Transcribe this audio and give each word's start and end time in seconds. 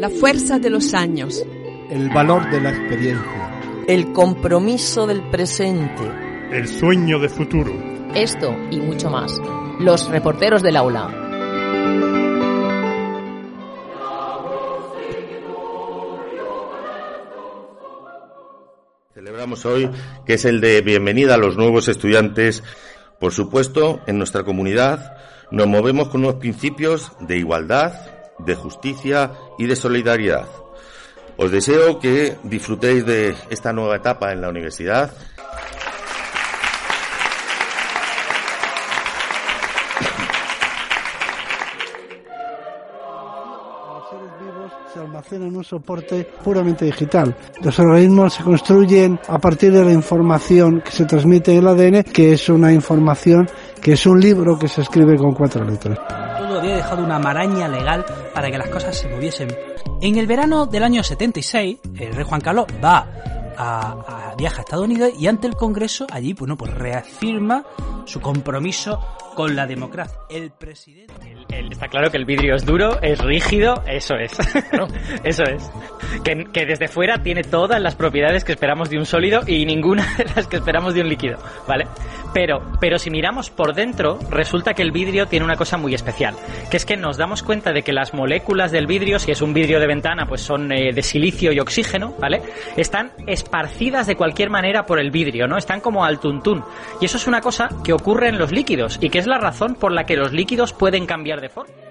La 0.00 0.10
fuerza 0.10 0.58
de 0.58 0.68
los 0.68 0.92
años. 0.92 1.42
El 1.88 2.10
valor 2.10 2.50
de 2.50 2.60
la 2.60 2.68
experiencia. 2.68 3.60
El 3.88 4.12
compromiso 4.12 5.06
del 5.06 5.22
presente. 5.30 6.02
El 6.50 6.68
sueño 6.68 7.18
de 7.18 7.30
futuro. 7.30 7.72
Esto 8.14 8.54
y 8.70 8.78
mucho 8.78 9.08
más. 9.08 9.32
Los 9.80 10.06
reporteros 10.10 10.62
del 10.62 10.76
aula. 10.76 11.08
Celebramos 19.14 19.64
hoy 19.64 19.90
que 20.26 20.34
es 20.34 20.44
el 20.44 20.60
de 20.60 20.82
bienvenida 20.82 21.36
a 21.36 21.38
los 21.38 21.56
nuevos 21.56 21.88
estudiantes. 21.88 22.62
Por 23.18 23.32
supuesto, 23.32 24.02
en 24.06 24.18
nuestra 24.18 24.44
comunidad 24.44 25.16
nos 25.50 25.66
movemos 25.66 26.08
con 26.08 26.20
unos 26.22 26.34
principios 26.34 27.12
de 27.20 27.38
igualdad, 27.38 27.94
de 28.38 28.54
justicia 28.54 29.32
y 29.58 29.66
de 29.66 29.76
solidaridad. 29.76 30.46
Os 31.38 31.50
deseo 31.50 31.98
que 31.98 32.36
disfrutéis 32.44 33.04
de 33.04 33.34
esta 33.50 33.72
nueva 33.72 33.96
etapa 33.96 34.32
en 34.32 34.40
la 34.40 34.48
universidad. 34.48 35.12
Los 43.92 44.08
seres 44.08 44.30
vivos 44.40 44.72
se 44.94 45.00
almacenan 45.00 45.48
en 45.48 45.56
un 45.56 45.64
soporte 45.64 46.26
puramente 46.42 46.86
digital. 46.86 47.36
Los 47.62 47.78
organismos 47.78 48.32
se 48.32 48.42
construyen 48.42 49.20
a 49.28 49.38
partir 49.38 49.72
de 49.72 49.84
la 49.84 49.92
información 49.92 50.80
que 50.80 50.90
se 50.90 51.04
transmite 51.04 51.52
en 51.52 51.58
el 51.58 51.68
ADN, 51.68 52.02
que 52.04 52.32
es 52.32 52.48
una 52.48 52.72
información 52.72 53.46
que 53.82 53.92
es 53.92 54.06
un 54.06 54.18
libro 54.18 54.58
que 54.58 54.68
se 54.68 54.80
escribe 54.80 55.18
con 55.18 55.34
cuatro 55.34 55.62
letras. 55.64 56.25
Todo 56.38 56.58
había 56.60 56.76
dejado 56.76 57.02
una 57.04 57.18
maraña 57.18 57.68
legal 57.68 58.04
para 58.34 58.50
que 58.50 58.58
las 58.58 58.68
cosas 58.68 58.96
se 58.96 59.08
moviesen. 59.08 59.48
En 60.00 60.16
el 60.18 60.26
verano 60.26 60.66
del 60.66 60.82
año 60.82 61.02
76, 61.02 61.78
el 61.98 62.14
rey 62.14 62.24
Juan 62.24 62.40
Carlos 62.40 62.66
va 62.84 63.06
a, 63.56 64.30
a 64.32 64.34
viaja 64.36 64.58
a 64.58 64.60
Estados 64.60 64.84
Unidos 64.84 65.12
y 65.18 65.26
ante 65.28 65.46
el 65.46 65.54
Congreso 65.56 66.06
allí, 66.10 66.34
bueno, 66.34 66.56
pues 66.56 66.72
reafirma 66.74 67.64
su 68.04 68.20
compromiso 68.20 69.00
con 69.34 69.56
la 69.56 69.66
democracia. 69.66 70.18
El 70.28 70.50
presidente... 70.50 71.14
El- 71.50 71.72
está 71.72 71.88
claro 71.88 72.10
que 72.10 72.16
el 72.18 72.24
vidrio 72.26 72.54
es 72.54 72.64
duro, 72.66 73.00
es 73.02 73.18
rígido, 73.18 73.82
eso 73.86 74.14
es. 74.16 74.32
eso 75.24 75.42
es. 75.44 75.70
Que, 76.22 76.44
que 76.52 76.66
desde 76.66 76.88
fuera 76.88 77.22
tiene 77.22 77.42
todas 77.42 77.80
las 77.80 77.94
propiedades 77.94 78.44
que 78.44 78.52
esperamos 78.52 78.90
de 78.90 78.98
un 78.98 79.06
sólido 79.06 79.40
y 79.46 79.64
ninguna 79.64 80.06
de 80.18 80.24
las 80.36 80.46
que 80.46 80.56
esperamos 80.56 80.92
de 80.94 81.00
un 81.02 81.08
líquido, 81.08 81.38
¿vale? 81.66 81.86
Pero, 82.32 82.60
pero 82.80 82.98
si 82.98 83.10
miramos 83.10 83.50
por 83.50 83.74
dentro, 83.74 84.18
resulta 84.30 84.74
que 84.74 84.82
el 84.82 84.92
vidrio 84.92 85.26
tiene 85.26 85.44
una 85.44 85.56
cosa 85.56 85.76
muy 85.76 85.94
especial, 85.94 86.34
que 86.70 86.76
es 86.76 86.84
que 86.84 86.96
nos 86.96 87.16
damos 87.16 87.42
cuenta 87.42 87.72
de 87.72 87.82
que 87.82 87.92
las 87.92 88.14
moléculas 88.14 88.72
del 88.72 88.86
vidrio, 88.86 89.18
si 89.18 89.30
es 89.30 89.40
un 89.40 89.54
vidrio 89.54 89.80
de 89.80 89.86
ventana, 89.86 90.26
pues 90.26 90.42
son 90.42 90.70
eh, 90.72 90.92
de 90.92 91.02
silicio 91.02 91.52
y 91.52 91.60
oxígeno, 91.60 92.14
¿vale? 92.18 92.42
Están 92.76 93.12
esparcidas 93.26 94.06
de 94.06 94.16
cualquier 94.16 94.50
manera 94.50 94.84
por 94.84 94.98
el 94.98 95.10
vidrio, 95.10 95.46
¿no? 95.46 95.56
Están 95.56 95.80
como 95.80 96.04
al 96.04 96.20
tuntún. 96.20 96.62
Y 97.00 97.06
eso 97.06 97.16
es 97.16 97.26
una 97.26 97.40
cosa 97.40 97.68
que 97.84 97.92
ocurre 97.92 98.28
en 98.28 98.38
los 98.38 98.52
líquidos 98.52 98.98
y 99.00 99.10
que 99.10 99.18
es 99.18 99.26
la 99.26 99.38
razón 99.38 99.74
por 99.74 99.92
la 99.92 100.04
que 100.04 100.16
los 100.16 100.32
líquidos 100.32 100.72
pueden 100.72 101.06
cambiar 101.06 101.40
de 101.40 101.48
forma. 101.48 101.85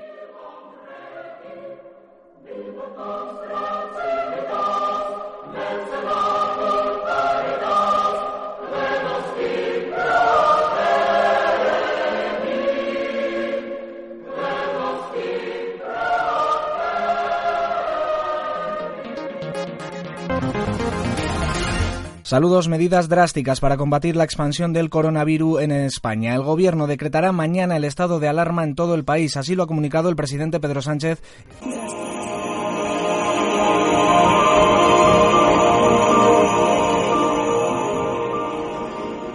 Saludos, 22.26 22.68
medidas 22.68 23.08
drásticas 23.08 23.60
para 23.60 23.78
combatir 23.78 24.16
la 24.16 24.24
expansión 24.24 24.74
del 24.74 24.90
coronavirus 24.90 25.62
en 25.62 25.72
España. 25.72 26.34
El 26.34 26.42
gobierno 26.42 26.88
decretará 26.88 27.32
mañana 27.32 27.78
el 27.78 27.84
estado 27.84 28.20
de 28.20 28.28
alarma 28.28 28.64
en 28.64 28.74
todo 28.74 28.96
el 28.96 29.06
país. 29.06 29.38
Así 29.38 29.54
lo 29.54 29.62
ha 29.62 29.68
comunicado 29.68 30.10
el 30.10 30.16
presidente 30.16 30.60
Pedro 30.60 30.82
Sánchez. 30.82 31.22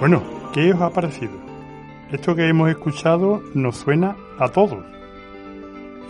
Bueno, 0.01 0.25
¿qué 0.53 0.73
os 0.73 0.81
ha 0.81 0.91
parecido? 0.91 1.35
Esto 2.11 2.35
que 2.35 2.49
hemos 2.49 2.71
escuchado 2.71 3.41
nos 3.55 3.77
suena 3.77 4.17
a 4.37 4.49
todos. 4.49 4.85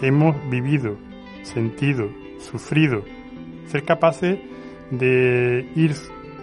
Hemos 0.00 0.34
vivido, 0.48 0.96
sentido, 1.42 2.08
sufrido, 2.38 3.04
ser 3.66 3.84
capaces 3.84 4.38
de 4.90 5.70
ir 5.76 5.94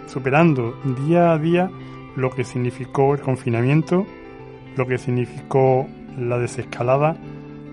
superando 0.08 0.74
día 1.06 1.32
a 1.32 1.38
día 1.38 1.70
lo 2.16 2.30
que 2.30 2.44
significó 2.44 3.14
el 3.14 3.20
confinamiento, 3.20 4.06
lo 4.76 4.86
que 4.86 4.98
significó 4.98 5.86
la 6.18 6.38
desescalada, 6.38 7.16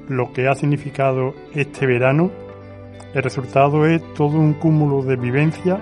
lo 0.08 0.32
que 0.34 0.48
ha 0.48 0.56
significado 0.56 1.34
este 1.54 1.86
verano. 1.86 2.32
El 3.14 3.24
resultado 3.24 3.86
es 3.86 4.02
todo 4.14 4.38
un 4.38 4.54
cúmulo 4.54 5.02
de 5.02 5.16
vivencia 5.16 5.80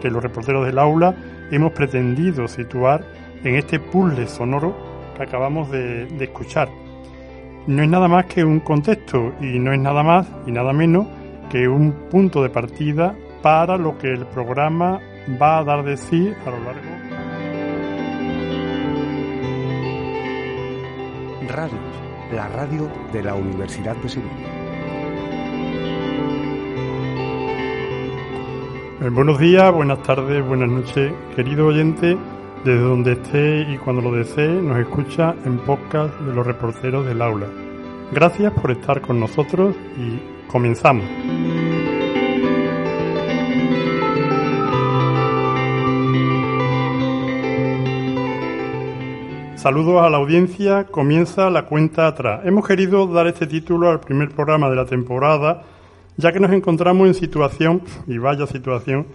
que 0.00 0.10
los 0.10 0.22
reporteros 0.22 0.66
del 0.66 0.78
aula 0.78 1.14
hemos 1.50 1.72
pretendido 1.72 2.48
situar 2.48 3.04
en 3.44 3.54
este 3.54 3.78
puzzle 3.78 4.26
sonoro 4.26 4.76
que 5.16 5.22
acabamos 5.22 5.70
de, 5.70 6.06
de 6.06 6.24
escuchar. 6.24 6.68
No 7.66 7.82
es 7.82 7.88
nada 7.88 8.08
más 8.08 8.26
que 8.26 8.44
un 8.44 8.60
contexto 8.60 9.32
y 9.40 9.58
no 9.58 9.72
es 9.72 9.78
nada 9.78 10.02
más 10.02 10.26
y 10.46 10.52
nada 10.52 10.72
menos 10.72 11.06
que 11.50 11.68
un 11.68 11.92
punto 12.10 12.42
de 12.42 12.50
partida 12.50 13.14
para 13.42 13.76
lo 13.76 13.96
que 13.98 14.08
el 14.08 14.26
programa 14.26 15.00
va 15.40 15.58
a 15.58 15.64
dar 15.64 15.84
de 15.84 15.96
sí 15.96 16.32
a 16.46 16.50
lo 16.50 16.58
largo. 16.64 16.90
Radios, 21.48 21.80
la 22.32 22.48
radio 22.48 22.90
de 23.12 23.22
la 23.22 23.34
Universidad 23.34 23.96
de 23.96 24.08
Sevilla. 24.08 24.62
Eh, 29.02 29.08
buenos 29.10 29.38
días, 29.38 29.72
buenas 29.72 30.02
tardes, 30.02 30.46
buenas 30.46 30.70
noches, 30.70 31.12
querido 31.34 31.66
oyente, 31.66 32.16
desde 32.64 32.80
donde 32.80 33.12
esté 33.12 33.62
y 33.72 33.76
cuando 33.78 34.02
lo 34.02 34.12
desee, 34.12 34.62
nos 34.62 34.78
escucha 34.78 35.34
en 35.44 35.58
podcast 35.58 36.14
de 36.20 36.34
los 36.34 36.46
reporteros 36.46 37.04
del 37.06 37.20
aula. 37.20 37.48
Gracias 38.12 38.52
por 38.52 38.70
estar 38.70 39.00
con 39.00 39.18
nosotros 39.18 39.74
y 39.96 40.20
comenzamos. 40.48 41.21
Saludos 49.62 50.02
a 50.02 50.10
la 50.10 50.16
audiencia, 50.16 50.88
comienza 50.90 51.48
la 51.48 51.66
cuenta 51.66 52.08
atrás. 52.08 52.40
Hemos 52.44 52.66
querido 52.66 53.06
dar 53.06 53.28
este 53.28 53.46
título 53.46 53.92
al 53.92 54.00
primer 54.00 54.30
programa 54.30 54.68
de 54.68 54.74
la 54.74 54.86
temporada, 54.86 55.62
ya 56.16 56.32
que 56.32 56.40
nos 56.40 56.50
encontramos 56.50 57.06
en 57.06 57.14
situación, 57.14 57.80
y 58.08 58.18
vaya 58.18 58.48
situación, 58.48 59.06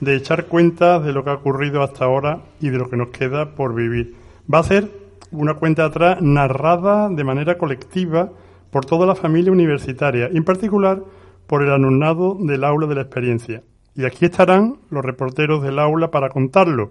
de 0.00 0.14
echar 0.16 0.44
cuentas 0.44 1.02
de 1.06 1.14
lo 1.14 1.24
que 1.24 1.30
ha 1.30 1.34
ocurrido 1.36 1.82
hasta 1.82 2.04
ahora 2.04 2.40
y 2.60 2.68
de 2.68 2.76
lo 2.76 2.90
que 2.90 2.98
nos 2.98 3.08
queda 3.08 3.54
por 3.54 3.74
vivir. 3.74 4.14
Va 4.52 4.58
a 4.58 4.64
ser 4.64 4.90
una 5.30 5.54
cuenta 5.54 5.86
atrás 5.86 6.20
narrada 6.20 7.08
de 7.08 7.24
manera 7.24 7.56
colectiva 7.56 8.28
por 8.70 8.84
toda 8.84 9.06
la 9.06 9.14
familia 9.14 9.52
universitaria, 9.52 10.26
en 10.26 10.44
particular 10.44 11.02
por 11.46 11.62
el 11.62 11.70
alumnado 11.70 12.36
del 12.38 12.64
aula 12.64 12.86
de 12.86 12.96
la 12.96 13.00
experiencia. 13.00 13.62
Y 13.96 14.04
aquí 14.04 14.26
estarán 14.26 14.76
los 14.90 15.02
reporteros 15.02 15.62
del 15.62 15.78
aula 15.78 16.10
para 16.10 16.28
contarlo, 16.28 16.90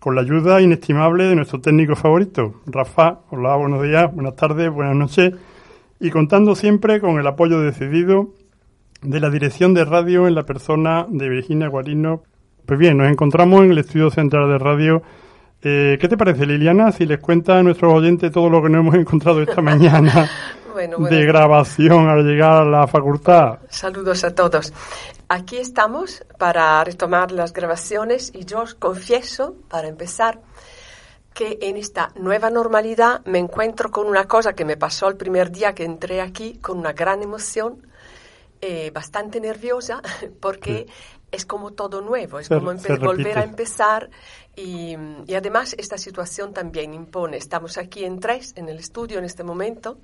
con 0.00 0.14
la 0.14 0.22
ayuda 0.22 0.62
inestimable 0.62 1.24
de 1.24 1.36
nuestro 1.36 1.60
técnico 1.60 1.94
favorito, 1.94 2.62
Rafa. 2.66 3.20
Hola, 3.30 3.54
buenos 3.56 3.82
días, 3.82 4.12
buenas 4.12 4.34
tardes, 4.34 4.70
buenas 4.70 4.96
noches, 4.96 5.34
y 6.00 6.10
contando 6.10 6.54
siempre 6.54 7.00
con 7.00 7.20
el 7.20 7.26
apoyo 7.26 7.60
decidido 7.60 8.30
de 9.02 9.20
la 9.20 9.28
dirección 9.28 9.74
de 9.74 9.84
radio 9.84 10.26
en 10.26 10.34
la 10.34 10.44
persona 10.44 11.06
de 11.08 11.28
Virginia 11.28 11.68
Guarino. 11.68 12.22
Pues 12.64 12.78
bien, 12.78 12.96
nos 12.96 13.10
encontramos 13.10 13.62
en 13.62 13.72
el 13.72 13.78
estudio 13.78 14.10
central 14.10 14.48
de 14.48 14.58
radio. 14.58 15.02
Eh, 15.62 15.98
¿Qué 16.00 16.08
te 16.08 16.16
parece, 16.16 16.46
Liliana, 16.46 16.92
si 16.92 17.04
les 17.04 17.18
cuenta 17.18 17.58
a 17.58 17.62
nuestros 17.62 17.92
oyentes 17.92 18.32
todo 18.32 18.48
lo 18.48 18.62
que 18.62 18.70
nos 18.70 18.80
hemos 18.80 18.94
encontrado 18.96 19.42
esta 19.42 19.60
mañana 19.60 20.30
Bueno, 20.72 20.96
de 20.98 21.26
grabación 21.26 22.08
al 22.08 22.24
llegar 22.24 22.62
a 22.62 22.64
la 22.64 22.86
facultad? 22.86 23.58
Saludos 23.68 24.24
a 24.24 24.34
todos. 24.34 24.72
Aquí 25.36 25.58
estamos 25.58 26.24
para 26.38 26.82
retomar 26.82 27.30
las 27.30 27.52
grabaciones 27.52 28.32
y 28.34 28.44
yo 28.46 28.62
os 28.62 28.74
confieso, 28.74 29.54
para 29.68 29.86
empezar, 29.86 30.40
que 31.32 31.58
en 31.62 31.76
esta 31.76 32.12
nueva 32.16 32.50
normalidad 32.50 33.24
me 33.26 33.38
encuentro 33.38 33.92
con 33.92 34.06
una 34.08 34.26
cosa 34.26 34.54
que 34.54 34.64
me 34.64 34.76
pasó 34.76 35.06
el 35.08 35.16
primer 35.16 35.52
día 35.52 35.72
que 35.74 35.84
entré 35.84 36.20
aquí, 36.20 36.58
con 36.58 36.78
una 36.78 36.92
gran 36.92 37.22
emoción, 37.22 37.86
eh, 38.60 38.90
bastante 38.92 39.40
nerviosa, 39.40 40.02
porque 40.40 40.88
es 41.30 41.46
como 41.46 41.72
todo 41.74 42.00
nuevo, 42.00 42.40
es 42.40 42.48
Se- 42.48 42.54
como 42.56 42.72
volver 43.06 43.38
a 43.38 43.44
empezar 43.44 44.10
y, 44.56 44.96
y 45.28 45.34
además 45.36 45.76
esta 45.78 45.96
situación 45.96 46.52
también 46.52 46.92
impone, 46.92 47.36
estamos 47.36 47.78
aquí 47.78 48.04
en 48.04 48.18
tres, 48.18 48.52
en 48.56 48.68
el 48.68 48.78
estudio 48.80 49.18
en 49.20 49.24
este 49.24 49.44
momento, 49.44 49.98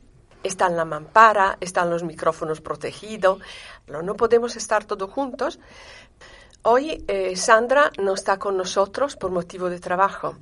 está 0.46 0.68
la 0.68 0.84
mampara, 0.84 1.58
están 1.60 1.90
los 1.90 2.02
micrófonos 2.02 2.60
protegidos, 2.60 3.40
no 3.88 4.14
podemos 4.14 4.56
estar 4.56 4.84
todos 4.84 5.10
juntos. 5.10 5.58
Hoy 6.62 7.04
eh, 7.06 7.36
Sandra 7.36 7.92
no 7.98 8.14
está 8.14 8.38
con 8.38 8.56
nosotros 8.56 9.16
por 9.16 9.30
motivo 9.30 9.70
de 9.70 9.78
trabajo 9.78 10.36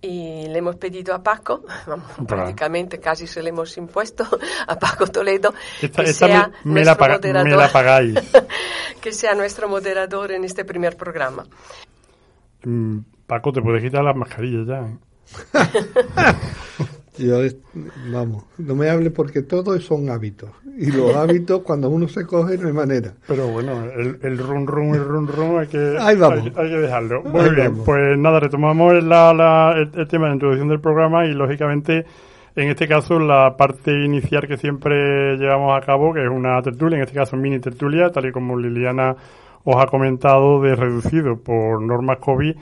y 0.00 0.46
le 0.46 0.58
hemos 0.58 0.76
pedido 0.76 1.14
a 1.14 1.22
Paco, 1.22 1.64
prácticamente 2.28 3.00
casi 3.00 3.26
se 3.26 3.42
le 3.42 3.50
hemos 3.50 3.76
impuesto 3.76 4.26
a 4.66 4.78
Paco 4.78 5.06
Toledo, 5.08 5.54
que 5.80 6.12
sea 6.12 6.50
nuestro 6.64 7.08
moderador, 7.08 8.22
que 9.00 9.12
sea 9.12 9.34
nuestro 9.34 9.68
moderador 9.68 10.32
en 10.32 10.44
este 10.44 10.64
primer 10.64 10.96
programa. 10.96 11.44
Mm, 12.64 12.98
Paco, 13.26 13.52
te 13.52 13.60
puedes 13.60 13.82
quitar 13.82 14.04
las 14.04 14.16
mascarillas 14.16 14.66
ya. 14.66 14.86
Yo, 17.18 17.38
vamos, 18.12 18.44
no 18.58 18.74
me 18.74 18.90
hable 18.90 19.10
porque 19.10 19.42
todo 19.42 19.78
son 19.80 20.10
hábitos. 20.10 20.50
Y 20.78 20.90
los 20.90 21.14
hábitos, 21.16 21.62
cuando 21.62 21.88
uno 21.88 22.08
se 22.08 22.26
coge, 22.26 22.58
no 22.58 22.68
hay 22.68 22.74
manera. 22.74 23.12
Pero 23.26 23.48
bueno, 23.48 23.84
el, 23.84 24.18
el 24.22 24.38
run 24.38 24.66
run, 24.66 24.94
el 24.94 25.04
run 25.04 25.26
run, 25.26 25.58
hay 25.60 25.66
que, 25.66 25.96
Hay, 25.98 26.16
que 26.16 26.78
dejarlo. 26.78 27.22
Muy 27.22 27.50
bien, 27.54 27.76
pues 27.84 28.18
nada, 28.18 28.40
retomamos 28.40 29.02
la, 29.02 29.74
el, 29.76 30.08
tema 30.08 30.28
de 30.28 30.34
introducción 30.34 30.68
del 30.68 30.80
programa 30.80 31.26
y 31.26 31.32
lógicamente, 31.32 32.04
en 32.54 32.68
este 32.68 32.86
caso, 32.86 33.18
la 33.18 33.56
parte 33.56 33.92
inicial 33.92 34.46
que 34.46 34.58
siempre 34.58 35.36
llevamos 35.36 35.76
a 35.76 35.84
cabo, 35.84 36.12
que 36.12 36.22
es 36.22 36.30
una 36.30 36.60
tertulia, 36.62 36.98
en 36.98 37.04
este 37.04 37.14
caso 37.14 37.36
mini 37.36 37.58
tertulia, 37.60 38.10
tal 38.10 38.26
y 38.26 38.32
como 38.32 38.58
Liliana 38.58 39.16
os 39.64 39.76
ha 39.76 39.86
comentado, 39.86 40.60
de 40.62 40.76
reducido 40.76 41.36
por 41.42 41.82
normas 41.82 42.18
COVID, 42.18 42.54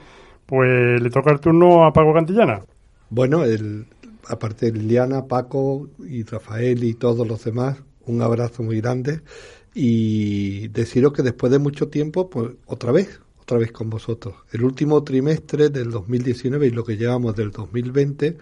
pues 0.46 1.02
le 1.02 1.10
toca 1.10 1.32
el 1.32 1.40
turno 1.40 1.84
a 1.84 1.92
Paco 1.92 2.14
Cantillana. 2.14 2.60
Bueno, 3.10 3.44
el, 3.44 3.86
aparte 4.28 4.66
de 4.66 4.78
Liliana, 4.78 5.26
Paco 5.26 5.88
y 6.06 6.22
Rafael 6.22 6.84
y 6.84 6.94
todos 6.94 7.26
los 7.26 7.44
demás, 7.44 7.78
un 8.06 8.22
abrazo 8.22 8.62
muy 8.62 8.80
grande 8.80 9.22
y 9.74 10.68
deciros 10.68 11.12
que 11.12 11.22
después 11.22 11.50
de 11.50 11.58
mucho 11.58 11.88
tiempo, 11.88 12.30
pues 12.30 12.52
otra 12.66 12.92
vez, 12.92 13.20
otra 13.40 13.58
vez 13.58 13.72
con 13.72 13.90
vosotros. 13.90 14.34
El 14.52 14.64
último 14.64 15.02
trimestre 15.02 15.68
del 15.68 15.90
2019 15.90 16.68
y 16.68 16.70
lo 16.70 16.84
que 16.84 16.96
llevamos 16.96 17.34
del 17.34 17.50
2020, 17.50 18.38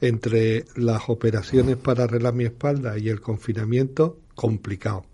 entre 0.00 0.64
las 0.74 1.08
operaciones 1.08 1.76
para 1.76 2.04
arreglar 2.04 2.34
mi 2.34 2.44
espalda 2.44 2.98
y 2.98 3.08
el 3.08 3.20
confinamiento, 3.20 4.18
complicado. 4.34 5.04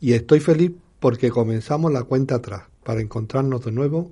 Y 0.00 0.14
estoy 0.14 0.40
feliz 0.40 0.72
porque 0.98 1.30
comenzamos 1.30 1.92
la 1.92 2.04
cuenta 2.04 2.36
atrás 2.36 2.62
para 2.82 3.02
encontrarnos 3.02 3.64
de 3.64 3.72
nuevo. 3.72 4.10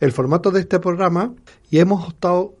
El 0.00 0.12
formato 0.12 0.50
de 0.50 0.60
este 0.60 0.80
programa 0.80 1.34
y 1.70 1.78
hemos 1.78 2.08
optado 2.08 2.54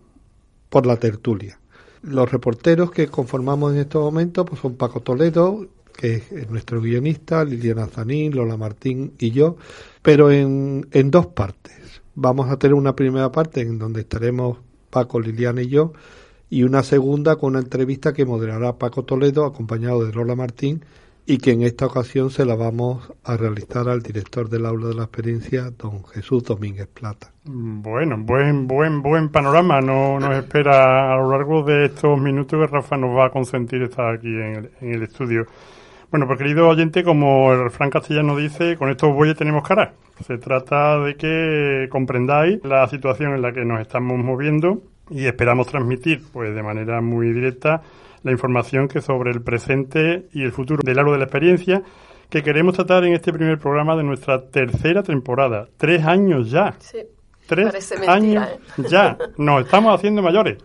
por 0.68 0.86
la 0.86 0.96
tertulia. 0.98 1.58
Los 2.06 2.30
reporteros 2.30 2.90
que 2.90 3.08
conformamos 3.08 3.72
en 3.72 3.80
estos 3.80 4.02
momentos 4.02 4.46
pues 4.46 4.60
son 4.60 4.76
Paco 4.76 5.00
Toledo, 5.00 5.66
que 5.96 6.16
es 6.16 6.50
nuestro 6.50 6.80
guionista, 6.80 7.44
Liliana 7.44 7.86
Zanín, 7.86 8.34
Lola 8.34 8.56
Martín 8.58 9.14
y 9.18 9.30
yo, 9.30 9.56
pero 10.02 10.30
en, 10.30 10.86
en 10.92 11.10
dos 11.10 11.26
partes. 11.28 12.02
Vamos 12.14 12.50
a 12.50 12.58
tener 12.58 12.74
una 12.74 12.94
primera 12.94 13.32
parte 13.32 13.62
en 13.62 13.78
donde 13.78 14.02
estaremos 14.02 14.58
Paco, 14.90 15.18
Liliana 15.18 15.62
y 15.62 15.68
yo, 15.68 15.92
y 16.50 16.62
una 16.62 16.82
segunda 16.82 17.36
con 17.36 17.52
una 17.52 17.60
entrevista 17.60 18.12
que 18.12 18.26
moderará 18.26 18.76
Paco 18.76 19.04
Toledo, 19.04 19.46
acompañado 19.46 20.04
de 20.04 20.12
Lola 20.12 20.36
Martín, 20.36 20.84
y 21.26 21.38
que 21.38 21.52
en 21.52 21.62
esta 21.62 21.86
ocasión 21.86 22.30
se 22.30 22.44
la 22.44 22.54
vamos 22.54 23.12
a 23.24 23.36
realizar 23.36 23.88
al 23.88 24.02
director 24.02 24.48
del 24.50 24.66
aula 24.66 24.88
de 24.88 24.94
la 24.94 25.04
experiencia, 25.04 25.70
don 25.70 26.04
Jesús 26.04 26.44
Domínguez 26.44 26.86
Plata. 26.86 27.32
Bueno, 27.44 28.16
buen, 28.18 28.66
buen, 28.66 29.02
buen 29.02 29.30
panorama 29.30 29.80
no, 29.80 30.20
nos 30.20 30.36
espera 30.36 31.14
a 31.14 31.16
lo 31.16 31.30
largo 31.30 31.62
de 31.62 31.86
estos 31.86 32.20
minutos 32.20 32.60
que 32.60 32.66
Rafa 32.66 32.96
nos 32.96 33.16
va 33.16 33.26
a 33.26 33.30
consentir 33.30 33.82
estar 33.82 34.14
aquí 34.14 34.28
en 34.28 34.70
el, 34.80 35.02
estudio. 35.02 35.46
Bueno, 36.10 36.26
pues 36.26 36.38
querido 36.38 36.68
oyente, 36.68 37.02
como 37.02 37.52
el 37.52 37.64
refrán 37.64 37.90
castellano 37.90 38.36
dice, 38.36 38.76
con 38.76 38.90
estos 38.90 39.12
bueyes 39.14 39.36
tenemos 39.36 39.66
cara. 39.66 39.94
Se 40.26 40.36
trata 40.38 41.00
de 41.00 41.16
que 41.16 41.88
comprendáis 41.90 42.62
la 42.64 42.86
situación 42.88 43.32
en 43.34 43.42
la 43.42 43.52
que 43.52 43.64
nos 43.64 43.80
estamos 43.80 44.18
moviendo 44.18 44.82
y 45.10 45.24
esperamos 45.24 45.66
transmitir, 45.66 46.22
pues 46.32 46.54
de 46.54 46.62
manera 46.62 47.00
muy 47.00 47.32
directa, 47.32 47.82
la 48.24 48.32
información 48.32 48.88
que 48.88 49.00
sobre 49.00 49.30
el 49.30 49.42
presente 49.42 50.28
y 50.32 50.42
el 50.42 50.50
futuro 50.50 50.80
del 50.82 50.98
árbol 50.98 51.12
de 51.12 51.18
la 51.18 51.24
experiencia 51.24 51.82
que 52.28 52.42
queremos 52.42 52.74
tratar 52.74 53.04
en 53.04 53.12
este 53.12 53.32
primer 53.32 53.58
programa 53.58 53.94
de 53.96 54.02
nuestra 54.02 54.48
tercera 54.48 55.02
temporada. 55.02 55.68
Tres 55.76 56.04
años 56.04 56.50
ya. 56.50 56.74
Sí. 56.80 56.98
Tres 57.46 57.92
años 58.08 58.48
¿eh? 58.48 58.82
ya. 58.88 59.16
Nos 59.36 59.64
estamos 59.64 59.94
haciendo 59.94 60.22
mayores. 60.22 60.58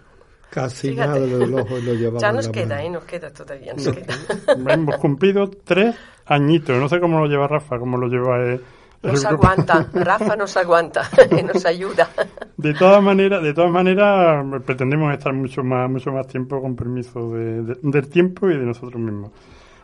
Casi 0.49 0.95
nada 0.95 1.19
lo, 1.19 1.45
llevamos. 1.93 2.21
Ya 2.21 2.31
nos 2.31 2.49
queda, 2.49 2.81
¿eh? 2.81 2.89
Nos 2.89 3.03
queda 3.03 3.29
todavía. 3.31 3.73
Nos 3.73 3.89
queda. 3.89 4.73
Hemos 4.73 4.97
cumplido 4.97 5.47
tres 5.63 5.95
añitos. 6.25 6.79
No 6.79 6.89
sé 6.89 6.99
cómo 6.99 7.19
lo 7.19 7.27
lleva 7.27 7.47
Rafa, 7.47 7.77
cómo 7.77 7.97
lo 7.97 8.07
lleva. 8.07 8.43
Eh, 8.43 8.59
nos 9.01 9.25
aguanta, 9.25 9.87
Rafa 9.93 10.35
nos 10.35 10.55
aguanta 10.57 11.09
y 11.39 11.43
nos 11.43 11.65
ayuda. 11.65 12.09
De 12.57 12.73
todas 12.73 13.01
maneras, 13.01 13.41
de 13.41 13.53
todas 13.53 13.71
maneras, 13.71 14.45
pretendemos 14.65 15.13
estar 15.13 15.33
mucho 15.33 15.63
más, 15.63 15.89
mucho 15.89 16.11
más 16.11 16.27
tiempo 16.27 16.61
con 16.61 16.75
permiso 16.75 17.31
del 17.31 18.09
tiempo 18.09 18.49
y 18.49 18.57
de 18.57 18.65
nosotros 18.65 19.01
mismos. 19.01 19.31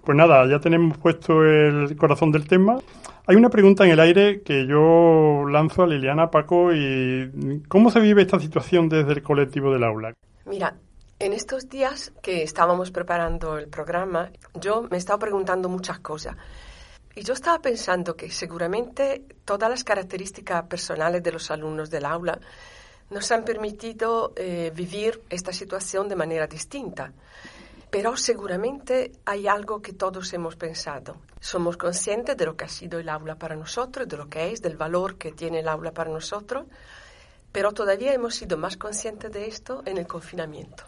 Pues 0.04 0.16
nada, 0.16 0.46
ya 0.48 0.60
tenemos 0.60 0.98
puesto 0.98 1.44
el 1.44 1.96
corazón 1.98 2.32
del 2.32 2.48
tema. 2.48 2.78
Hay 3.26 3.36
una 3.36 3.50
pregunta 3.50 3.86
en 3.86 3.92
el 3.92 4.00
aire 4.00 4.42
que 4.44 4.68
yo 4.68 5.46
lanzo 5.50 5.84
a 5.84 5.88
Liliana, 5.88 6.30
Paco, 6.30 6.72
y 6.74 7.64
¿cómo 7.68 7.90
se 7.90 8.00
vive 8.00 8.22
esta 8.22 8.40
situación 8.40 8.88
desde 8.88 9.14
el 9.14 9.24
colectivo 9.24 9.74
del 9.74 9.84
aula? 9.84 10.14
Mira, 10.46 10.76
en 11.18 11.34
estos 11.34 11.70
días 11.70 12.14
que 12.22 12.44
estábamos 12.44 12.92
preparando 12.92 13.58
el 13.58 13.68
programa, 13.68 14.30
yo 14.62 14.84
me 14.84 14.98
he 14.98 15.00
estado 15.00 15.18
preguntando 15.18 15.70
muchas 15.70 16.00
cosas. 16.00 16.36
Y 17.16 17.24
yo 17.24 17.34
estaba 17.34 17.60
pensando 17.60 18.16
que 18.16 18.30
seguramente 18.30 19.24
todas 19.46 19.70
las 19.70 19.86
características 19.86 20.66
personales 20.66 21.24
de 21.24 21.32
los 21.32 21.50
alumnos 21.50 21.90
del 21.90 22.06
aula 22.06 22.40
nos 23.10 23.32
han 23.32 23.46
permitido 23.46 24.34
eh, 24.36 24.72
vivir 24.76 25.22
esta 25.30 25.54
situación 25.54 26.10
de 26.10 26.18
manera 26.18 26.46
distinta. 26.46 27.14
Pero 27.90 28.18
seguramente 28.18 29.14
hay 29.24 29.48
algo 29.48 29.82
que 29.82 29.94
todos 29.94 30.34
hemos 30.34 30.58
pensado. 30.58 31.16
Somos 31.40 31.78
conscientes 31.78 32.36
de 32.36 32.46
lo 32.46 32.58
que 32.58 32.66
ha 32.66 32.70
sido 32.70 33.00
el 33.00 33.08
aula 33.08 33.36
para 33.36 33.56
nosotros, 33.56 34.08
de 34.10 34.18
lo 34.18 34.28
que 34.28 34.52
es, 34.52 34.62
del 34.62 34.76
valor 34.76 35.18
que 35.18 35.32
tiene 35.32 35.60
el 35.60 35.70
aula 35.70 35.94
para 35.94 36.12
nosotros, 36.12 36.66
pero 37.54 37.72
todavía 37.72 38.14
hemos 38.14 38.36
sido 38.36 38.58
más 38.58 38.76
conscientes 38.76 39.32
de 39.32 39.48
esto 39.48 39.84
en 39.86 39.98
el 39.98 40.08
confinamiento. 40.08 40.84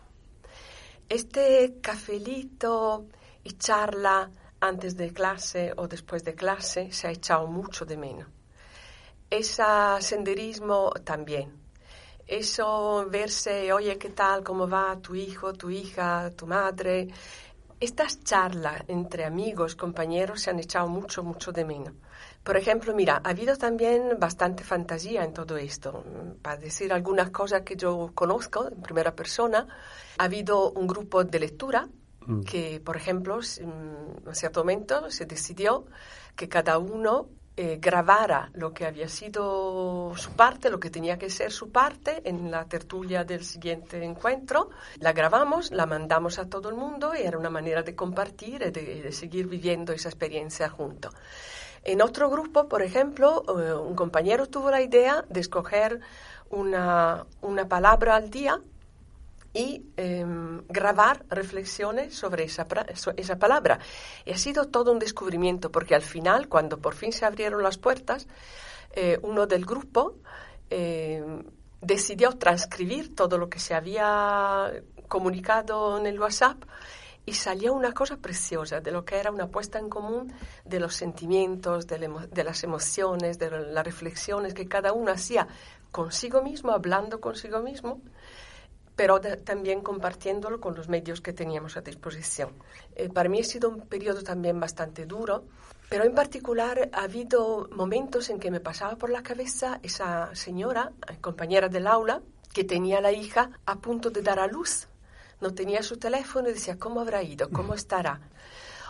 Este 1.07 1.75
cafelito 1.79 3.05
y 3.45 3.53
charla 3.53 4.29
antes 4.59 4.95
de 4.97 5.13
clase 5.13 5.73
o 5.77 5.87
después 5.87 6.23
de 6.23 6.35
clase 6.35 6.91
se 6.91 7.07
ha 7.07 7.11
echado 7.11 7.47
mucho 7.47 7.85
de 7.85 7.97
menos. 7.97 8.27
Ese 9.29 9.63
senderismo 9.99 10.91
también. 11.03 11.51
Eso 12.25 13.05
verse, 13.09 13.71
oye, 13.71 13.97
¿qué 13.97 14.09
tal? 14.09 14.43
¿Cómo 14.43 14.67
va 14.67 14.97
tu 15.01 15.15
hijo, 15.15 15.53
tu 15.53 15.69
hija, 15.69 16.31
tu 16.31 16.45
madre? 16.45 17.07
Estas 17.79 18.23
charlas 18.23 18.83
entre 18.87 19.23
amigos, 19.23 19.75
compañeros, 19.75 20.41
se 20.41 20.49
han 20.49 20.59
echado 20.59 20.87
mucho, 20.87 21.23
mucho 21.23 21.51
de 21.51 21.63
menos. 21.63 21.93
Por 22.43 22.57
ejemplo, 22.57 22.93
mira, 22.95 23.21
ha 23.23 23.29
habido 23.29 23.55
también 23.55 24.17
bastante 24.19 24.63
fantasía 24.63 25.23
en 25.23 25.33
todo 25.33 25.57
esto. 25.57 26.03
Para 26.41 26.57
decir 26.57 26.91
algunas 26.91 27.29
cosas 27.29 27.61
que 27.61 27.75
yo 27.75 28.11
conozco 28.15 28.67
en 28.67 28.81
primera 28.81 29.15
persona, 29.15 29.67
ha 30.17 30.23
habido 30.23 30.71
un 30.71 30.87
grupo 30.87 31.23
de 31.23 31.39
lectura 31.39 31.87
Mm. 32.27 32.41
que, 32.41 32.81
por 32.81 32.97
ejemplo, 32.97 33.39
en 33.57 33.69
un 34.25 34.35
cierto 34.35 34.59
momento 34.59 35.09
se 35.09 35.25
decidió 35.25 35.85
que 36.35 36.49
cada 36.49 36.77
uno 36.77 37.29
eh, 37.55 37.79
grabara 37.81 38.51
lo 38.53 38.73
que 38.73 38.85
había 38.85 39.07
sido 39.07 40.13
su 40.15 40.33
parte, 40.33 40.69
lo 40.69 40.79
que 40.79 40.89
tenía 40.89 41.17
que 41.17 41.29
ser 41.29 41.51
su 41.51 41.71
parte 41.71 42.21
en 42.25 42.51
la 42.51 42.65
tertulia 42.65 43.23
del 43.23 43.45
siguiente 43.45 44.03
encuentro. 44.03 44.69
La 44.99 45.13
grabamos, 45.13 45.71
la 45.71 45.85
mandamos 45.85 46.37
a 46.37 46.49
todo 46.49 46.69
el 46.69 46.75
mundo 46.75 47.13
y 47.15 47.21
era 47.21 47.37
una 47.37 47.49
manera 47.49 47.81
de 47.81 47.95
compartir 47.95 48.61
y 48.61 48.71
de, 48.71 49.11
seguir 49.13 49.47
viviendo 49.47 49.93
esa 49.93 50.09
experiencia 50.09 50.69
junto. 50.69 51.09
En 51.83 52.01
otro 52.01 52.29
grupo, 52.29 52.67
por 52.67 52.81
ejemplo, 52.81 53.43
eh, 53.47 53.73
un 53.73 53.95
compañero 53.95 54.47
tuvo 54.47 54.69
la 54.69 54.81
idea 54.81 55.23
de 55.29 55.39
escoger 55.39 56.01
una, 56.49 57.25
una 57.41 57.67
palabra 57.69 58.17
al 58.17 58.29
día 58.29 58.61
y 59.53 59.85
em, 59.97 60.61
grabar 60.67 61.25
reflexiones 61.29 62.15
sobre 62.15 62.43
esa, 62.43 62.67
esa 63.15 63.39
palabra. 63.39 63.79
Y 64.25 64.31
ha 64.31 64.37
sido 64.37 64.65
todo 64.65 64.91
un 64.91 64.99
descubrimiento, 64.99 65.71
porque 65.71 65.95
al 65.95 66.01
final, 66.01 66.47
cuando 66.47 66.79
por 66.79 66.93
fin 66.93 67.11
se 67.11 67.25
abrieron 67.25 67.63
las 67.63 67.77
puertas, 67.77 68.27
eh, 68.91 69.19
uno 69.21 69.47
del 69.47 69.65
grupo 69.65 70.15
em, 70.69 71.43
decidió 71.81 72.31
transcribir 72.33 73.15
todo 73.15 73.37
lo 73.37 73.49
que 73.49 73.59
se 73.59 73.73
había 73.73 74.71
comunicado 75.07 75.97
en 75.97 76.07
el 76.07 76.19
WhatsApp 76.19 76.63
y 77.25 77.33
salió 77.33 77.73
una 77.73 77.91
cosa 77.91 78.17
preciosa 78.17 78.79
de 78.79 78.91
lo 78.91 79.03
que 79.03 79.17
era 79.17 79.31
una 79.31 79.47
puesta 79.47 79.79
en 79.79 79.89
común 79.89 80.31
de 80.63 80.79
los 80.79 80.95
sentimientos, 80.95 81.85
de, 81.85 82.09
de, 82.31 82.43
las 82.43 82.63
emociones, 82.63 83.37
de 83.37 83.51
las 83.51 83.85
reflexiones 83.85 84.53
que 84.53 84.67
cada 84.67 84.93
uno 84.93 85.11
hacía 85.11 85.47
consigo 85.91 86.41
mismo, 86.41 86.71
hablando 86.71 87.19
consigo 87.19 87.61
mismo, 87.61 88.01
pero 88.97 89.21
también 89.21 89.81
compartiéndolo 89.81 90.59
con 90.59 90.75
los 90.75 90.89
medios 90.89 91.21
que 91.21 91.31
teníamos 91.31 91.77
a 91.77 91.81
disposición. 91.81 92.49
Eh, 92.95 93.09
para 93.09 93.29
mí 93.29 93.39
ha 93.39 93.43
sido 93.43 93.69
un 93.69 93.81
periodo 93.81 94.23
también 94.23 94.59
bastante 94.59 95.05
duro, 95.05 95.45
pero 95.87 96.03
en 96.03 96.15
particular 96.15 96.89
ha 96.91 97.03
habido 97.03 97.69
momentos 97.71 98.29
en 98.31 98.39
que 98.39 98.49
me 98.49 98.59
pasaba 98.59 98.95
por 98.95 99.11
la 99.11 99.21
cabeza 99.21 99.79
esa 99.83 100.33
señora, 100.35 100.91
eh, 101.07 101.17
compañera 101.21 101.69
del 101.69 101.85
aula, 101.85 102.23
que 102.51 102.63
tenía 102.63 102.99
la 102.99 103.11
hija 103.11 103.51
a 103.67 103.75
punto 103.75 104.09
de 104.09 104.23
dar 104.23 104.39
a 104.39 104.47
luz. 104.47 104.87
No 105.41 105.53
tenía 105.53 105.83
su 105.83 105.97
teléfono 105.97 106.49
y 106.49 106.53
decía, 106.53 106.79
¿cómo 106.79 106.99
habrá 106.99 107.21
ido? 107.21 107.51
¿Cómo 107.51 107.75
estará? 107.75 108.19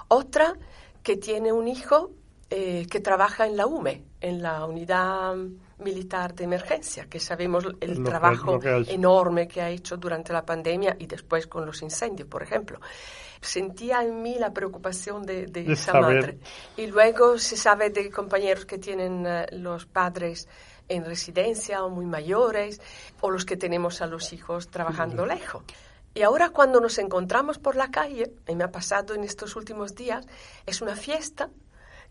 Otra 0.07 0.55
que 1.03 1.17
tiene 1.17 1.51
un 1.51 1.67
hijo 1.67 2.11
eh, 2.49 2.87
que 2.89 3.01
trabaja 3.01 3.45
en 3.45 3.57
la 3.57 3.67
UME, 3.67 4.05
en 4.21 4.41
la 4.41 4.65
unidad 4.65 5.35
militar 5.79 6.33
de 6.33 6.45
emergencia, 6.45 7.05
que 7.05 7.19
sabemos 7.19 7.65
el 7.79 8.03
trabajo 8.03 8.59
enorme 8.63 9.47
que 9.47 9.61
ha 9.61 9.69
hecho 9.69 9.97
durante 9.97 10.33
la 10.33 10.45
pandemia 10.45 10.95
y 10.99 11.05
después 11.05 11.47
con 11.47 11.65
los 11.65 11.81
incendios, 11.81 12.27
por 12.27 12.41
ejemplo. 12.43 12.79
Sentía 13.39 14.01
en 14.01 14.21
mí 14.21 14.37
la 14.39 14.51
preocupación 14.51 15.23
de, 15.23 15.51
esa 15.67 15.99
madre. 15.99 16.39
Y 16.75 16.87
luego 16.87 17.37
se 17.37 17.55
sabe 17.55 17.91
de 17.91 18.09
compañeros 18.09 18.65
que 18.65 18.79
tienen 18.79 19.25
eh, 19.27 19.45
los 19.51 19.85
padres 19.85 20.47
en 20.89 21.05
residencia 21.05 21.83
o 21.83 21.89
muy 21.89 22.05
mayores, 22.05 22.81
o 23.21 23.29
los 23.29 23.45
que 23.45 23.57
tenemos 23.57 24.01
a 24.01 24.07
los 24.07 24.33
hijos 24.33 24.69
trabajando 24.69 25.25
lejos. 25.25 25.63
Y 26.13 26.23
ahora 26.23 26.49
cuando 26.49 26.79
nos 26.79 26.97
encontramos 26.97 27.59
por 27.59 27.75
la 27.75 27.91
calle, 27.91 28.33
y 28.47 28.55
me 28.55 28.63
ha 28.63 28.71
pasado 28.71 29.13
en 29.13 29.23
estos 29.23 29.55
últimos 29.55 29.93
días, 29.93 30.25
es 30.65 30.81
una 30.81 30.95
fiesta 30.95 31.49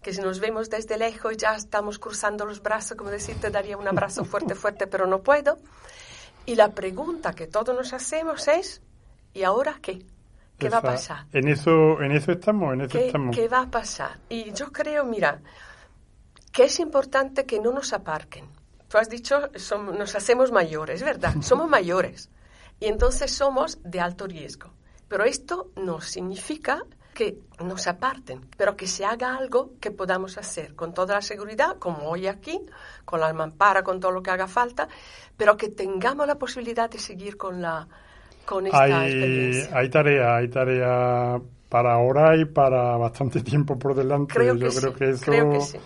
que 0.03 0.12
si 0.12 0.21
nos 0.21 0.41
vemos 0.41 0.71
desde 0.71 0.99
lejos 0.99 1.37
ya 1.37 1.57
estamos 1.57 1.99
cruzando 1.99 2.45
los 2.47 2.62
brazos, 2.62 2.97
como 2.97 3.11
decir, 3.11 3.37
te 3.41 3.50
daría 3.50 3.76
un 3.76 3.88
abrazo 3.88 4.25
fuerte, 4.25 4.55
fuerte, 4.55 4.87
pero 4.87 5.07
no 5.07 5.23
puedo. 5.23 5.59
Y 6.45 6.55
la 6.55 6.73
pregunta 6.73 7.33
que 7.33 7.47
todos 7.47 7.75
nos 7.75 7.93
hacemos 7.93 8.47
es, 8.49 8.83
¿y 9.35 9.43
ahora 9.43 9.79
qué? 9.83 10.07
¿Qué 10.59 10.69
va 10.69 10.79
a 10.79 10.83
pasar? 10.83 11.26
En 11.33 11.49
eso, 11.49 12.00
en 12.00 12.12
eso 12.12 12.33
estamos, 12.33 12.73
en 12.73 12.83
eso 12.83 12.93
¿Qué, 12.93 13.07
estamos. 13.07 13.37
¿Qué 13.37 13.49
va 13.49 13.62
a 13.62 13.71
pasar? 13.71 14.19
Y 14.29 14.53
yo 14.53 14.73
creo, 14.73 15.05
mira, 15.05 15.41
que 16.53 16.65
es 16.65 16.81
importante 16.81 17.45
que 17.45 17.61
no 17.61 17.73
nos 17.73 17.93
aparquen. 17.93 18.47
Tú 18.88 18.99
has 18.99 19.11
dicho, 19.11 19.50
nos 19.99 20.15
hacemos 20.15 20.53
mayores, 20.53 21.03
¿verdad? 21.03 21.35
Somos 21.43 21.69
mayores. 21.69 22.31
Y 22.81 22.87
entonces 22.87 23.33
somos 23.33 23.79
de 23.83 24.00
alto 24.00 24.26
riesgo. 24.26 24.71
Pero 25.09 25.25
esto 25.25 25.71
no 25.76 26.00
significa 26.00 26.83
que 27.17 27.39
nos 27.65 27.87
aparten, 27.87 28.43
pero 28.59 28.77
que 28.77 28.87
se 28.87 29.07
haga 29.07 29.35
algo 29.35 29.73
que 29.81 29.91
podamos 29.91 30.37
hacer 30.37 30.75
con 30.75 30.93
toda 30.93 31.15
la 31.15 31.23
seguridad, 31.23 31.79
como 31.79 32.11
hoy 32.11 32.27
aquí, 32.27 32.61
con 33.07 33.21
la 33.21 33.33
mampara, 33.33 33.83
con 33.83 33.99
todo 33.99 34.13
lo 34.13 34.23
que 34.23 34.31
haga 34.31 34.47
falta, 34.47 34.87
pero 35.35 35.57
que 35.57 35.71
tengamos 35.71 36.27
la 36.27 36.35
posibilidad 36.35 36.91
de 36.91 36.99
seguir 36.99 37.39
con 37.39 37.63
la 37.63 37.89
con 38.45 38.67
esta 38.67 38.83
hay, 38.83 39.11
experiencia. 39.11 39.79
Hay 39.79 39.89
tarea, 39.89 40.37
hay 40.37 40.49
tarea 40.49 41.41
para 41.71 41.95
ahora 41.95 42.37
y 42.37 42.45
para 42.45 42.99
bastante 42.99 43.41
tiempo 43.51 43.79
por 43.79 43.95
delante. 43.95 44.35
Creo 44.35 44.55
Yo 44.55 44.69
que 44.69 44.77
creo 44.77 44.93
sí, 44.93 44.99
que 44.99 45.11
eso 45.11 45.25
creo 45.25 45.51
que 45.51 45.61
sí. 45.63 45.79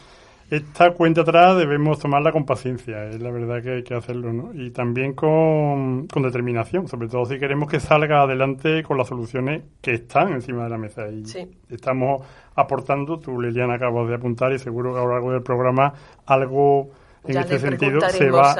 Esta 0.50 0.90
cuenta 0.92 1.20
atrás 1.20 1.56
debemos 1.56 1.98
tomarla 2.00 2.32
con 2.32 2.44
paciencia, 2.44 3.04
es 3.06 3.20
la 3.20 3.30
verdad 3.30 3.62
que 3.62 3.70
hay 3.76 3.82
que 3.82 3.94
hacerlo, 3.94 4.32
¿no? 4.32 4.50
Y 4.52 4.70
también 4.70 5.14
con, 5.14 6.06
con 6.08 6.22
determinación, 6.22 6.88
sobre 6.88 7.08
todo 7.08 7.24
si 7.24 7.38
queremos 7.38 7.70
que 7.70 7.78
salga 7.80 8.22
adelante 8.22 8.82
con 8.82 8.98
las 8.98 9.08
soluciones 9.08 9.62
que 9.80 9.94
están 9.94 10.32
encima 10.32 10.64
de 10.64 10.70
la 10.70 10.78
mesa. 10.78 11.08
Y 11.08 11.24
Sí. 11.24 11.46
estamos 11.68 12.22
aportando, 12.56 13.18
tú 13.18 13.40
Liliana 13.40 13.74
acabas 13.74 14.08
de 14.08 14.16
apuntar 14.16 14.52
y 14.52 14.58
seguro 14.58 14.92
que 14.92 14.98
a 15.00 15.04
lo 15.04 15.12
largo 15.12 15.32
del 15.32 15.42
programa 15.42 15.92
algo 16.26 16.90
en 17.24 17.34
Ya 17.34 17.40
este 17.42 17.58
sentido 17.58 18.00
se 18.08 18.30
va, 18.30 18.54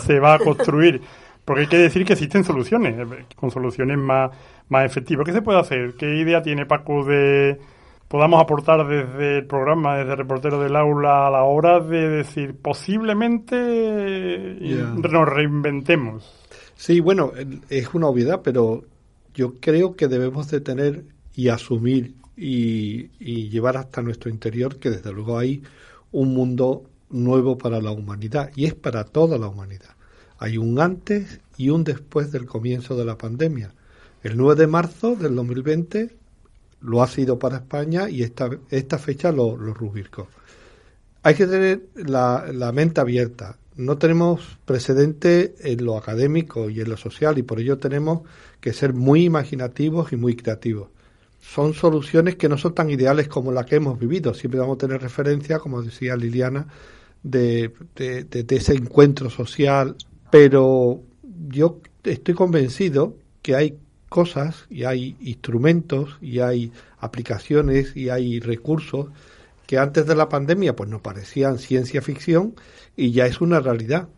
se 0.00 0.20
va 0.20 0.34
a 0.34 0.38
construir. 0.38 1.00
Porque 1.44 1.62
hay 1.62 1.66
que 1.66 1.78
decir 1.78 2.06
que 2.06 2.14
existen 2.14 2.42
soluciones, 2.44 2.94
eh, 2.98 3.24
con 3.36 3.50
soluciones 3.50 3.98
más, 3.98 4.30
más 4.70 4.86
efectivas. 4.86 5.26
¿Qué 5.26 5.32
se 5.32 5.42
puede 5.42 5.58
hacer? 5.60 5.94
¿Qué 5.98 6.16
idea 6.16 6.40
tiene 6.40 6.64
Paco 6.64 7.04
de 7.04 7.58
podamos 8.14 8.40
aportar 8.40 8.86
desde 8.86 9.38
el 9.38 9.46
programa, 9.46 9.96
desde 9.96 10.14
Reportero 10.14 10.62
del 10.62 10.76
Aula, 10.76 11.26
a 11.26 11.30
la 11.32 11.42
hora 11.42 11.80
de 11.80 12.08
decir 12.08 12.54
posiblemente 12.54 13.56
nos 13.56 15.28
reinventemos? 15.28 16.32
Sí, 16.76 17.00
bueno, 17.00 17.32
es 17.68 17.92
una 17.92 18.06
obviedad, 18.06 18.40
pero 18.44 18.84
yo 19.34 19.54
creo 19.54 19.96
que 19.96 20.06
debemos 20.06 20.48
de 20.48 20.60
tener 20.60 21.02
y 21.34 21.48
asumir 21.48 22.14
y, 22.36 23.10
y 23.18 23.48
llevar 23.48 23.78
hasta 23.78 24.00
nuestro 24.00 24.30
interior 24.30 24.78
que 24.78 24.90
desde 24.90 25.12
luego 25.12 25.36
hay 25.36 25.64
un 26.12 26.34
mundo 26.34 26.84
nuevo 27.10 27.58
para 27.58 27.80
la 27.80 27.90
humanidad 27.90 28.52
y 28.54 28.66
es 28.66 28.74
para 28.74 29.02
toda 29.06 29.38
la 29.38 29.48
humanidad. 29.48 29.90
Hay 30.38 30.56
un 30.56 30.78
antes 30.78 31.40
y 31.56 31.70
un 31.70 31.82
después 31.82 32.30
del 32.30 32.46
comienzo 32.46 32.96
de 32.96 33.06
la 33.06 33.18
pandemia. 33.18 33.74
El 34.22 34.36
9 34.36 34.54
de 34.54 34.66
marzo 34.68 35.16
del 35.16 35.34
2020 35.34 36.23
lo 36.84 37.02
ha 37.02 37.08
sido 37.08 37.38
para 37.38 37.56
España 37.58 38.08
y 38.10 38.22
esta, 38.22 38.50
esta 38.70 38.98
fecha 38.98 39.32
lo, 39.32 39.56
lo 39.56 39.74
rubricó. 39.74 40.28
Hay 41.22 41.34
que 41.34 41.46
tener 41.46 41.88
la, 41.96 42.46
la 42.52 42.72
mente 42.72 43.00
abierta. 43.00 43.56
No 43.76 43.98
tenemos 43.98 44.58
precedente 44.66 45.54
en 45.60 45.84
lo 45.84 45.96
académico 45.96 46.70
y 46.70 46.80
en 46.80 46.90
lo 46.90 46.96
social 46.96 47.38
y 47.38 47.42
por 47.42 47.58
ello 47.60 47.78
tenemos 47.78 48.22
que 48.60 48.72
ser 48.72 48.92
muy 48.92 49.24
imaginativos 49.24 50.12
y 50.12 50.16
muy 50.16 50.36
creativos. 50.36 50.88
Son 51.40 51.74
soluciones 51.74 52.36
que 52.36 52.48
no 52.48 52.56
son 52.58 52.74
tan 52.74 52.90
ideales 52.90 53.28
como 53.28 53.52
la 53.52 53.64
que 53.66 53.76
hemos 53.76 53.98
vivido. 53.98 54.34
Siempre 54.34 54.60
vamos 54.60 54.76
a 54.76 54.86
tener 54.86 55.00
referencia, 55.02 55.58
como 55.58 55.82
decía 55.82 56.16
Liliana, 56.16 56.68
de- 57.22 57.72
de- 57.96 58.24
de 58.24 58.56
ese 58.56 58.74
encuentro 58.74 59.30
social, 59.30 59.96
pero 60.30 61.02
yo 61.48 61.80
estoy 62.04 62.34
convencido 62.34 63.16
que 63.42 63.54
hay 63.56 63.78
cosas 64.14 64.66
y 64.70 64.84
hay 64.84 65.16
instrumentos 65.22 66.18
y 66.20 66.38
hay 66.38 66.70
aplicaciones 67.00 67.96
y 67.96 68.10
hay 68.10 68.38
recursos 68.38 69.08
que 69.66 69.76
antes 69.76 70.06
de 70.06 70.14
la 70.14 70.28
pandemia 70.28 70.76
pues 70.76 70.88
nos 70.88 71.00
parecían 71.00 71.58
ciencia 71.58 72.00
ficción 72.00 72.54
y 72.96 73.10
ya 73.10 73.26
es 73.26 73.40
una 73.40 73.58
realidad. 73.58 74.08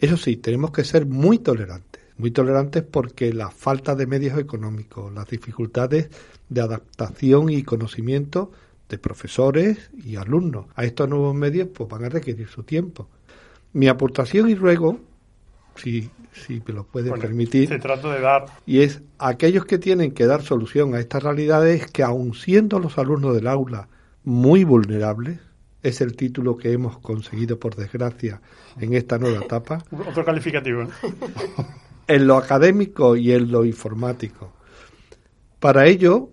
Eso 0.00 0.16
sí, 0.16 0.38
tenemos 0.38 0.70
que 0.70 0.82
ser 0.82 1.04
muy 1.04 1.38
tolerantes, 1.40 2.02
muy 2.16 2.30
tolerantes 2.30 2.84
porque 2.84 3.34
la 3.34 3.50
falta 3.50 3.94
de 3.94 4.06
medios 4.06 4.38
económicos, 4.38 5.12
las 5.12 5.28
dificultades 5.28 6.08
de 6.48 6.62
adaptación 6.62 7.50
y 7.50 7.64
conocimiento 7.64 8.50
de 8.88 8.96
profesores 8.96 9.90
y 10.02 10.16
alumnos 10.16 10.68
a 10.74 10.84
estos 10.84 11.06
nuevos 11.06 11.34
medios 11.34 11.68
pues 11.68 11.86
van 11.86 12.06
a 12.06 12.08
requerir 12.08 12.48
su 12.48 12.62
tiempo. 12.62 13.10
Mi 13.74 13.88
aportación 13.88 14.48
y 14.48 14.54
ruego, 14.54 15.00
si, 15.76 16.10
si 16.32 16.62
me 16.66 16.74
lo 16.74 16.84
puede 16.84 17.10
Bueno, 17.10 17.22
permitir, 17.22 17.68
Se 17.68 17.78
trata 17.78 18.12
de 18.12 18.20
dar 18.20 18.46
y 18.66 18.80
es 18.80 19.02
aquellos 19.18 19.64
que 19.64 19.78
tienen 19.78 20.12
que 20.12 20.26
dar 20.26 20.42
solución 20.42 20.94
a 20.94 21.00
estas 21.00 21.22
realidades 21.22 21.90
que 21.90 22.02
aun 22.02 22.34
siendo 22.34 22.78
los 22.78 22.98
alumnos 22.98 23.34
del 23.34 23.46
aula 23.46 23.88
muy 24.24 24.64
vulnerables, 24.64 25.40
es 25.82 26.00
el 26.00 26.16
título 26.16 26.56
que 26.56 26.72
hemos 26.72 26.98
conseguido 26.98 27.58
por 27.58 27.74
desgracia 27.74 28.40
en 28.80 28.94
esta 28.94 29.18
nueva 29.18 29.44
etapa, 29.44 29.84
otro 30.08 30.24
calificativo. 30.24 30.84
¿no? 30.84 30.90
en 32.06 32.26
lo 32.26 32.36
académico 32.36 33.16
y 33.16 33.32
en 33.32 33.50
lo 33.50 33.64
informático. 33.64 34.52
Para 35.60 35.86
ello 35.86 36.30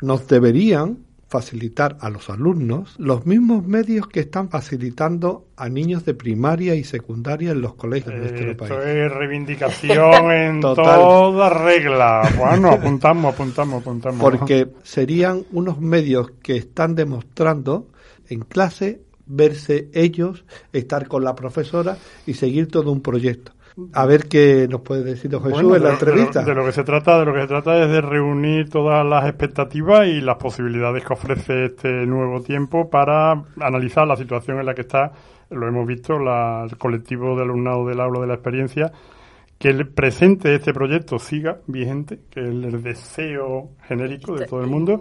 nos 0.00 0.26
deberían 0.26 0.98
facilitar 1.34 1.96
a 2.00 2.10
los 2.10 2.30
alumnos 2.30 2.94
los 2.96 3.26
mismos 3.26 3.66
medios 3.66 4.06
que 4.06 4.20
están 4.20 4.50
facilitando 4.50 5.48
a 5.56 5.68
niños 5.68 6.04
de 6.04 6.14
primaria 6.14 6.76
y 6.76 6.84
secundaria 6.84 7.50
en 7.50 7.60
los 7.60 7.74
colegios 7.74 8.14
de 8.14 8.20
nuestro 8.20 8.50
Esto 8.52 8.68
país. 8.68 8.86
es 8.86 9.12
reivindicación 9.12 10.30
en 10.30 10.60
Total. 10.60 10.84
toda 11.00 11.50
regla. 11.50 12.22
Bueno, 12.38 12.68
apuntamos, 12.70 13.34
apuntamos, 13.34 13.80
apuntamos. 13.82 14.20
porque 14.20 14.68
serían 14.84 15.42
unos 15.50 15.80
medios 15.80 16.30
que 16.40 16.56
están 16.56 16.94
demostrando 16.94 17.88
en 18.28 18.42
clase 18.42 19.00
verse 19.26 19.88
ellos, 19.92 20.44
estar 20.72 21.08
con 21.08 21.24
la 21.24 21.34
profesora 21.34 21.96
y 22.26 22.34
seguir 22.34 22.68
todo 22.68 22.92
un 22.92 23.00
proyecto. 23.00 23.50
A 23.92 24.06
ver 24.06 24.28
qué 24.28 24.68
nos 24.70 24.82
puede 24.82 25.02
decir 25.02 25.30
don 25.30 25.42
Jesús 25.42 25.62
Bueno, 25.62 25.74
en 25.76 25.82
la 25.82 25.90
de 25.90 25.94
lo- 25.94 25.98
de 25.98 26.04
lo- 26.06 26.12
entrevista. 26.12 26.42
De 26.44 26.54
lo, 26.54 26.64
que 26.64 26.72
se 26.72 26.84
trata, 26.84 27.18
de 27.18 27.24
lo 27.24 27.34
que 27.34 27.40
se 27.40 27.46
trata 27.48 27.82
es 27.82 27.90
de 27.90 28.00
reunir 28.00 28.68
todas 28.70 29.04
las 29.04 29.24
expectativas 29.26 30.06
y 30.06 30.20
las 30.20 30.36
posibilidades 30.36 31.04
que 31.04 31.12
ofrece 31.12 31.64
este 31.66 32.06
nuevo 32.06 32.40
tiempo 32.40 32.88
para 32.88 33.32
analizar 33.60 34.06
la 34.06 34.16
situación 34.16 34.60
en 34.60 34.66
la 34.66 34.74
que 34.74 34.82
está, 34.82 35.10
lo 35.50 35.66
hemos 35.66 35.86
visto, 35.86 36.18
la- 36.20 36.66
el 36.70 36.76
colectivo 36.78 37.34
de 37.36 37.42
alumnado 37.42 37.84
del 37.86 38.00
aula 38.00 38.20
de 38.20 38.26
la 38.28 38.34
experiencia, 38.34 38.92
que 39.58 39.68
el 39.70 39.88
presente 39.88 40.48
de 40.50 40.56
este 40.56 40.72
proyecto 40.72 41.18
siga 41.18 41.58
vigente, 41.66 42.20
que 42.30 42.40
es 42.40 42.46
el 42.46 42.82
deseo 42.82 43.70
genérico 43.88 44.36
de 44.36 44.46
todo 44.46 44.60
el 44.60 44.66
mundo, 44.68 45.00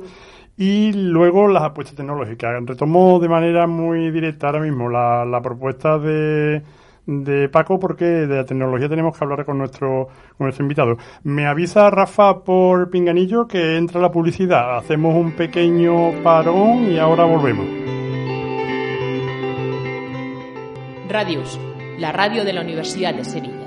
y 0.58 0.94
luego 0.94 1.48
las 1.48 1.64
apuestas 1.64 1.96
tecnológicas. 1.96 2.64
Retomo 2.66 3.20
de 3.20 3.30
manera 3.30 3.68
muy 3.68 4.10
directa 4.12 4.48
ahora 4.48 4.62
mismo 4.62 4.90
la, 4.90 5.26
la 5.26 5.42
propuesta 5.42 5.98
de, 5.98 6.62
de 7.06 7.50
Paco 7.50 7.80
porque 7.80 8.06
de 8.06 8.36
la 8.36 8.46
tecnología 8.46 8.90
tenemos 8.90 9.18
que 9.18 9.24
hablar 9.24 9.46
con 9.46 9.58
nuestro, 9.58 10.08
con 10.38 10.46
nuestro 10.46 10.64
invitado. 10.64 10.98
Me 11.24 11.46
avisa 11.46 11.90
Rafa 11.90 12.44
por 12.44 12.90
pinganillo 12.90 13.48
que 13.48 13.78
entra 13.78 14.02
la 14.02 14.12
publicidad. 14.12 14.78
Hacemos 14.78 15.16
un 15.16 15.34
pequeño 15.34 16.24
parón 16.24 16.92
y 16.92 16.98
ahora 16.98 17.26
volvemos. 17.26 17.66
Radius, 21.10 21.60
la 22.00 22.12
radio 22.12 22.44
de 22.44 22.54
la 22.54 22.62
Universidad 22.62 23.14
de 23.14 23.26
Sevilla. 23.26 23.64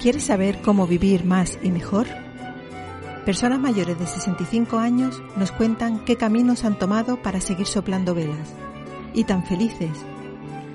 ¿Quieres 0.00 0.24
saber 0.24 0.62
cómo 0.62 0.86
vivir 0.86 1.26
más 1.26 1.58
y 1.62 1.70
mejor? 1.70 2.06
Personas 3.24 3.60
mayores 3.60 3.98
de 3.98 4.06
65 4.06 4.78
años 4.78 5.22
nos 5.36 5.52
cuentan 5.52 6.04
qué 6.04 6.16
caminos 6.16 6.64
han 6.64 6.78
tomado 6.78 7.20
para 7.20 7.40
seguir 7.40 7.66
soplando 7.66 8.14
velas. 8.14 8.54
Y 9.12 9.24
tan 9.24 9.44
felices. 9.44 9.90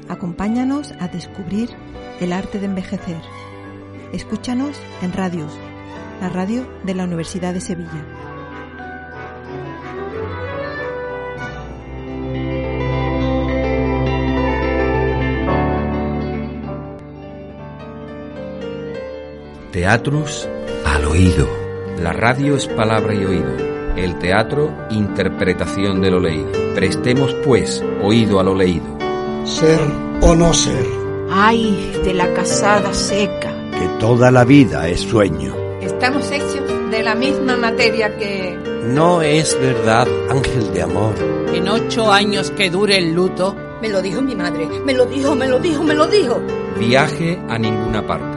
Acompáñanos 0.10 0.94
a 1.00 1.08
descubrir 1.08 1.72
el 2.20 2.32
arte 2.32 2.60
de 2.60 2.68
envejecer. 2.68 3.22
Escúchanos 4.14 4.78
en 5.02 5.14
Radios, 5.14 5.52
la 6.22 6.30
radio 6.30 6.68
de 6.84 6.94
la 6.94 7.06
Universidad 7.06 7.54
de 7.54 7.62
Sevilla. 7.62 8.06
Teatrus 19.72 20.48
al 20.86 21.06
oído. 21.06 21.65
La 22.00 22.12
radio 22.12 22.58
es 22.58 22.68
palabra 22.68 23.14
y 23.14 23.24
oído. 23.24 23.56
El 23.96 24.20
teatro, 24.20 24.70
interpretación 24.90 26.02
de 26.02 26.12
lo 26.12 26.20
leído. 26.20 26.52
Prestemos, 26.76 27.34
pues, 27.46 27.84
oído 28.04 28.40
a 28.40 28.44
lo 28.44 28.54
leído. 28.54 28.86
Ser 29.46 29.80
o 30.22 30.36
no 30.36 30.54
ser. 30.54 30.86
Ay, 31.32 31.94
de 32.04 32.14
la 32.14 32.34
casada 32.34 32.94
seca. 32.94 33.54
Que 33.72 33.88
toda 34.00 34.30
la 34.30 34.44
vida 34.44 34.90
es 34.90 35.02
sueño. 35.02 35.56
Estamos 35.82 36.30
hechos 36.32 36.92
de 36.92 37.02
la 37.02 37.16
misma 37.16 37.56
materia 37.56 38.16
que... 38.18 38.60
No 38.88 39.22
es 39.22 39.58
verdad, 39.60 40.08
ángel 40.30 40.74
de 40.74 40.82
amor. 40.82 41.16
En 41.54 41.70
ocho 41.70 42.12
años 42.12 42.52
que 42.52 42.70
dure 42.70 42.98
el 42.98 43.14
luto... 43.14 43.56
Me 43.82 43.90
lo 43.90 44.02
dijo 44.02 44.22
mi 44.22 44.36
madre, 44.36 44.68
me 44.86 44.94
lo 44.94 45.06
dijo, 45.06 45.36
me 45.36 45.48
lo 45.48 45.60
dijo, 45.60 45.84
me 45.84 45.94
lo 45.94 46.08
dijo. 46.08 46.42
Viaje 46.80 47.40
a 47.50 47.58
ninguna 47.58 48.06
parte. 48.06 48.35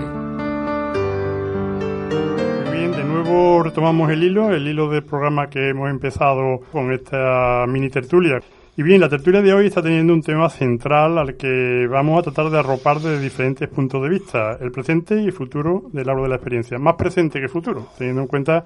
Retomamos 3.62 4.10
el 4.10 4.24
hilo, 4.24 4.50
el 4.50 4.66
hilo 4.66 4.88
del 4.88 5.02
programa 5.02 5.48
que 5.48 5.68
hemos 5.68 5.90
empezado 5.90 6.60
con 6.72 6.92
esta 6.92 7.64
mini 7.68 7.90
tertulia. 7.90 8.40
Y 8.76 8.82
bien, 8.82 9.00
la 9.00 9.08
tertulia 9.08 9.42
de 9.42 9.52
hoy 9.52 9.66
está 9.66 9.82
teniendo 9.82 10.12
un 10.14 10.22
tema 10.22 10.48
central 10.48 11.18
al 11.18 11.36
que 11.36 11.86
vamos 11.90 12.18
a 12.18 12.22
tratar 12.22 12.50
de 12.50 12.58
arropar 12.58 12.98
desde 12.98 13.20
diferentes 13.20 13.68
puntos 13.68 14.02
de 14.02 14.08
vista, 14.08 14.56
el 14.60 14.70
presente 14.70 15.20
y 15.20 15.26
el 15.26 15.32
futuro 15.32 15.82
del 15.92 16.08
aula 16.08 16.22
de 16.22 16.28
la 16.28 16.34
experiencia. 16.36 16.78
Más 16.78 16.94
presente 16.94 17.40
que 17.40 17.48
futuro, 17.48 17.88
teniendo 17.98 18.22
en 18.22 18.28
cuenta 18.28 18.64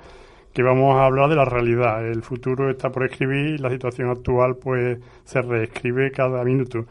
que 0.52 0.62
vamos 0.62 0.96
a 0.96 1.06
hablar 1.06 1.30
de 1.30 1.36
la 1.36 1.44
realidad. 1.44 2.06
El 2.06 2.22
futuro 2.22 2.70
está 2.70 2.90
por 2.90 3.04
escribir 3.04 3.54
y 3.54 3.58
la 3.58 3.70
situación 3.70 4.10
actual 4.10 4.56
pues 4.56 4.98
se 5.24 5.40
reescribe 5.40 6.10
cada 6.10 6.44
minuto. 6.44 6.84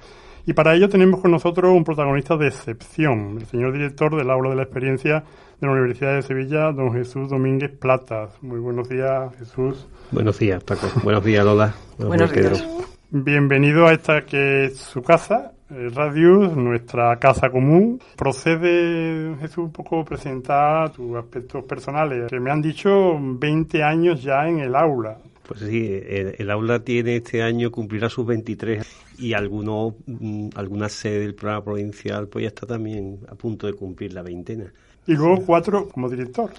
Y 0.46 0.54
para 0.54 0.74
ello 0.74 0.90
tenemos 0.90 1.22
con 1.22 1.32
nosotros 1.32 1.72
un 1.72 1.84
protagonista 1.84 2.36
de 2.36 2.48
excepción, 2.48 3.38
el 3.40 3.46
señor 3.46 3.74
director 3.74 4.16
del 4.16 4.32
aula 4.32 4.50
de 4.50 4.56
la 4.56 4.64
experiencia 4.64 5.24
de 5.62 5.68
la 5.68 5.74
Universidad 5.74 6.16
de 6.16 6.24
Sevilla, 6.24 6.72
don 6.72 6.92
Jesús 6.92 7.30
Domínguez 7.30 7.70
Platas. 7.70 8.32
Muy 8.42 8.60
buenos 8.60 8.90
días, 8.90 9.32
Jesús. 9.38 9.88
Buenos 10.10 10.40
días, 10.40 10.64
Paco. 10.64 10.88
buenos 11.04 11.24
días, 11.24 11.46
Lola. 11.46 11.76
Buenos, 12.00 12.32
días. 12.32 12.68
Bienvenido 13.12 13.86
a 13.86 13.94
esta 13.94 14.26
que 14.26 14.66
es 14.66 14.78
su 14.78 15.04
casa, 15.04 15.52
eh, 15.70 15.90
Radius, 15.94 16.58
nuestra 16.58 17.16
casa 17.18 17.52
común. 17.52 18.02
Procede, 18.18 19.36
Jesús, 19.40 19.66
un 19.66 19.72
poco 19.72 20.04
presentar 20.04 20.92
tus 20.94 21.16
aspectos 21.16 21.64
personales, 21.66 22.28
que 22.32 22.40
me 22.40 22.50
han 22.50 22.62
dicho 22.64 23.20
20 23.22 23.84
años 23.84 24.24
ya 24.24 24.48
en 24.48 24.62
el 24.62 24.76
aula. 24.76 25.20
Pues 25.48 25.60
sí, 25.60 26.02
el, 26.08 26.50
aula 26.50 26.80
tiene 26.80 27.18
este 27.18 27.44
año, 27.44 27.70
cumplirá 27.70 28.10
sus 28.10 28.26
23 28.26 28.84
y 29.20 29.34
alguno, 29.34 29.96
mm, 30.08 30.50
alguna 30.56 30.90
sede 30.90 31.20
del 31.20 31.36
programa 31.36 31.64
provincial 31.64 32.28
pues 32.30 32.44
ya 32.44 32.48
está 32.48 32.66
también 32.66 33.20
a 33.30 33.36
punto 33.36 33.68
de 33.68 33.74
cumplir 33.74 34.14
la 34.14 34.24
veintena. 34.24 34.72
Y 35.08 35.14
luego 35.14 35.44
cuatro 35.46 35.88
como 35.90 36.10
director. 36.10 36.52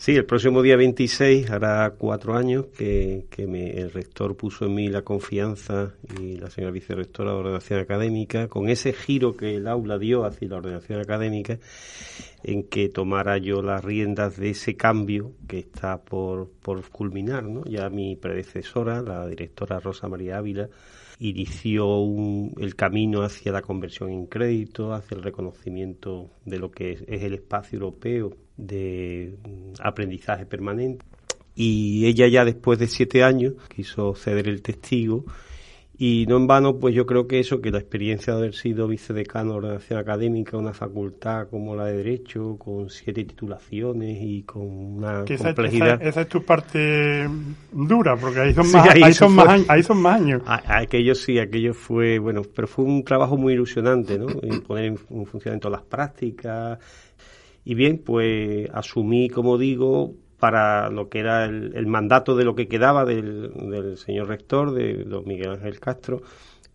Sí, 0.00 0.16
el 0.16 0.24
próximo 0.24 0.62
día 0.62 0.76
26 0.76 1.50
hará 1.50 1.92
cuatro 1.98 2.34
años 2.34 2.64
que, 2.76 3.26
que 3.28 3.46
me, 3.46 3.72
el 3.72 3.92
rector 3.92 4.34
puso 4.34 4.64
en 4.64 4.74
mí 4.74 4.88
la 4.88 5.02
confianza 5.02 5.92
y 6.18 6.38
la 6.38 6.48
señora 6.48 6.72
vicerrectora 6.72 7.32
de 7.32 7.36
ordenación 7.36 7.80
académica, 7.80 8.48
con 8.48 8.70
ese 8.70 8.94
giro 8.94 9.36
que 9.36 9.56
el 9.56 9.68
aula 9.68 9.98
dio 9.98 10.24
hacia 10.24 10.48
la 10.48 10.56
ordenación 10.56 11.00
académica, 11.00 11.58
en 12.42 12.62
que 12.62 12.88
tomara 12.88 13.36
yo 13.36 13.60
las 13.60 13.84
riendas 13.84 14.38
de 14.38 14.50
ese 14.50 14.74
cambio 14.74 15.32
que 15.46 15.58
está 15.58 16.00
por, 16.00 16.48
por 16.62 16.82
culminar. 16.88 17.44
¿no? 17.44 17.62
Ya 17.66 17.90
mi 17.90 18.16
predecesora, 18.16 19.02
la 19.02 19.26
directora 19.26 19.80
Rosa 19.80 20.08
María 20.08 20.38
Ávila, 20.38 20.70
inició 21.20 21.86
el 22.58 22.74
camino 22.74 23.22
hacia 23.22 23.52
la 23.52 23.62
conversión 23.62 24.10
en 24.10 24.26
crédito, 24.26 24.94
hacia 24.94 25.16
el 25.16 25.22
reconocimiento 25.22 26.30
de 26.46 26.58
lo 26.58 26.70
que 26.70 26.92
es, 26.92 27.04
el 27.06 27.34
espacio 27.34 27.76
europeo 27.76 28.34
de 28.56 29.36
mm, 29.44 29.72
aprendizaje 29.80 30.46
permanente. 30.46 31.04
Y 31.54 32.06
ella 32.06 32.26
ya 32.26 32.44
después 32.44 32.78
de 32.78 32.86
siete 32.86 33.22
años 33.22 33.54
quiso 33.74 34.14
ceder 34.14 34.48
el 34.48 34.62
testigo 34.62 35.24
y 36.02 36.24
no 36.26 36.38
en 36.38 36.46
vano, 36.46 36.78
pues 36.78 36.94
yo 36.94 37.04
creo 37.04 37.26
que 37.26 37.40
eso, 37.40 37.60
que 37.60 37.70
la 37.70 37.76
experiencia 37.76 38.32
de 38.32 38.38
haber 38.38 38.54
sido 38.54 38.88
vicedecano 38.88 39.52
de 39.52 39.58
ordenación 39.58 39.98
académica, 39.98 40.56
una 40.56 40.72
facultad 40.72 41.48
como 41.50 41.76
la 41.76 41.84
de 41.84 41.98
Derecho, 41.98 42.56
con 42.56 42.88
siete 42.88 43.22
titulaciones 43.24 44.16
y 44.18 44.44
con 44.44 44.62
una 44.62 45.26
complejidad. 45.26 46.00
Esa, 46.00 46.22
es 46.22 46.28
tu 46.28 46.42
parte 46.42 47.28
dura, 47.70 48.16
porque 48.16 48.40
ahí 48.40 48.54
son 48.54 48.72
más, 48.72 48.88
ahí, 48.88 49.12
son 49.12 49.34
más, 49.34 49.60
ahí 49.68 49.82
son 49.82 50.00
más 50.00 50.22
años. 50.22 50.42
aquello 50.46 51.14
sí, 51.14 51.38
aquello 51.38 51.74
fue, 51.74 52.18
bueno, 52.18 52.44
pero 52.56 52.66
fue 52.66 52.86
un 52.86 53.04
trabajo 53.04 53.36
muy 53.36 53.52
ilusionante, 53.52 54.18
¿no? 54.18 54.28
poner 54.66 54.86
en, 54.86 54.98
en 55.10 55.26
funcionamiento 55.26 55.68
las 55.68 55.82
prácticas. 55.82 56.78
Y 57.62 57.74
bien, 57.74 57.98
pues 57.98 58.70
asumí, 58.72 59.28
como 59.28 59.58
digo, 59.58 60.14
para 60.40 60.88
lo 60.90 61.08
que 61.08 61.20
era 61.20 61.44
el, 61.44 61.86
mandato 61.86 62.34
de 62.34 62.44
lo 62.44 62.54
que 62.54 62.66
quedaba 62.66 63.04
del, 63.04 63.96
señor 63.96 64.28
rector, 64.28 64.72
de 64.72 65.04
don 65.04 65.24
Miguel 65.26 65.50
Ángel 65.50 65.78
Castro. 65.78 66.22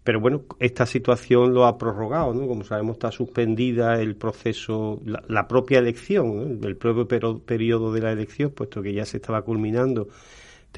Pero 0.03 0.19
bueno, 0.19 0.43
esta 0.59 0.85
situación 0.85 1.53
lo 1.53 1.65
ha 1.65 1.79
prorrogado, 1.79 2.31
¿no? 2.33 2.47
Como 2.47 2.63
sabemos, 2.63 2.97
está 2.97 3.11
suspendida 3.11 3.99
el 3.99 4.15
proceso, 4.15 5.01
la, 5.03 5.47
propia 5.47 5.79
elección, 5.79 6.59
el 6.63 6.77
propio 6.77 7.07
periodo 7.39 7.91
de 7.91 8.01
la 8.01 8.11
elección, 8.11 8.51
puesto 8.51 8.83
que 8.83 8.93
ya 8.93 9.03
se 9.03 9.17
estaba 9.17 9.41
culminando. 9.41 10.07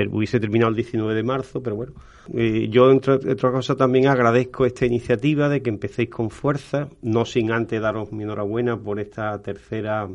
hubiese 0.09 0.39
terminado 0.39 0.69
el 0.69 0.77
19 0.77 1.13
de 1.13 1.23
marzo, 1.23 1.61
pero 1.61 1.75
bueno. 1.75 1.93
Eh, 2.33 2.69
yo, 2.69 2.89
entre 2.89 3.15
otras 3.15 3.51
cosas, 3.51 3.75
también 3.75 4.07
agradezco 4.07 4.65
esta 4.65 4.85
iniciativa 4.85 5.49
de 5.49 5.61
que 5.61 5.69
empecéis 5.69 6.09
con 6.09 6.29
fuerza, 6.29 6.87
no 7.01 7.25
sin 7.25 7.51
antes 7.51 7.81
daros 7.81 8.13
mi 8.13 8.23
enhorabuena 8.23 8.77
por 8.77 8.99
esta 9.01 9.41
tercera 9.41 10.07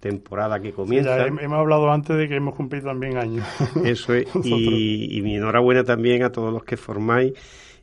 temporada 0.00 0.58
que 0.60 0.72
comienza. 0.72 1.26
hemos 1.26 1.58
hablado 1.58 1.90
antes 1.92 2.16
de 2.16 2.28
que 2.28 2.36
hemos 2.36 2.54
cumplido 2.54 2.86
también 2.86 3.18
años. 3.18 3.46
Eso 3.84 4.14
es, 4.14 4.26
y, 4.44 5.20
mi 5.22 5.36
enhorabuena 5.36 5.84
también 5.84 6.24
a 6.24 6.30
todos 6.32 6.52
los 6.52 6.64
que 6.64 6.76
formáis 6.76 7.34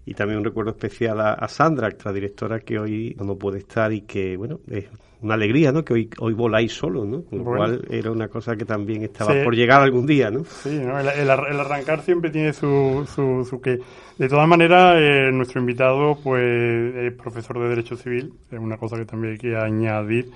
y 0.05 0.13
también 0.13 0.39
un 0.39 0.45
recuerdo 0.45 0.71
especial 0.71 1.19
a, 1.19 1.47
Sandra, 1.47 1.89
nuestra 1.89 2.13
directora 2.13 2.59
que 2.61 2.79
hoy 2.79 3.15
no 3.19 3.35
puede 3.35 3.59
estar 3.59 3.91
y 3.91 4.01
que, 4.01 4.37
bueno, 4.37 4.61
es 4.69 4.85
una 5.21 5.33
alegría, 5.33 5.73
¿no? 5.73 5.83
Que 5.83 5.93
hoy, 5.93 6.09
hoy 6.19 6.33
voláis 6.33 6.71
solo, 6.71 7.03
¿no? 7.03 7.23
Con 7.23 7.39
lo 7.39 7.43
cual 7.43 7.85
era 7.89 8.09
una 8.09 8.29
cosa 8.29 8.55
que 8.55 8.63
también 8.63 9.03
estaba 9.03 9.33
por 9.43 9.53
llegar 9.53 9.81
algún 9.81 10.05
día, 10.05 10.31
¿no? 10.31 10.45
Sí, 10.45 10.69
El, 10.69 11.29
arrancar 11.29 12.03
siempre 12.03 12.29
tiene 12.29 12.53
su, 12.53 13.05
su, 13.13 13.45
su 13.49 13.59
que. 13.59 13.79
De 14.17 14.29
todas 14.29 14.47
maneras, 14.47 14.95
eh, 14.97 15.29
nuestro 15.33 15.59
invitado, 15.59 16.17
pues, 16.23 16.95
es 16.95 17.13
profesor 17.13 17.59
de 17.59 17.67
Derecho 17.67 17.97
Civil, 17.97 18.31
es 18.49 18.59
una 18.59 18.77
cosa 18.77 18.95
que 18.95 19.05
también 19.05 19.33
hay 19.33 19.39
que 19.39 19.57
añadir 19.57 20.31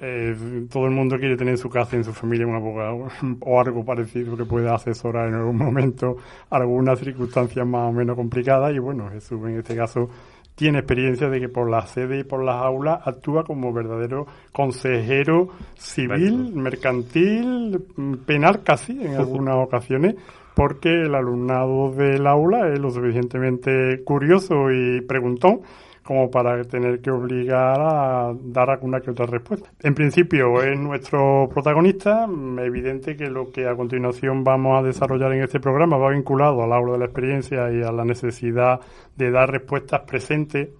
eh, 0.00 0.66
todo 0.70 0.84
el 0.84 0.92
mundo 0.92 1.18
quiere 1.18 1.36
tener 1.36 1.54
en 1.54 1.58
su 1.58 1.68
casa, 1.68 1.96
en 1.96 2.04
su 2.04 2.12
familia, 2.12 2.46
un 2.46 2.54
abogado 2.54 3.08
o 3.40 3.60
algo 3.60 3.84
parecido 3.84 4.36
que 4.36 4.44
pueda 4.44 4.74
asesorar 4.74 5.28
en 5.28 5.34
algún 5.34 5.56
momento 5.56 6.16
algunas 6.50 7.00
circunstancias 7.00 7.66
más 7.66 7.88
o 7.88 7.92
menos 7.92 8.16
complicadas. 8.16 8.72
Y 8.74 8.78
bueno, 8.78 9.10
Jesús 9.10 9.40
en 9.44 9.58
este 9.58 9.74
caso 9.74 10.08
tiene 10.54 10.78
experiencia 10.78 11.28
de 11.28 11.40
que 11.40 11.48
por 11.48 11.70
la 11.70 11.86
sede 11.86 12.20
y 12.20 12.24
por 12.24 12.44
las 12.44 12.56
aulas 12.56 13.00
actúa 13.04 13.44
como 13.44 13.72
verdadero 13.72 14.26
consejero 14.52 15.50
civil, 15.76 16.52
mercantil, 16.54 17.78
penal 18.26 18.62
casi 18.62 18.92
en 19.00 19.14
algunas 19.16 19.56
ocasiones, 19.56 20.16
porque 20.54 20.90
el 20.90 21.14
alumnado 21.14 21.92
del 21.92 22.26
aula 22.26 22.72
es 22.72 22.78
lo 22.78 22.90
suficientemente 22.90 24.02
curioso 24.04 24.70
y 24.72 25.00
preguntón 25.02 25.60
como 26.08 26.30
para 26.30 26.64
tener 26.64 27.02
que 27.02 27.10
obligar 27.10 27.78
a 27.78 28.32
dar 28.40 28.70
alguna 28.70 29.02
que 29.02 29.10
otra 29.10 29.26
respuesta. 29.26 29.70
En 29.82 29.94
principio 29.94 30.62
es 30.62 30.80
nuestro 30.80 31.50
protagonista, 31.52 32.26
evidente 32.62 33.14
que 33.14 33.28
lo 33.28 33.52
que 33.52 33.68
a 33.68 33.76
continuación 33.76 34.42
vamos 34.42 34.80
a 34.80 34.82
desarrollar 34.82 35.34
en 35.34 35.42
este 35.42 35.60
programa 35.60 35.98
va 35.98 36.08
vinculado 36.08 36.62
al 36.62 36.72
aula 36.72 36.92
de 36.92 36.98
la 37.00 37.04
experiencia 37.04 37.70
y 37.70 37.82
a 37.82 37.92
la 37.92 38.06
necesidad 38.06 38.80
de 39.16 39.30
dar 39.30 39.50
respuestas 39.50 40.00
presentes 40.06 40.70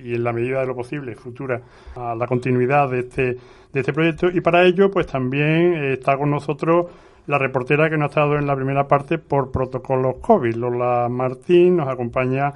y 0.00 0.16
en 0.16 0.24
la 0.24 0.32
medida 0.32 0.62
de 0.62 0.66
lo 0.66 0.74
posible 0.74 1.14
futuras 1.14 1.62
a 1.94 2.16
la 2.16 2.26
continuidad 2.26 2.90
de 2.90 2.98
este, 2.98 3.36
de 3.72 3.80
este 3.80 3.92
proyecto 3.92 4.30
y 4.30 4.40
para 4.40 4.64
ello 4.64 4.90
pues 4.90 5.06
también 5.06 5.74
está 5.74 6.18
con 6.18 6.28
nosotros 6.28 6.86
la 7.28 7.38
reportera 7.38 7.88
que 7.88 7.96
nos 7.96 8.06
ha 8.06 8.08
estado 8.08 8.36
en 8.36 8.48
la 8.48 8.56
primera 8.56 8.88
parte 8.88 9.18
por 9.18 9.52
protocolos 9.52 10.16
COVID. 10.16 10.56
Lola 10.56 11.06
Martín 11.08 11.76
nos 11.76 11.86
acompaña 11.86 12.52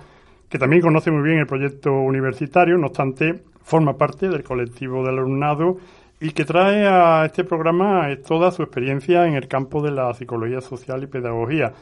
que 0.49 0.59
también 0.59 0.83
conoce 0.83 1.11
muy 1.11 1.23
bien 1.23 1.39
el 1.39 1.47
proyecto 1.47 1.93
universitario, 1.93 2.79
no 2.79 2.89
obstante, 2.89 3.43
forma 3.63 3.97
parte 3.97 4.29
del 4.29 4.45
colectivo 4.45 5.05
del 5.05 5.19
alumnado 5.19 5.79
y 6.21 6.31
que 6.31 6.45
trae 6.45 6.87
a 6.87 7.27
este 7.27 7.45
programa 7.45 8.09
toda 8.27 8.51
su 8.51 8.63
experiencia 8.63 9.27
en 9.27 9.35
el 9.35 9.49
campo 9.49 9.83
de 9.83 9.91
la 9.91 10.15
psicología 10.15 10.61
social 10.61 11.03
y 11.03 11.09
pedagogía, 11.09 11.73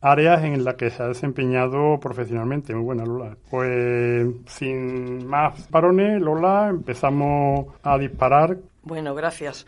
áreas 0.00 0.42
en 0.44 0.64
las 0.64 0.74
que 0.76 0.90
se 0.90 1.02
ha 1.02 1.08
desempeñado 1.08 1.98
profesionalmente. 2.00 2.74
Muy 2.74 2.84
buena, 2.84 3.04
Lola. 3.04 3.36
Pues 3.50 4.26
sin 4.46 5.26
más 5.26 5.66
parones, 5.68 6.20
Lola, 6.20 6.68
empezamos 6.70 7.66
a 7.82 7.98
disparar. 7.98 8.56
Bueno, 8.82 9.14
gracias. 9.14 9.66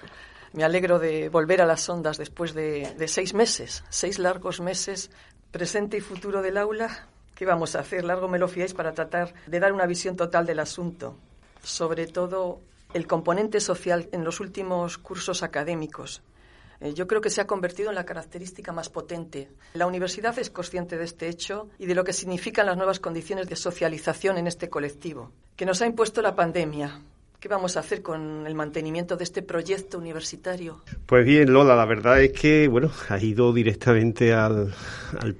Me 0.53 0.65
alegro 0.65 0.99
de 0.99 1.29
volver 1.29 1.61
a 1.61 1.67
las 1.67 1.87
ondas 1.89 2.17
después 2.17 2.55
de, 2.55 2.95
de 2.97 3.09
seis 3.09 3.35
meses, 3.35 3.85
seis 3.91 4.19
largos 4.19 4.61
meses, 4.61 5.11
presente 5.51 5.99
y 5.99 6.01
futuro 6.01 6.41
del 6.41 6.57
aula. 6.57 7.09
¿Qué 7.37 7.45
vamos 7.45 7.77
a 7.77 7.81
hacer? 7.81 8.03
Largo 8.03 8.29
me 8.29 8.39
lo 8.39 8.49
fiáis 8.49 8.73
para 8.73 8.95
tratar 8.95 9.35
de 9.47 9.61
dar 9.61 9.75
una 9.75 9.85
visión 9.85 10.17
total 10.17 10.47
del 10.47 10.59
asunto, 10.59 11.19
sobre 11.63 12.07
todo 12.07 12.63
el 12.95 13.07
componente 13.07 13.61
social 13.61 14.09
en 14.13 14.25
los 14.25 14.41
últimos 14.41 14.97
cursos 14.97 15.43
académicos. 15.43 16.23
Eh, 16.81 16.95
yo 16.95 17.07
creo 17.07 17.21
que 17.21 17.29
se 17.29 17.43
ha 17.43 17.47
convertido 17.47 17.91
en 17.91 17.95
la 17.95 18.07
característica 18.07 18.73
más 18.73 18.89
potente. 18.89 19.51
La 19.75 19.87
universidad 19.87 20.39
es 20.39 20.49
consciente 20.49 20.97
de 20.97 21.05
este 21.05 21.29
hecho 21.29 21.69
y 21.79 21.85
de 21.85 21.95
lo 21.95 22.05
que 22.05 22.15
significan 22.15 22.65
las 22.65 22.79
nuevas 22.79 23.01
condiciones 23.01 23.51
de 23.51 23.57
socialización 23.57 24.39
en 24.39 24.47
este 24.47 24.71
colectivo, 24.71 25.31
que 25.57 25.67
nos 25.67 25.83
ha 25.83 25.87
impuesto 25.87 26.23
la 26.23 26.35
pandemia, 26.35 27.03
¿Qué 27.47 27.51
vamos 27.51 27.77
a 27.77 27.81
hacer 27.81 28.03
con 28.03 28.45
el 28.45 28.57
mantenimiento 28.57 29.17
de 29.17 29.23
este 29.23 29.41
proyecto 29.41 29.99
universitario? 29.99 30.81
Pues 31.07 31.25
bien, 31.25 31.53
Lola, 31.53 31.77
la 31.77 31.85
verdad 31.85 32.21
es 32.21 32.33
que, 32.33 32.67
bueno, 32.67 32.91
ha 33.09 33.23
ido 33.23 33.53
directamente 33.53 34.35
al, 34.35 34.75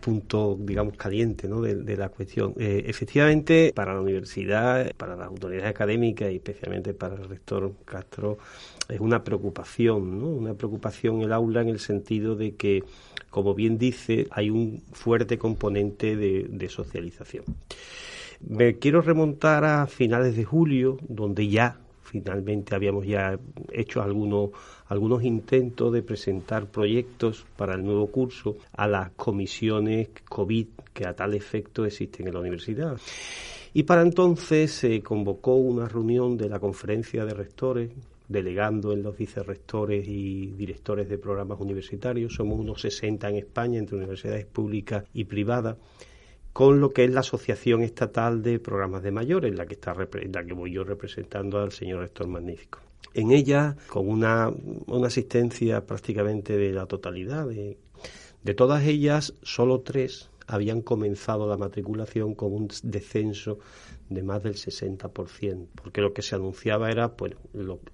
punto, 0.01 0.57
digamos, 0.57 0.97
caliente 0.97 1.49
¿no? 1.49 1.61
de, 1.61 1.97
la 1.97 2.09
cuestión. 2.11 2.55
Eh, 2.59 2.85
efectivamente, 2.87 3.73
para 3.75 3.93
la 3.93 4.01
universidad, 4.01 4.95
para 4.97 5.17
las 5.17 5.27
autoridades 5.27 5.69
académicas 5.69 6.31
y 6.31 6.37
especialmente 6.37 6.95
para 6.95 7.17
el 7.17 7.29
rector 7.29 7.73
Castro, 7.85 8.39
es 8.89 9.01
una 9.01 9.25
preocupación, 9.25 10.21
¿no? 10.21 10.29
Una 10.29 10.55
preocupación 10.55 11.23
el 11.23 11.33
aula 11.33 11.63
en 11.63 11.71
el 11.71 11.81
sentido 11.81 12.37
de 12.37 12.55
que, 12.55 12.85
como 13.31 13.53
bien 13.53 13.79
dice, 13.79 14.29
hay 14.31 14.49
un 14.49 14.81
fuerte 14.93 15.39
componente 15.39 16.15
de 16.15 16.69
socialización. 16.69 17.43
Me 18.47 18.79
quiero 18.79 19.01
remontar 19.01 19.65
a 19.65 19.89
finales 19.89 20.37
de 20.37 20.45
julio, 20.45 20.99
donde 21.09 21.49
ya 21.49 21.81
finalmente 22.07 22.75
habíamos 22.75 23.07
ya 23.07 23.39
hecho 23.73 24.03
algunos, 24.03 24.51
algunos 24.87 25.23
intentos 25.25 25.93
de 25.93 26.03
presentar 26.03 26.67
proyectos 26.67 27.45
para 27.57 27.75
el 27.75 27.85
nuevo 27.85 28.07
curso 28.09 28.57
a 28.73 28.87
las 28.87 29.11
comisiones 29.13 30.09
COVID 30.29 30.67
que 30.93 31.07
a 31.07 31.15
tal 31.15 31.35
efecto 31.35 31.85
existen 31.85 32.29
en 32.29 32.35
la 32.35 32.41
universidad. 32.41 32.97
Y 33.75 33.83
para 33.83 34.03
entonces 34.03 34.73
se 34.73 35.03
convocó 35.03 35.57
una 35.57 35.89
reunión 35.89 36.37
de 36.37 36.49
la 36.49 36.59
conferencia 36.59 37.25
de 37.27 37.35
rectores 37.35 37.91
delegando 38.29 38.93
en 38.93 39.03
los 39.03 39.17
vicerrectores 39.17 40.07
y 40.09 40.47
directores 40.53 41.09
de 41.09 41.19
programas 41.19 41.61
universitarios. 41.61 42.35
Somos 42.35 42.59
unos 42.59 42.81
60 42.81 43.29
en 43.29 43.37
España, 43.37 43.79
entre 43.79 43.97
universidades 43.97 44.47
públicas 44.47 45.05
y 45.13 45.25
privadas 45.25 45.77
con 46.57 46.81
lo 46.81 46.95
que 46.95 47.05
es 47.05 47.11
la 47.13 47.21
Asociación 47.21 47.83
Estatal 47.83 48.41
de 48.43 48.59
Programas 48.59 49.03
de 49.03 49.11
Mayores, 49.11 49.55
la 49.55 49.67
que, 49.67 49.75
está, 49.75 49.95
la 49.95 50.43
que 50.43 50.55
voy 50.55 50.73
yo 50.73 50.85
representando 50.85 51.59
al 51.59 51.71
señor 51.71 52.01
rector 52.01 52.29
magnífico. 52.29 52.79
En 53.13 53.31
ella, 53.31 53.77
con 53.89 54.09
una, 54.09 54.51
una 54.87 55.09
asistencia 55.09 55.85
prácticamente 55.85 56.57
de 56.57 56.73
la 56.73 56.87
totalidad, 56.87 57.47
de, 57.47 57.77
de 58.43 58.55
todas 58.55 58.85
ellas, 58.87 59.35
solo 59.43 59.83
tres 59.83 60.31
habían 60.47 60.81
comenzado 60.81 61.47
la 61.47 61.59
matriculación 61.59 62.35
con 62.35 62.55
un 62.55 62.69
descenso 62.85 63.59
de 64.09 64.23
más 64.23 64.43
del 64.43 64.55
60%, 64.55 65.67
porque 65.75 66.01
lo 66.01 66.13
que 66.13 66.23
se 66.23 66.37
anunciaba 66.37 66.91
era 66.91 67.09
bueno, 67.09 67.37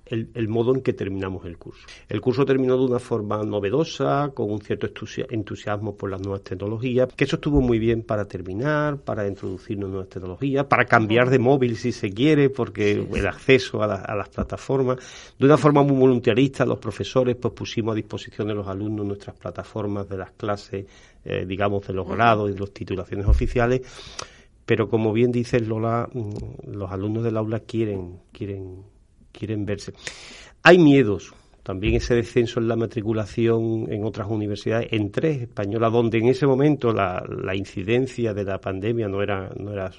el, 0.07 0.48
modo 0.48 0.75
en 0.75 0.83
que 0.83 0.92
terminamos 0.92 1.46
el 1.46 1.57
curso. 1.57 1.87
El 2.09 2.20
curso 2.20 2.44
terminó 2.44 2.77
de 2.77 2.85
una 2.85 2.98
forma 2.98 3.42
novedosa, 3.42 4.31
con 4.35 4.51
un 4.51 4.61
cierto 4.61 4.88
entusiasmo 5.31 5.96
por 5.96 6.11
las 6.11 6.20
nuevas 6.20 6.42
tecnologías, 6.42 7.09
que 7.14 7.25
eso 7.25 7.37
estuvo 7.37 7.61
muy 7.61 7.79
bien 7.79 8.03
para 8.03 8.27
terminar, 8.27 8.98
para 8.98 9.27
introducirnos 9.27 9.88
nuevas 9.88 10.09
tecnologías, 10.09 10.66
para 10.66 10.85
cambiar 10.85 11.31
de 11.31 11.38
móvil 11.38 11.77
si 11.77 11.92
se 11.92 12.11
quiere, 12.11 12.51
porque 12.51 12.92
el 12.92 13.27
acceso 13.27 13.83
a, 13.83 14.14
las 14.14 14.29
plataformas, 14.29 14.98
de 15.38 15.46
una 15.46 15.57
forma 15.57 15.83
muy 15.83 15.96
voluntarista, 15.96 16.66
los 16.66 16.79
profesores 16.79 17.37
pues 17.37 17.55
pusimos 17.55 17.92
a 17.92 17.96
disposición 17.96 18.48
de 18.48 18.55
los 18.55 18.66
alumnos 18.66 19.07
nuestras 19.07 19.37
plataformas 19.37 20.09
de 20.09 20.18
las 20.18 20.33
clases, 20.33 20.87
eh, 21.25 21.44
digamos, 21.46 21.87
de 21.87 21.94
los 21.94 22.07
grados 22.09 22.51
y 22.51 22.55
de 22.55 22.61
las 22.61 22.70
titulaciones 22.70 23.27
oficiales, 23.27 23.83
pero 24.66 24.88
como 24.88 25.12
bien 25.12 25.33
dice 25.33 25.61
Lola, 25.61 26.09
mm, 26.12 26.70
los 26.72 26.90
alumnos 26.90 27.25
del 27.25 27.37
aula 27.37 27.61
quieren, 27.61 28.20
quieren, 28.33 28.83
quieren 29.33 29.64
verse. 29.64 29.92
Hay 30.62 30.79
miedos, 30.79 31.35
también 31.62 31.94
ese 31.94 32.14
descenso 32.14 32.59
en 32.59 32.68
la 32.68 32.77
matriculación 32.77 33.87
en 33.88 34.05
otras 34.05 34.29
universidades, 34.29 34.92
en 34.92 35.11
tres 35.11 35.42
españolas, 35.42 35.92
donde 35.92 36.18
en 36.18 36.29
ese 36.29 36.46
momento 36.46 36.92
la, 36.92 37.25
la 37.29 37.55
incidencia 37.55 38.35
de 38.35 38.44
la 38.44 38.61
pandemia 38.61 39.09
no 39.09 39.22
era, 39.22 39.51
no 39.57 39.72
era, 39.72 39.90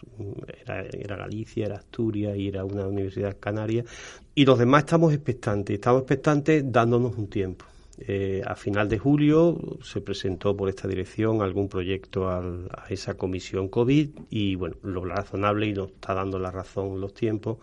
era, 0.62 0.86
era, 0.92 1.18
Galicia, 1.18 1.66
era 1.66 1.76
Asturias 1.76 2.38
y 2.38 2.50
era 2.50 2.66
una 2.66 2.86
universidad 2.88 3.38
canaria, 3.40 3.86
y 4.36 4.46
los 4.46 4.60
demás 4.60 4.84
estamos 4.84 5.14
expectantes, 5.14 5.76
estamos 5.76 6.02
expectantes 6.02 6.64
dándonos 6.70 7.18
un 7.18 7.28
tiempo. 7.28 7.66
Eh, 8.00 8.42
a 8.46 8.56
final 8.56 8.90
de 8.90 8.98
julio 8.98 9.78
se 9.84 10.02
presentó 10.02 10.58
por 10.58 10.68
esta 10.68 10.88
dirección 10.88 11.42
algún 11.42 11.70
proyecto 11.70 12.28
a 12.28 12.42
esa 12.90 13.14
comisión 13.14 13.68
COVID 13.68 14.10
y 14.32 14.56
bueno, 14.56 14.78
lo 14.82 15.06
razonable 15.06 15.68
y 15.68 15.74
nos 15.74 15.92
está 15.92 16.16
dando 16.16 16.40
la 16.40 16.50
razón 16.50 17.00
los 17.00 17.14
tiempos 17.14 17.60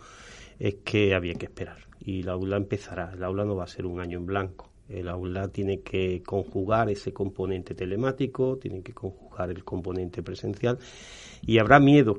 es 0.57 0.75
que 0.85 1.13
había 1.13 1.33
que 1.33 1.47
esperar 1.47 1.77
y 1.99 2.23
la 2.23 2.33
aula 2.33 2.57
empezará. 2.57 3.11
El 3.13 3.23
aula 3.23 3.43
no 3.43 3.55
va 3.55 3.65
a 3.65 3.67
ser 3.67 3.85
un 3.85 3.99
año 3.99 4.17
en 4.17 4.25
blanco. 4.25 4.69
El 4.87 5.07
aula 5.07 5.47
tiene 5.47 5.81
que 5.81 6.21
conjugar 6.23 6.89
ese 6.89 7.13
componente 7.13 7.75
telemático, 7.75 8.57
tiene 8.57 8.81
que 8.81 8.93
conjugar 8.93 9.49
el 9.49 9.63
componente 9.63 10.21
presencial 10.21 10.79
y 11.41 11.57
habrá 11.59 11.79
miedo 11.79 12.17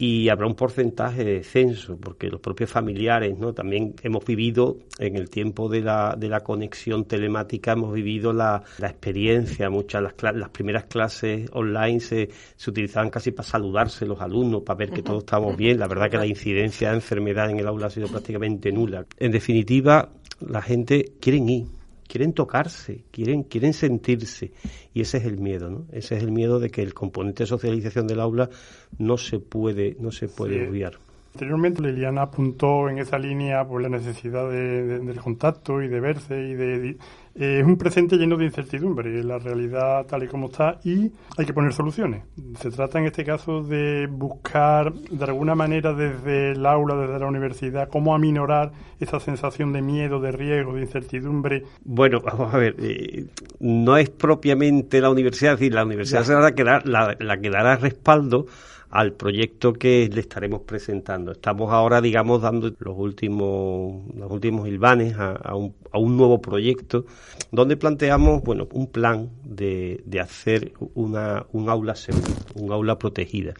y 0.00 0.30
habrá 0.30 0.46
un 0.46 0.54
porcentaje 0.54 1.24
de 1.24 1.34
descenso, 1.34 1.98
porque 1.98 2.28
los 2.28 2.40
propios 2.40 2.70
familiares, 2.70 3.36
¿no? 3.38 3.52
También 3.52 3.94
hemos 4.02 4.24
vivido, 4.24 4.78
en 4.98 5.14
el 5.14 5.28
tiempo 5.28 5.68
de 5.68 5.82
la, 5.82 6.16
de 6.18 6.30
la 6.30 6.40
conexión 6.40 7.04
telemática, 7.04 7.72
hemos 7.72 7.92
vivido 7.92 8.32
la, 8.32 8.62
la 8.78 8.88
experiencia, 8.88 9.68
muchas 9.68 10.02
las, 10.02 10.14
las 10.34 10.48
primeras 10.48 10.84
clases 10.84 11.50
online 11.52 12.00
se, 12.00 12.30
se 12.56 12.70
utilizaban 12.70 13.10
casi 13.10 13.32
para 13.32 13.46
saludarse 13.46 14.06
los 14.06 14.22
alumnos, 14.22 14.62
para 14.62 14.78
ver 14.78 14.90
que 14.90 15.02
todos 15.02 15.18
estamos 15.18 15.54
bien. 15.54 15.78
La 15.78 15.86
verdad 15.86 16.10
que 16.10 16.16
la 16.16 16.26
incidencia 16.26 16.88
de 16.88 16.94
enfermedad 16.94 17.50
en 17.50 17.58
el 17.58 17.66
aula 17.66 17.88
ha 17.88 17.90
sido 17.90 18.08
prácticamente 18.08 18.72
nula. 18.72 19.04
En 19.18 19.32
definitiva, 19.32 20.08
la 20.40 20.62
gente 20.62 21.12
quiere 21.20 21.40
ir, 21.40 21.66
quieren 22.10 22.32
tocarse, 22.32 23.04
quieren, 23.12 23.44
quieren 23.44 23.72
sentirse. 23.72 24.50
Y 24.92 25.02
ese 25.02 25.18
es 25.18 25.24
el 25.24 25.38
miedo, 25.38 25.70
¿no? 25.70 25.86
Ese 25.92 26.16
es 26.16 26.22
el 26.24 26.32
miedo 26.32 26.58
de 26.58 26.70
que 26.70 26.82
el 26.82 26.92
componente 26.92 27.44
de 27.44 27.46
socialización 27.46 28.08
del 28.08 28.20
aula 28.20 28.50
no 28.98 29.16
se 29.16 29.38
puede, 29.38 29.96
no 30.00 30.10
se 30.10 30.26
puede 30.26 30.68
obviar. 30.68 30.94
Anteriormente 31.34 31.80
Liliana 31.80 32.22
apuntó 32.22 32.88
en 32.88 32.98
esa 32.98 33.16
línea 33.16 33.64
por 33.64 33.80
la 33.80 33.88
necesidad 33.88 34.50
del 34.50 35.20
contacto 35.20 35.80
y 35.80 35.86
de 35.86 36.00
verse 36.00 36.34
y 36.34 36.54
de, 36.54 36.96
es 37.34 37.64
un 37.64 37.76
presente 37.76 38.16
lleno 38.16 38.36
de 38.36 38.44
incertidumbre, 38.46 39.22
la 39.22 39.38
realidad 39.38 40.06
tal 40.06 40.24
y 40.24 40.26
como 40.26 40.46
está 40.48 40.80
y 40.84 41.10
hay 41.36 41.46
que 41.46 41.52
poner 41.52 41.72
soluciones. 41.72 42.24
Se 42.58 42.70
trata 42.70 42.98
en 42.98 43.06
este 43.06 43.24
caso 43.24 43.62
de 43.62 44.06
buscar 44.06 44.92
de 44.92 45.24
alguna 45.24 45.54
manera 45.54 45.92
desde 45.92 46.52
el 46.52 46.66
aula, 46.66 46.96
desde 46.96 47.18
la 47.18 47.26
universidad, 47.26 47.88
cómo 47.88 48.14
aminorar 48.14 48.72
esa 48.98 49.20
sensación 49.20 49.72
de 49.72 49.82
miedo, 49.82 50.20
de 50.20 50.32
riesgo, 50.32 50.74
de 50.74 50.82
incertidumbre. 50.82 51.62
Bueno, 51.84 52.20
vamos 52.20 52.52
a 52.52 52.58
ver, 52.58 52.74
eh, 52.78 53.26
no 53.60 53.96
es 53.96 54.10
propiamente 54.10 55.00
la 55.00 55.10
universidad, 55.10 55.54
es 55.54 55.60
decir, 55.60 55.74
la 55.74 55.84
universidad 55.84 56.24
será 56.24 56.40
la 56.40 56.52
que, 56.52 56.64
la, 56.64 56.82
la 56.84 57.40
que 57.40 57.50
dará 57.50 57.76
respaldo 57.76 58.46
al 58.90 59.12
proyecto 59.12 59.72
que 59.72 60.10
le 60.12 60.20
estaremos 60.20 60.62
presentando. 60.62 61.32
Estamos 61.32 61.72
ahora, 61.72 62.00
digamos, 62.00 62.42
dando 62.42 62.72
los 62.78 62.98
últimos, 62.98 64.04
los 64.16 64.30
últimos 64.30 64.68
hilvanes 64.68 65.14
a, 65.16 65.54
un, 65.54 65.74
a 65.92 65.98
un, 65.98 66.16
nuevo 66.16 66.40
proyecto 66.40 67.06
donde 67.50 67.76
planteamos, 67.76 68.42
bueno, 68.42 68.68
un 68.72 68.86
plan 68.86 69.30
de, 69.44 70.02
de 70.04 70.20
hacer 70.20 70.72
una, 70.94 71.46
un 71.52 71.68
aula 71.68 71.94
segura, 71.94 72.28
un 72.54 72.72
aula 72.72 72.98
protegida, 72.98 73.54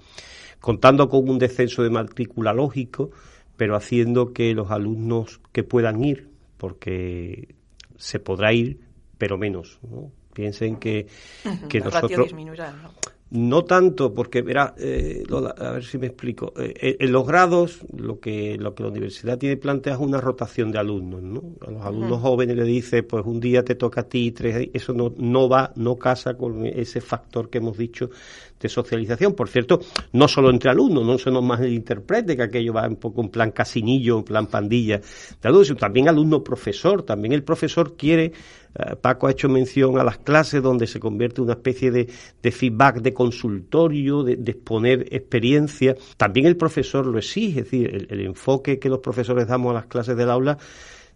contando 0.60 1.08
con 1.08 1.28
un 1.28 1.38
descenso 1.38 1.82
de 1.82 1.90
matrícula 1.90 2.52
lógico, 2.52 3.10
pero 3.56 3.76
haciendo 3.76 4.32
que 4.32 4.54
los 4.54 4.70
alumnos 4.70 5.40
que 5.52 5.62
puedan 5.64 6.02
ir, 6.04 6.28
porque 6.56 7.54
se 7.96 8.18
podrá 8.18 8.52
ir, 8.52 8.80
pero 9.18 9.36
menos, 9.36 9.78
¿no? 9.82 10.10
Piensen 10.32 10.76
que, 10.76 11.08
que 11.68 11.80
nosotros... 11.80 12.32
¿no? 12.32 12.90
No 13.30 13.64
tanto, 13.64 14.12
porque, 14.12 14.42
verá, 14.42 14.74
eh, 14.76 15.22
a 15.58 15.70
ver 15.70 15.84
si 15.84 15.98
me 15.98 16.08
explico. 16.08 16.52
Eh, 16.56 16.74
eh, 16.80 16.96
en 16.98 17.12
los 17.12 17.24
grados, 17.24 17.78
lo 17.96 18.18
que, 18.18 18.56
lo 18.58 18.74
que 18.74 18.82
la 18.82 18.88
universidad 18.88 19.38
tiene 19.38 19.56
plantea 19.56 19.94
es 19.94 20.00
una 20.00 20.20
rotación 20.20 20.72
de 20.72 20.80
alumnos, 20.80 21.22
¿no? 21.22 21.54
A 21.64 21.70
los 21.70 21.84
alumnos 21.84 22.20
jóvenes 22.20 22.56
le 22.56 22.64
dice, 22.64 23.04
pues 23.04 23.24
un 23.24 23.38
día 23.38 23.64
te 23.64 23.76
toca 23.76 24.00
a 24.00 24.08
ti, 24.08 24.32
tres, 24.32 24.70
eso 24.72 24.94
no, 24.94 25.14
no 25.16 25.48
va, 25.48 25.72
no 25.76 25.96
casa 25.96 26.34
con 26.36 26.66
ese 26.66 27.00
factor 27.00 27.50
que 27.50 27.58
hemos 27.58 27.78
dicho 27.78 28.10
de 28.60 28.68
socialización. 28.68 29.34
Por 29.34 29.48
cierto, 29.48 29.80
no 30.12 30.28
solo 30.28 30.50
entre 30.50 30.70
alumnos, 30.70 31.04
no 31.04 31.18
solo 31.18 31.42
más 31.42 31.60
el 31.60 31.72
intérprete, 31.72 32.36
que 32.36 32.42
aquello 32.42 32.74
va 32.74 32.86
un 32.86 32.96
poco 32.96 33.22
en 33.22 33.30
plan 33.30 33.50
casinillo, 33.50 34.18
en 34.18 34.24
plan 34.24 34.46
pandilla 34.46 34.98
de 34.98 35.48
alumnos, 35.48 35.68
sino 35.68 35.78
también 35.78 36.08
alumno-profesor. 36.08 37.02
También 37.02 37.32
el 37.32 37.42
profesor 37.42 37.96
quiere 37.96 38.32
eh, 38.74 38.96
Paco 38.96 39.26
ha 39.26 39.32
hecho 39.32 39.48
mención 39.48 39.98
a 39.98 40.04
las 40.04 40.18
clases 40.18 40.62
donde 40.62 40.86
se 40.86 41.00
convierte 41.00 41.40
en 41.40 41.44
una 41.44 41.54
especie 41.54 41.90
de, 41.90 42.06
feedback 42.50 43.00
de 43.00 43.12
consultorio, 43.12 44.22
de, 44.22 44.34
exponer 44.34 45.06
experiencia. 45.10 45.96
También 46.16 46.46
el 46.46 46.56
profesor 46.56 47.06
lo 47.06 47.18
exige, 47.18 47.60
es 47.60 47.64
decir, 47.70 48.06
el, 48.08 48.20
enfoque 48.20 48.78
que 48.78 48.88
los 48.88 49.00
profesores 49.00 49.48
damos 49.48 49.70
a 49.70 49.74
las 49.74 49.86
clases 49.86 50.16
del 50.16 50.30
aula 50.30 50.58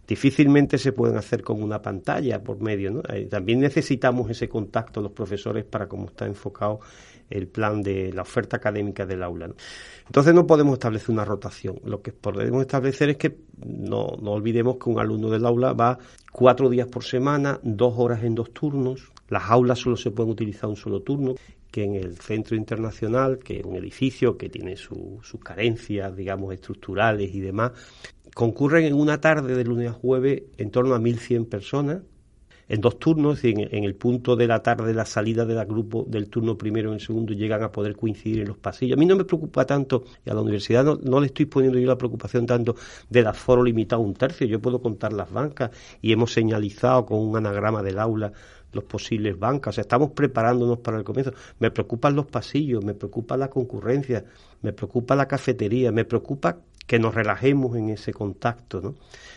difícilmente 0.07 0.77
se 0.77 0.91
pueden 0.91 1.17
hacer 1.17 1.41
con 1.41 1.63
una 1.63 1.81
pantalla 1.81 2.43
por 2.43 2.61
medio. 2.61 2.91
¿no? 2.91 3.01
Eh, 3.09 3.25
también 3.25 3.59
necesitamos 3.59 4.29
ese 4.29 4.47
contacto 4.47 5.01
los 5.01 5.11
profesores 5.11 5.65
para 5.65 5.87
cómo 5.87 6.05
está 6.07 6.27
enfocado 6.27 6.79
el 7.29 7.47
plan 7.47 7.81
de 7.81 8.13
la 8.13 8.21
oferta 8.21 8.57
académica 8.57 9.05
del 9.05 9.23
aula. 9.23 9.49
Entonces 10.05 10.33
no 10.33 10.45
podemos 10.45 10.73
establecer 10.73 11.11
una 11.11 11.25
rotación. 11.25 11.79
Lo 11.83 12.01
que 12.01 12.11
podemos 12.11 12.61
establecer 12.61 13.09
es 13.09 13.17
que 13.17 13.37
no, 13.65 14.15
no 14.21 14.31
olvidemos 14.31 14.77
que 14.77 14.89
un 14.89 14.99
alumno 14.99 15.29
del 15.29 15.45
aula 15.45 15.73
va 15.73 15.97
cuatro 16.31 16.69
días 16.69 16.87
por 16.87 17.03
semana, 17.03 17.59
dos 17.63 17.93
horas 17.97 18.23
en 18.23 18.35
dos 18.35 18.51
turnos. 18.51 19.11
Las 19.29 19.49
aulas 19.49 19.79
solo 19.79 19.97
se 19.97 20.11
pueden 20.11 20.31
utilizar 20.31 20.69
un 20.69 20.75
solo 20.75 21.01
turno 21.01 21.35
que 21.75 21.83
en 21.83 21.95
el 21.95 22.17
centro 22.19 22.55
internacional, 22.55 23.39
que 23.39 23.59
es 23.59 23.65
un 23.65 23.75
edificio 23.75 24.37
que 24.37 24.47
tiene 24.47 24.77
sus 24.77 25.21
carencias, 25.43 26.15
digamos, 26.15 26.53
estructurales 26.53 27.35
y 27.35 27.41
demás, 27.41 27.73
concurren 28.33 28.85
en 28.85 28.93
una 28.93 29.19
tarde 29.19 29.55
de 29.55 29.63
lunes 29.65 29.89
a 29.89 29.93
jueves 29.93 30.43
en 30.57 30.71
torno 30.71 30.95
a 30.95 30.99
1.100 30.99 31.49
personas, 31.49 32.01
en 32.67 32.81
dos 32.81 32.97
turnos, 32.99 33.43
en, 33.43 33.59
en, 33.59 33.83
el 33.83 33.95
punto 33.95 34.35
de 34.35 34.47
la 34.47 34.61
tarde, 34.63 34.93
la 34.93 35.05
salida 35.05 35.45
del 35.45 35.63
grupo 35.65 36.05
del 36.07 36.29
turno 36.29 36.57
primero 36.57 36.91
y 36.91 36.95
el 36.95 37.01
segundo 37.01 37.33
llegan 37.33 37.63
a 37.63 37.71
poder 37.71 37.95
coincidir 37.95 38.41
en 38.41 38.47
los 38.47 38.57
pasillos. 38.57 38.97
A 38.97 38.99
mí 38.99 39.05
no 39.05 39.15
me 39.15 39.25
preocupa 39.25 39.65
tanto, 39.65 40.03
y 40.25 40.29
a 40.29 40.33
la 40.33 40.41
universidad 40.41 40.83
no, 40.83 41.19
le 41.19 41.27
estoy 41.27 41.45
poniendo 41.45 41.77
yo 41.77 41.87
la 41.87 41.97
preocupación 41.97 42.45
tanto 42.45 42.75
del 43.09 43.27
aforo 43.27 43.63
limitado 43.63 44.01
a 44.01 44.05
un 44.05 44.13
tercio, 44.13 44.47
yo 44.47 44.59
puedo 44.59 44.81
contar 44.81 45.13
las 45.13 45.31
bancas 45.31 45.71
y 46.01 46.11
hemos 46.11 46.33
señalizado 46.33 47.05
con 47.05 47.19
un 47.19 47.37
anagrama 47.37 47.83
del 47.83 47.99
aula 47.99 48.31
los 48.71 48.83
posibles 48.83 49.39
bancas, 49.39 49.71
o 49.71 49.75
sea, 49.75 49.81
estamos 49.83 50.11
preparándonos 50.11 50.79
para 50.79 50.97
el 50.97 51.05
comienzo. 51.05 51.31
Me 51.59 51.71
preocupan 51.71 52.13
los 52.13 52.25
pasillos, 52.25 52.83
me 52.83 52.93
preocupa 52.93 53.37
la 53.37 53.49
concurrencia, 53.49 54.25
me 54.61 54.73
preocupa 54.73 55.15
la 55.15 55.27
cafetería, 55.27 55.93
me 55.93 56.03
preocupa 56.03 56.57
que 56.85 56.99
nos 56.99 57.15
relajemos 57.15 57.75
en 57.77 57.89
ese 57.89 58.13
contacto, 58.13 58.81
¿no? 58.81 58.95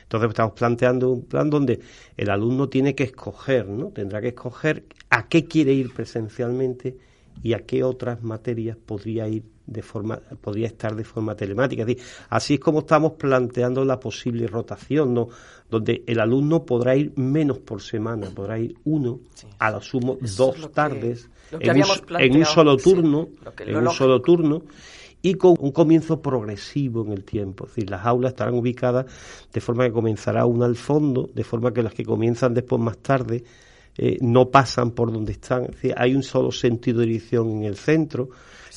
Entonces 0.09 0.31
estamos 0.31 0.55
planteando 0.55 1.11
un 1.11 1.27
plan 1.27 1.51
donde 1.51 1.81
el 2.16 2.31
alumno 2.31 2.71
tiene 2.71 2.94
que 2.94 3.05
escoger, 3.05 3.68
¿no? 3.68 3.88
Tendrá 3.88 4.23
que 4.23 4.29
escoger 4.29 4.85
a 5.11 5.29
qué 5.29 5.44
quiere 5.44 5.75
ir 5.75 5.92
presencialmente 5.92 6.97
y 7.42 7.53
a 7.53 7.66
qué 7.66 7.85
otras 7.85 8.23
materias 8.23 8.79
podría 8.79 9.29
ir 9.29 9.42
de 9.66 9.83
forma 9.83 10.18
podría 10.40 10.66
estar 10.66 10.97
de 10.97 11.05
forma 11.05 11.37
telemática. 11.37 11.85
así 12.31 12.55
es 12.55 12.61
como 12.61 12.81
estamos 12.81 13.12
planteando 13.12 13.85
la 13.85 14.01
posible 14.01 14.47
rotación, 14.47 15.12
¿no? 15.12 15.29
donde 15.68 16.05
el 16.07 16.21
alumno 16.21 16.64
podrá 16.64 16.97
ir 16.97 17.12
menos 17.16 17.59
por 17.59 17.83
semana, 17.83 18.31
podrá 18.35 18.59
ir 18.59 18.77
uno, 18.85 19.21
a 19.59 19.71
lo 19.71 19.83
sumo 19.83 20.16
dos 20.21 20.73
tardes, 20.73 21.29
en, 21.61 21.77
un, 22.35 22.44
solo 22.47 22.79
turno, 22.79 23.29
en 23.59 23.77
un 23.77 23.90
solo 23.90 24.23
turno, 24.23 24.62
y 25.23 25.35
con 25.35 25.55
un 25.59 25.73
comienzo 25.73 26.21
progresivo 26.21 27.05
en 27.05 27.13
el 27.13 27.25
tiempo. 27.25 27.65
Es 27.65 27.75
decir, 27.75 27.91
las 27.91 28.07
aulas 28.07 28.33
estarán 28.33 28.55
ubicadas 28.55 29.07
de 29.53 29.61
forma 29.61 29.85
que 29.85 29.93
comenzará 29.93 30.47
una 30.47 30.67
al 30.67 30.77
fondo, 30.77 31.29
de 31.35 31.45
forma 31.45 31.73
que 31.73 31.83
las 31.83 31.95
que 31.95 32.05
comienzan 32.05 32.55
después 32.55 32.81
más 32.81 32.99
tarde 32.99 33.45
eh, 33.97 34.17
no 34.21 34.49
pasan 34.49 34.93
por 34.93 35.13
donde 35.13 35.33
están. 35.33 35.65
Es 35.65 35.71
decir, 35.73 35.95
hay 35.97 36.15
un 36.15 36.23
solo 36.23 36.53
sentido 36.53 37.01
de 37.01 37.07
dirección 37.07 37.51
en 37.51 37.65
el 37.65 37.77
centro. 37.77 38.29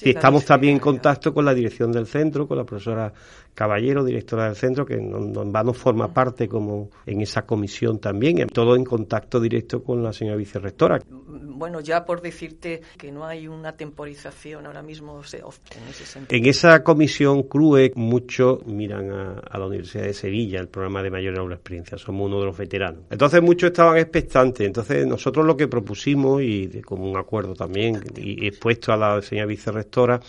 y 0.01 0.09
estamos 0.09 0.45
también 0.45 0.73
en 0.73 0.79
contacto 0.79 1.31
con 1.31 1.45
la 1.45 1.53
dirección 1.53 1.91
del 1.91 2.07
centro, 2.07 2.47
con 2.47 2.57
la 2.57 2.63
profesora 2.63 3.13
Caballero, 3.53 4.03
directora 4.03 4.45
del 4.45 4.55
centro, 4.55 4.83
que 4.83 4.97
no, 4.97 5.73
forma 5.73 6.11
parte 6.11 6.47
como 6.47 6.89
en 7.05 7.21
esa 7.21 7.43
comisión 7.43 7.99
también, 7.99 8.47
todo 8.47 8.75
en 8.75 8.83
contacto 8.83 9.39
directo 9.39 9.83
con 9.83 10.01
la 10.01 10.11
señora 10.11 10.37
vicerrectora. 10.37 10.99
Bueno, 11.31 11.79
ya 11.79 12.05
por 12.05 12.21
decirte 12.21 12.81
que 12.97 13.11
no 13.11 13.25
hay 13.25 13.47
una 13.47 13.73
temporización 13.73 14.65
ahora 14.65 14.81
mismo 14.81 15.21
en 15.33 15.87
ese 15.89 16.05
sentido. 16.05 16.37
En 16.37 16.45
esa 16.45 16.83
comisión 16.83 17.43
CRUE 17.43 17.91
muchos 17.95 18.65
miran 18.65 19.11
a, 19.11 19.57
la 19.57 19.65
Universidad 19.65 20.03
de 20.03 20.13
Sevilla, 20.13 20.59
el 20.59 20.67
programa 20.67 21.01
de 21.03 21.11
mayor 21.11 21.39
aula 21.39 21.55
experiencia, 21.55 21.97
somos 21.97 22.27
uno 22.27 22.39
de 22.39 22.45
los 22.45 22.57
veteranos. 22.57 23.03
Entonces 23.09 23.41
muchos 23.41 23.71
estaban 23.71 23.97
expectantes, 23.97 24.65
entonces 24.65 25.05
nosotros 25.07 25.45
lo 25.45 25.55
que 25.55 25.67
propusimos 25.67 26.41
y 26.41 26.81
como 26.81 27.09
un 27.09 27.17
acuerdo 27.17 27.53
también 27.53 28.01
y 28.15 28.45
expuesto 28.47 28.91
a 28.93 28.97
la 28.97 29.21
señora 29.21 29.47
vicerrectora 29.47 30.19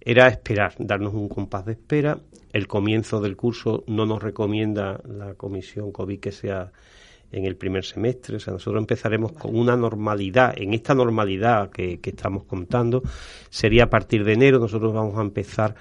era 0.00 0.28
esperar, 0.28 0.74
darnos 0.78 1.14
un 1.14 1.28
compás 1.28 1.66
de 1.66 1.72
espera 1.72 2.18
el 2.56 2.66
comienzo 2.68 3.20
del 3.20 3.36
curso 3.36 3.84
no 3.86 4.06
nos 4.06 4.22
recomienda 4.22 4.98
la 5.06 5.34
comisión 5.34 5.92
COVID 5.92 6.18
que 6.18 6.32
sea 6.32 6.72
en 7.36 7.44
el 7.44 7.56
primer 7.56 7.84
semestre. 7.84 8.36
O 8.36 8.40
sea, 8.40 8.54
nosotros 8.54 8.80
empezaremos 8.80 9.32
con 9.32 9.56
una 9.56 9.76
normalidad. 9.76 10.54
En 10.56 10.72
esta 10.72 10.94
normalidad 10.94 11.70
que, 11.70 12.00
estamos 12.02 12.44
contando 12.44 13.02
sería 13.50 13.84
a 13.84 13.90
partir 13.90 14.24
de 14.24 14.32
enero. 14.32 14.58
Nosotros 14.58 14.94
vamos 14.94 15.18
a 15.18 15.20
empezar 15.20 15.74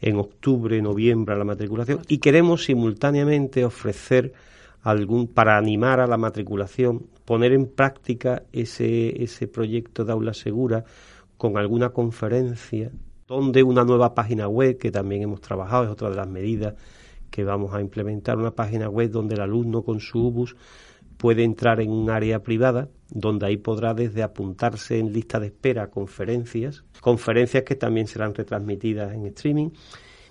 en 0.00 0.16
octubre, 0.16 0.80
noviembre 0.80 1.36
la 1.36 1.44
matriculación 1.44 2.00
y 2.08 2.18
queremos 2.18 2.64
simultáneamente 2.64 3.64
ofrecer 3.64 4.32
algún 4.82 5.28
para 5.28 5.56
animar 5.56 6.00
a 6.00 6.06
la 6.06 6.16
matriculación, 6.16 7.06
poner 7.24 7.52
en 7.52 7.66
práctica 7.66 8.42
ese, 8.52 9.22
ese 9.22 9.46
proyecto 9.46 10.04
de 10.04 10.12
aula 10.12 10.34
segura 10.34 10.84
con 11.36 11.56
alguna 11.56 11.90
conferencia 11.90 12.90
donde 13.26 13.62
una 13.62 13.84
nueva 13.84 14.14
página 14.14 14.48
web 14.48 14.76
que 14.78 14.90
también 14.90 15.22
hemos 15.22 15.40
trabajado, 15.40 15.84
es 15.84 15.90
otra 15.90 16.10
de 16.10 16.16
las 16.16 16.28
medidas 16.28 16.74
que 17.30 17.42
vamos 17.42 17.74
a 17.74 17.80
implementar, 17.80 18.38
una 18.38 18.52
página 18.52 18.88
web 18.88 19.10
donde 19.10 19.34
el 19.34 19.40
alumno 19.40 19.82
con 19.82 20.00
su 20.00 20.26
UBUS 20.26 20.54
puede 21.16 21.44
entrar 21.44 21.80
en 21.80 21.90
un 21.90 22.10
área 22.10 22.42
privada 22.42 22.88
donde 23.10 23.46
ahí 23.46 23.56
podrá 23.56 23.94
desde 23.94 24.22
apuntarse 24.22 24.98
en 24.98 25.12
lista 25.12 25.38
de 25.38 25.46
espera 25.46 25.84
a 25.84 25.90
conferencias, 25.90 26.84
conferencias 27.00 27.62
que 27.62 27.76
también 27.76 28.06
serán 28.06 28.34
retransmitidas 28.34 29.14
en 29.14 29.26
streaming, 29.26 29.70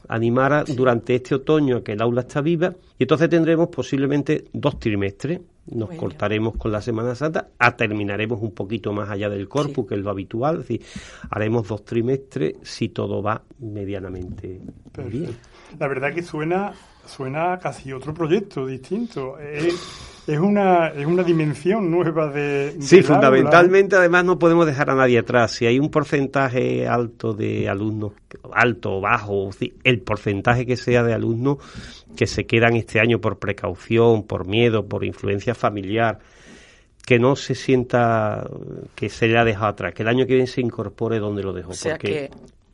animar 0.08 0.66
durante 0.68 1.16
este 1.16 1.36
otoño 1.36 1.78
a 1.78 1.84
que 1.84 1.94
el 1.94 2.02
aula 2.02 2.22
está 2.22 2.42
viva 2.42 2.76
y 2.98 3.04
entonces 3.04 3.30
tendremos 3.30 3.70
posiblemente 3.70 4.46
dos 4.54 4.80
trimestres. 4.80 5.40
Nos 5.66 5.92
cortaremos 5.92 6.58
con 6.58 6.74
la 6.74 6.82
Semana 6.82 7.16
Santa, 7.16 7.48
a 7.58 7.78
terminaremos 7.78 8.42
un 8.42 8.52
poquito 8.52 8.92
más 8.92 9.10
allá 9.10 9.30
del 9.30 9.48
corpus, 9.48 9.88
que 9.88 9.96
es 9.96 10.02
lo 10.02 10.10
habitual, 10.10 10.56
es 10.56 10.68
decir, 10.68 10.82
haremos 11.30 11.70
dos 11.70 11.86
trimestres 11.86 12.56
si 12.64 12.90
todo 12.90 13.24
va 13.24 13.42
medianamente 13.60 14.60
bien. 15.10 15.30
La 15.80 15.88
verdad 15.88 16.14
que 16.14 16.22
suena, 16.22 16.74
suena 17.06 17.60
casi 17.60 17.92
otro 17.94 18.14
proyecto 18.14 18.66
distinto. 18.66 19.38
Es 19.40 20.40
una, 20.40 20.88
es 20.88 21.06
una 21.06 21.22
dimensión 21.22 21.92
nueva 21.92 22.30
de... 22.30 22.78
Sí, 22.80 23.04
fundamentalmente 23.04 23.98
además 23.98 24.24
no 24.24 24.40
podemos 24.40 24.66
dejar 24.66 24.90
a 24.90 24.96
nadie 24.96 25.20
atrás. 25.20 25.52
Si 25.52 25.66
hay 25.66 25.80
un 25.80 25.90
porcentaje 25.90 26.88
alto 26.88 27.34
de 27.34 27.68
alumnos, 27.68 28.14
alto 28.54 28.98
o 28.98 29.02
bajo, 29.02 29.50
el 29.84 30.00
porcentaje 30.02 30.66
que 30.66 30.78
sea 30.78 31.04
de 31.04 31.14
alumnos 31.14 31.58
que 32.16 32.26
se 32.26 32.46
quedan 32.46 32.76
este 32.76 33.02
año 33.02 33.20
por 33.20 33.38
precaución, 33.38 34.24
por 34.24 34.48
miedo, 34.48 34.86
por 34.86 35.04
influencia 35.04 35.56
familiar, 35.56 36.20
que 37.06 37.20
no 37.20 37.36
se 37.36 37.54
sienta 37.54 38.48
que 38.96 39.10
se 39.10 39.28
le 39.28 39.38
ha 39.38 39.44
dejado 39.44 39.68
atrás, 39.68 39.94
que 39.94 40.04
el 40.04 40.08
año 40.08 40.26
que 40.26 40.36
viene 40.36 40.48
se 40.48 40.62
incorpore 40.62 41.20
donde 41.20 41.44
lo 41.44 41.52
dejó. 41.52 41.72
O 41.72 41.76
sea 41.76 41.98
que 41.98 42.32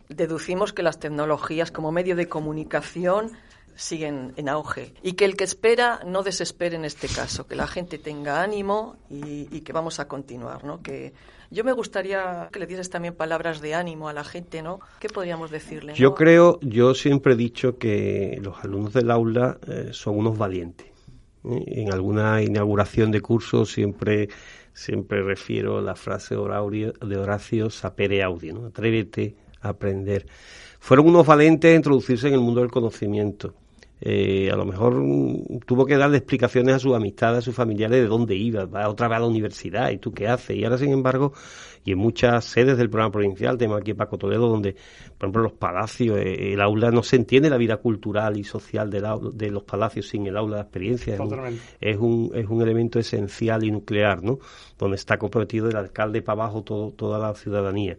deducimos 0.08 0.72
que 0.72 0.84
las 0.84 1.00
tecnologías 1.00 1.72
como 1.72 1.92
medio 1.92 2.16
de 2.16 2.28
comunicación 2.28 3.32
siguen 3.76 4.34
en 4.36 4.50
auge 4.50 4.94
y 5.02 5.14
que 5.14 5.26
el 5.26 5.36
que 5.36 5.44
espera 5.44 6.02
no 6.06 6.24
desespere 6.24 6.76
en 6.76 6.86
este 6.86 7.08
caso, 7.08 7.48
que 7.48 7.56
la 7.56 7.68
gente 7.68 7.98
tenga 7.98 8.42
ánimo 8.42 8.98
y, 9.10 9.62
que 9.62 9.74
vamos 9.74 10.00
a 10.00 10.08
continuar, 10.08 10.64
¿no? 10.64 10.82
Que 10.82 11.14
yo 11.52 11.64
me 11.64 11.74
gustaría 11.74 12.50
que 12.52 12.60
le 12.60 12.68
dieses 12.68 12.90
también 12.90 13.16
palabras 13.16 13.62
de 13.62 13.76
ánimo 13.76 14.10
a 14.10 14.14
la 14.14 14.24
gente, 14.24 14.62
¿no? 14.62 14.80
¿Qué 15.00 15.10
podríamos 15.10 15.52
decirle? 15.52 15.94
Yo 15.96 16.14
creo, 16.16 16.60
yo 16.62 16.94
siempre 16.94 17.34
he 17.34 17.38
dicho 17.38 17.78
que 17.78 18.40
los 18.42 18.64
alumnos 18.64 18.94
del 18.94 19.12
aula 19.12 19.58
eh, 19.68 19.90
son 19.92 20.18
unos 20.18 20.38
valientes. 20.38 20.88
¿eh? 21.44 21.64
En 21.68 21.94
alguna 21.94 22.42
inauguración 22.42 23.12
de 23.12 23.22
curso 23.22 23.66
siempre 23.66 24.30
siempre 24.74 25.22
refiero 25.22 25.82
la 25.82 25.96
frase 25.96 26.36
de 26.36 26.42
Horacio, 26.42 26.94
de 26.94 27.18
Horacio 27.18 27.70
Sapere 27.70 28.24
Audi, 28.24 28.54
¿no? 28.54 28.68
Atrévete 28.68 29.36
a 29.62 29.70
aprender. 29.70 30.26
Fueron 30.80 31.08
unos 31.08 31.26
valientes 31.26 31.72
a 31.72 31.76
introducirse 31.76 32.28
en 32.28 32.34
el 32.34 32.40
mundo 32.40 32.62
del 32.62 32.72
conocimiento 32.72 33.54
eh, 34.02 34.50
a 34.50 34.56
lo 34.56 34.66
mejor 34.66 34.96
mm, 34.96 35.60
tuvo 35.66 35.86
que 35.86 35.98
darle 35.98 36.18
explicaciones 36.18 36.76
a 36.76 36.80
sus 36.80 36.96
amistades, 36.96 37.40
a 37.40 37.42
sus 37.42 37.56
familiares 37.56 38.02
de 38.02 38.08
dónde 38.08 38.36
iba, 38.36 38.66
va 38.66 38.88
otra 38.88 39.10
vez 39.10 39.18
a 39.18 39.20
la 39.20 39.28
universidad 39.28 39.90
y 39.90 39.98
tú 39.98 40.14
qué 40.14 40.28
haces. 40.28 40.56
Y 40.56 40.64
ahora, 40.64 40.78
sin 40.78 40.92
embargo, 40.92 41.34
y 41.84 41.92
en 41.92 41.98
muchas 41.98 42.46
sedes 42.46 42.78
del 42.78 42.90
programa 42.90 43.12
provincial, 43.12 43.58
tenemos 43.58 43.82
aquí 43.82 43.94
Paco 43.94 44.18
Toledo, 44.18 44.48
donde, 44.48 44.74
por 44.74 45.28
ejemplo, 45.28 45.44
los 45.44 45.54
palacios, 45.54 46.18
eh, 46.18 46.54
el 46.54 46.62
aula 46.62 46.92
no 46.92 47.04
se 47.04 47.18
entiende 47.18 47.50
la 47.50 47.58
vida 47.58 47.78
cultural 47.78 48.38
y 48.38 48.46
social 48.46 48.90
de, 48.90 49.02
de 49.34 49.52
los 49.52 49.64
palacios 49.64 50.08
sin 50.08 50.28
el 50.28 50.38
aula 50.38 50.58
de 50.58 50.62
experiencia. 50.62 51.16
Es 51.16 51.20
un, 51.20 51.60
es 51.82 51.98
un, 51.98 52.32
es 52.34 52.48
un 52.48 52.62
elemento 52.62 53.00
esencial 53.00 53.66
y 53.66 53.72
nuclear, 53.72 54.24
¿no? 54.24 54.40
Donde 54.78 54.96
está 54.96 55.18
comprometido 55.18 55.68
el 55.68 55.76
alcalde 55.76 56.22
para 56.22 56.44
abajo 56.44 56.64
todo, 56.64 56.92
toda 56.92 57.20
la 57.20 57.34
ciudadanía. 57.34 57.98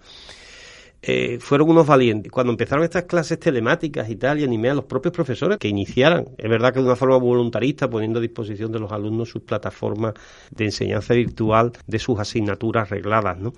Eh, 1.02 1.38
fueron 1.40 1.70
unos 1.70 1.86
valientes. 1.86 2.30
Cuando 2.30 2.52
empezaron 2.52 2.84
estas 2.84 3.04
clases 3.04 3.38
telemáticas 3.38 4.08
y 4.10 4.16
tal, 4.16 4.40
y 4.40 4.44
animé 4.44 4.70
a 4.70 4.74
los 4.74 4.84
propios 4.84 5.14
profesores 5.14 5.58
que 5.58 5.68
iniciaran, 5.68 6.28
es 6.36 6.50
verdad 6.50 6.72
que 6.72 6.80
de 6.80 6.86
una 6.86 6.96
forma 6.96 7.16
voluntarista, 7.16 7.88
poniendo 7.88 8.18
a 8.18 8.22
disposición 8.22 8.70
de 8.72 8.80
los 8.80 8.92
alumnos 8.92 9.30
sus 9.30 9.42
plataformas 9.42 10.14
de 10.50 10.64
enseñanza 10.66 11.14
virtual 11.14 11.72
de 11.86 11.98
sus 11.98 12.18
asignaturas 12.18 12.90
regladas, 12.90 13.38
¿no? 13.38 13.52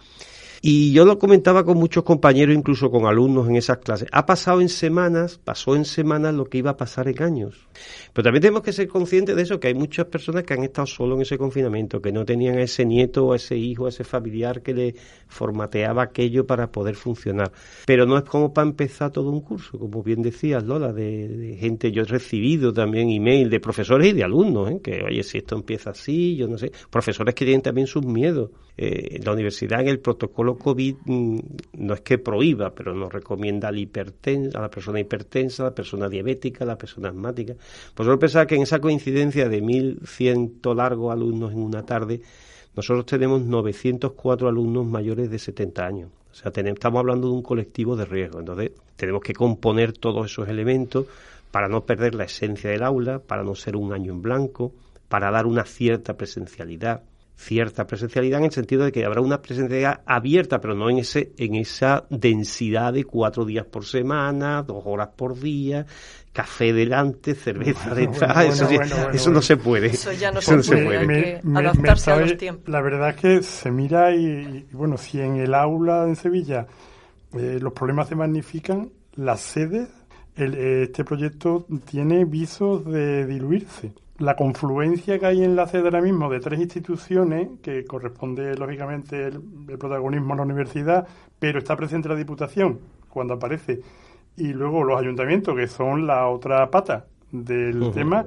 Y 0.64 0.92
yo 0.92 1.05
lo 1.05 1.18
comentaba 1.18 1.64
con 1.64 1.76
muchos 1.76 2.05
compañeros, 2.05 2.55
incluso 2.55 2.88
con 2.88 3.07
alumnos 3.07 3.48
en 3.48 3.57
esas 3.57 3.78
clases. 3.78 4.09
Ha 4.12 4.26
pasado 4.26 4.61
en 4.61 4.68
semanas, 4.68 5.40
pasó 5.42 5.74
en 5.74 5.85
semanas 5.85 6.35
lo 6.35 6.44
que 6.44 6.59
iba 6.59 6.70
a 6.70 6.76
pasar 6.76 7.09
en 7.09 7.20
años. 7.20 7.66
Pero 8.12 8.25
también 8.25 8.42
tenemos 8.42 8.62
que 8.62 8.72
ser 8.72 8.88
conscientes 8.88 9.35
de 9.35 9.42
eso, 9.42 9.59
que 9.59 9.68
hay 9.68 9.75
muchas 9.75 10.07
personas 10.07 10.44
que 10.44 10.53
han 10.53 10.62
estado 10.64 10.87
solo 10.87 11.14
en 11.16 11.22
ese 11.22 11.38
confinamiento, 11.38 12.03
que 12.03 12.12
no 12.12 12.25
tenían 12.25 12.59
a 12.59 12.62
ese 12.62 12.85
nieto, 12.85 13.33
a 13.33 13.37
ese 13.37 13.57
hijo, 13.57 13.87
a 13.87 13.88
ese 13.88 14.05
familiar 14.05 14.62
que 14.62 14.75
le 14.75 14.94
formateaba 15.29 16.03
aquello 16.03 16.46
para 16.46 16.70
poder 16.70 16.94
funcionar. 16.94 17.53
Pero 17.87 18.05
no 18.05 18.18
es 18.18 18.25
como 18.25 18.53
para 18.53 18.68
empezar 18.68 19.11
todo 19.11 19.31
un 19.31 19.40
curso, 19.40 19.79
como 19.79 20.03
bien 20.03 20.20
decías, 20.22 20.62
Lola, 20.64 20.92
de, 20.92 21.57
gente. 21.59 21.90
Yo 21.90 22.03
he 22.03 22.07
recibido 22.07 22.72
también 22.72 23.09
email 23.09 23.48
de 23.48 23.61
profesores 23.61 24.09
y 24.09 24.12
de 24.12 24.25
alumnos, 24.25 24.70
¿eh? 24.70 24.81
que, 24.83 25.03
oye, 25.03 25.22
si 25.22 25.38
esto 25.38 25.57
empieza 25.57 25.90
así, 25.90 26.37
yo 26.37 26.48
no 26.48 26.59
sé. 26.59 26.70
Profesores 26.90 27.35
que 27.35 27.44
tienen 27.44 27.62
también 27.62 27.87
sus 27.87 28.05
miedos. 28.05 28.51
Eh, 28.77 29.20
la 29.22 29.33
universidad, 29.33 29.81
en 29.81 29.88
el 29.88 30.01
protocolo 30.01 30.57
COVID 30.57 30.96
mm, 31.05 31.38
no 31.75 31.94
es 31.94 32.01
que 32.01 32.18
prohíba, 32.18 32.75
pero 32.75 32.94
nos 32.94 33.12
recomienda 33.12 33.68
al 33.68 33.79
hipertensa, 33.79 34.59
a 34.59 34.62
la 34.62 34.70
persona 34.70 34.98
hipertensa, 34.98 35.64
a 35.64 35.66
la 35.66 35.75
persona 35.75 36.09
diabética, 36.09 36.64
a 36.64 36.66
la 36.66 36.79
persona 36.79 37.11
asmática. 37.11 37.55
Yo 38.03 38.19
pensaba 38.19 38.47
que 38.47 38.57
en 38.57 38.62
esa 38.62 38.81
coincidencia 38.81 39.49
de 39.49 39.62
1.100 39.62 40.75
largos 40.75 41.12
alumnos 41.12 41.53
en 41.53 41.59
una 41.59 41.85
tarde, 41.85 42.23
nosotros 42.75 43.07
tenemos 43.07 43.43
904 43.43 44.49
alumnos 44.49 44.87
mayores 44.87 45.31
de 45.31 45.38
70 45.38 45.85
años. 45.85 46.11
O 46.31 46.35
sea, 46.35 46.51
tenemos, 46.51 46.79
estamos 46.79 47.01
hablando 47.01 47.29
de 47.29 47.35
un 47.35 47.43
colectivo 47.43 47.97
de 47.97 48.07
riesgo. 48.07 48.41
Entonces, 48.41 48.73
tenemos 48.97 49.23
que 49.23 49.35
componer 49.35 49.93
todos 49.93 50.31
esos 50.31 50.49
elementos 50.49 51.07
para 51.51 51.69
no 51.69 51.85
perder 51.85 52.15
la 52.15 52.25
esencia 52.25 52.71
del 52.71 52.83
aula, 52.83 53.19
para 53.19 53.43
no 53.43 53.55
ser 53.55 53.77
un 53.77 53.93
año 53.93 54.12
en 54.12 54.23
blanco, 54.23 54.73
para 55.09 55.31
dar 55.31 55.47
una 55.47 55.65
cierta 55.65 56.17
presencialidad 56.17 57.03
cierta 57.43 57.87
presencialidad 57.87 58.38
en 58.38 58.47
el 58.47 58.53
sentido 58.53 58.85
de 58.85 58.93
que 58.93 59.05
habrá 59.05 59.21
una 59.21 59.43
presencialidad 59.43 60.03
abierta, 60.07 60.61
pero 60.61 60.75
no 60.75 60.88
en 60.88 60.99
ese 60.99 61.33
en 61.38 61.57
esa 61.57 62.07
densidad 62.09 62.93
de 62.93 63.05
cuatro 63.05 63.45
días 63.45 63.67
por 63.67 63.85
semana, 63.85 64.62
dos 64.62 64.83
horas 64.87 65.09
por 65.17 65.38
día, 65.38 65.87
café 66.33 66.73
delante, 66.73 67.35
cerveza 67.35 67.95
detrás, 67.95 68.61
eso, 69.12 69.31
no 69.31 69.42
se 69.42 69.57
puede. 69.57 69.88
Eso 69.88 70.12
ya 70.12 70.33
no, 70.33 70.40
se, 70.40 70.57
puede. 70.57 71.40
adaptarse 71.55 72.11
a 72.11 72.16
los 72.16 72.37
tiempos. 72.37 72.68
La 72.68 72.81
verdad 72.81 73.11
es 73.11 73.16
que 73.16 73.42
se 73.42 73.71
mira 73.71 74.14
y, 74.14 74.66
bueno, 74.73 74.97
si 74.97 75.21
en 75.21 75.37
el 75.37 75.55
aula 75.55 76.05
en 76.07 76.16
Sevilla 76.16 76.66
eh, 77.35 77.59
los 77.61 77.73
problemas 77.73 78.09
se 78.09 78.14
magnifican, 78.14 78.90
la 79.14 79.37
sede, 79.37 79.88
este 80.35 81.05
proyecto 81.05 81.66
tiene 81.85 82.25
visos 82.25 82.87
de 82.87 83.27
diluirse 83.27 83.92
la 84.23 84.37
confluencia 84.37 85.18
que 85.18 85.27
hay 85.27 85.42
en 85.42 85.57
la 85.57 85.66
sede 85.66 85.85
ahora 85.85 86.01
mismo 86.01 86.31
de 86.31 86.38
tres 86.38 86.61
instituciones, 86.61 87.49
que 87.61 87.85
corresponde 87.85 88.55
lógicamente 88.57 89.27
el, 89.27 89.40
protagonismo 89.79 90.35
a 90.35 90.37
la 90.37 90.42
universidad, 90.42 91.07
pero 91.38 91.59
está 91.59 91.77
presente 91.77 92.09
la 92.09 92.14
Diputación 92.14 92.79
cuando 93.09 93.35
aparece, 93.35 93.81
y 94.37 94.53
luego 94.53 94.85
los 94.85 95.01
ayuntamientos, 95.01 95.57
que 95.57 95.66
son 95.66 96.07
la 96.07 96.29
otra 96.29 96.71
pata 96.71 97.07
del 97.31 97.90
tema. 97.92 98.25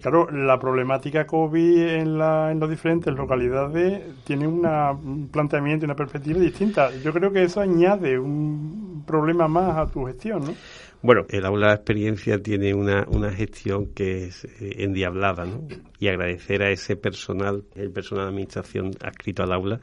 Claro, 0.00 0.30
la 0.30 0.58
problemática 0.58 1.26
COVID 1.26 1.78
en, 1.78 2.16
la, 2.16 2.50
en 2.50 2.58
las 2.58 2.70
diferentes 2.70 3.14
localidades 3.14 4.00
tiene 4.24 4.46
una, 4.46 4.92
un 4.92 5.28
planteamiento 5.28 5.84
y 5.84 5.86
una 5.86 5.96
perspectiva 5.96 6.40
distinta. 6.40 6.90
Yo 7.04 7.12
creo 7.12 7.30
que 7.32 7.42
eso 7.42 7.60
añade 7.60 8.18
un 8.18 8.79
problema 9.10 9.48
más 9.48 9.76
a 9.76 9.90
tu 9.90 10.04
gestión, 10.06 10.44
¿no? 10.44 10.54
Bueno, 11.02 11.24
el 11.30 11.46
aula 11.46 11.68
de 11.68 11.74
experiencia 11.76 12.42
tiene 12.42 12.74
una, 12.74 13.06
una 13.08 13.32
gestión 13.32 13.86
que 13.94 14.26
es 14.26 14.44
eh, 14.44 14.84
endiablada, 14.84 15.46
¿no? 15.46 15.66
Y 15.98 16.08
agradecer 16.08 16.62
a 16.62 16.70
ese 16.70 16.94
personal, 16.94 17.64
el 17.74 17.90
personal 17.90 18.26
de 18.26 18.30
administración 18.30 18.90
adscrito 19.02 19.42
al 19.42 19.52
aula, 19.52 19.80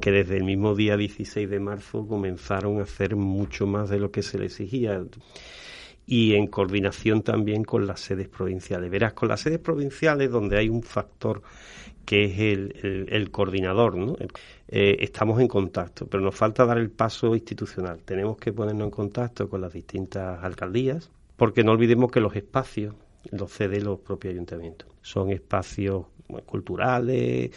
que 0.00 0.10
desde 0.10 0.38
el 0.38 0.44
mismo 0.44 0.74
día 0.74 0.96
16 0.96 1.48
de 1.48 1.60
marzo 1.60 2.06
comenzaron 2.06 2.80
a 2.80 2.84
hacer 2.84 3.16
mucho 3.16 3.66
más 3.66 3.90
de 3.90 3.98
lo 3.98 4.10
que 4.10 4.22
se 4.22 4.38
le 4.38 4.46
exigía 4.46 5.02
y 6.06 6.34
en 6.34 6.48
coordinación 6.48 7.22
también 7.22 7.62
con 7.62 7.86
las 7.86 8.00
sedes 8.00 8.28
provinciales. 8.28 8.90
Verás, 8.90 9.12
con 9.12 9.28
las 9.28 9.42
sedes 9.42 9.60
provinciales 9.60 10.30
donde 10.30 10.58
hay 10.58 10.68
un 10.68 10.82
factor 10.82 11.42
que 12.04 12.24
es 12.24 12.38
el, 12.38 13.06
el, 13.08 13.30
coordinador, 13.30 13.96
¿no? 13.96 14.16
Eh, 14.68 14.96
estamos 15.00 15.40
en 15.40 15.48
contacto, 15.48 16.06
pero 16.06 16.22
nos 16.22 16.34
falta 16.34 16.64
dar 16.64 16.78
el 16.78 16.90
paso 16.90 17.34
institucional. 17.34 18.02
Tenemos 18.04 18.36
que 18.36 18.52
ponernos 18.52 18.84
en 18.84 18.90
contacto 18.90 19.48
con 19.48 19.60
las 19.60 19.72
distintas 19.72 20.42
alcaldías, 20.42 21.10
porque 21.36 21.62
no 21.62 21.72
olvidemos 21.72 22.10
que 22.10 22.20
los 22.20 22.34
espacios 22.34 22.94
los 23.30 23.52
cede 23.52 23.80
los 23.80 24.00
propios 24.00 24.32
ayuntamientos. 24.32 24.88
Son 25.02 25.30
espacios 25.30 26.06
culturales, 26.46 27.50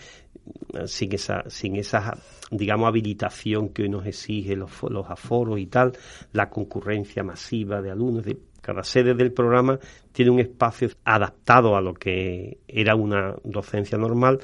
sin 0.85 1.13
esa, 1.13 1.49
sin 1.49 1.75
esa, 1.75 2.17
digamos, 2.51 2.87
habilitación 2.87 3.69
que 3.69 3.83
hoy 3.83 3.89
nos 3.89 4.05
exige 4.05 4.55
los, 4.55 4.71
los 4.89 5.09
aforos 5.09 5.59
y 5.59 5.67
tal, 5.67 5.93
la 6.31 6.49
concurrencia 6.49 7.23
masiva 7.23 7.81
de 7.81 7.91
alumnos. 7.91 8.25
Cada 8.63 8.81
sede 8.83 9.13
del 9.13 9.33
programa 9.33 9.77
tiene 10.13 10.31
un 10.31 10.39
espacio 10.39 10.87
adaptado 11.03 11.75
a 11.75 11.81
lo 11.81 11.93
que 11.93 12.59
era 12.65 12.95
una 12.95 13.35
docencia 13.43 13.97
normal, 13.97 14.39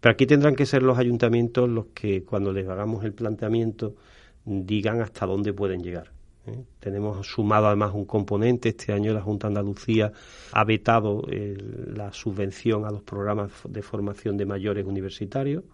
pero 0.00 0.12
aquí 0.12 0.26
tendrán 0.26 0.54
que 0.54 0.64
ser 0.64 0.84
los 0.84 0.96
ayuntamientos 0.96 1.68
los 1.68 1.86
que 1.86 2.22
cuando 2.22 2.52
les 2.52 2.68
hagamos 2.68 3.04
el 3.04 3.12
planteamiento 3.12 3.96
digan 4.44 5.00
hasta 5.00 5.26
dónde 5.26 5.52
pueden 5.52 5.82
llegar. 5.82 6.12
¿eh? 6.46 6.62
Tenemos 6.78 7.26
sumado 7.26 7.66
además 7.66 7.92
un 7.94 8.04
componente. 8.04 8.68
Este 8.68 8.92
año 8.92 9.12
la 9.12 9.22
Junta 9.22 9.48
de 9.48 9.58
Andalucía 9.58 10.12
ha 10.52 10.64
vetado 10.64 11.22
la 11.28 12.12
subvención 12.12 12.84
a 12.84 12.90
los 12.90 13.02
programas 13.02 13.50
de 13.68 13.82
formación 13.82 14.36
de 14.36 14.46
mayores 14.46 14.86
universitarios. 14.86 15.64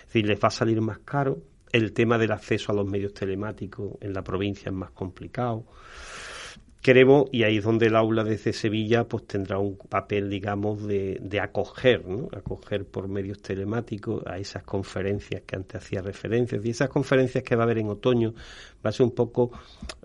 Es 0.00 0.06
decir, 0.06 0.26
les 0.26 0.38
va 0.38 0.48
a 0.48 0.52
salir 0.52 0.80
más 0.80 1.00
caro. 1.00 1.38
El 1.72 1.92
tema 1.92 2.18
del 2.18 2.32
acceso 2.32 2.70
a 2.70 2.74
los 2.74 2.86
medios 2.86 3.12
telemáticos 3.12 3.96
en 4.00 4.14
la 4.14 4.22
provincia 4.22 4.70
es 4.70 4.74
más 4.74 4.90
complicado 4.92 5.64
queremos, 6.88 7.26
y 7.32 7.42
ahí 7.42 7.58
es 7.58 7.64
donde 7.64 7.88
el 7.88 7.96
aula 7.96 8.24
desde 8.24 8.54
Sevilla 8.54 9.06
pues 9.06 9.26
tendrá 9.26 9.58
un 9.58 9.76
papel, 9.76 10.30
digamos, 10.30 10.86
de, 10.86 11.18
de 11.20 11.38
acoger, 11.38 12.08
¿no? 12.08 12.28
acoger 12.34 12.86
por 12.86 13.08
medios 13.08 13.42
telemáticos 13.42 14.26
a 14.26 14.38
esas 14.38 14.62
conferencias 14.62 15.42
que 15.42 15.56
antes 15.56 15.82
hacía 15.82 16.00
referencias. 16.00 16.64
Y 16.64 16.70
esas 16.70 16.88
conferencias 16.88 17.44
que 17.44 17.54
va 17.56 17.64
a 17.64 17.66
haber 17.66 17.76
en 17.76 17.90
otoño 17.90 18.32
va 18.82 18.88
a 18.88 18.92
ser 18.94 19.04
un 19.04 19.14
poco 19.14 19.50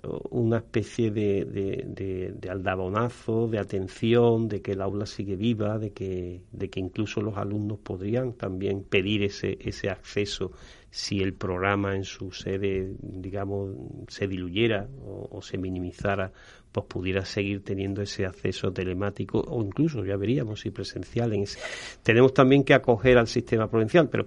uh, 0.04 0.38
una 0.38 0.58
especie 0.58 1.10
de, 1.10 1.46
de, 1.46 2.50
aldabonazo, 2.50 3.48
de 3.48 3.60
atención, 3.60 4.50
de 4.50 4.62
que 4.62 4.74
el 4.74 4.82
aula 4.82 5.06
sigue 5.06 5.38
viva, 5.38 5.80
de 5.80 5.94
que, 5.94 6.42
de 6.52 6.70
que 6.70 6.82
incluso 6.82 7.22
los 7.22 7.38
alumnos 7.38 7.80
podrían 7.80 8.34
también 8.34 8.84
pedir 8.84 9.24
ese, 9.24 9.58
ese 9.62 9.90
acceso 9.90 10.52
si 10.94 11.24
el 11.24 11.34
programa 11.34 11.96
en 11.96 12.04
su 12.04 12.32
sede, 12.32 12.94
digamos, 13.02 13.72
se 14.10 14.28
diluyera 14.28 14.88
o, 15.04 15.42
se 15.42 15.58
minimizara, 15.58 16.32
pues 16.74 16.88
pudiera 16.88 17.24
seguir 17.24 17.64
teniendo 17.64 18.02
ese 18.02 18.26
acceso 18.26 18.74
telemático 18.74 19.40
o 19.40 19.64
incluso, 19.64 20.04
ya 20.04 20.18
veríamos, 20.18 20.62
si 20.62 20.72
presencial. 20.72 21.32
En 21.34 21.44
ese. 21.44 21.60
Tenemos 22.02 22.34
también 22.34 22.64
que 22.64 22.74
acoger 22.74 23.18
al 23.18 23.28
sistema 23.28 23.70
provincial, 23.70 24.10
pero 24.10 24.26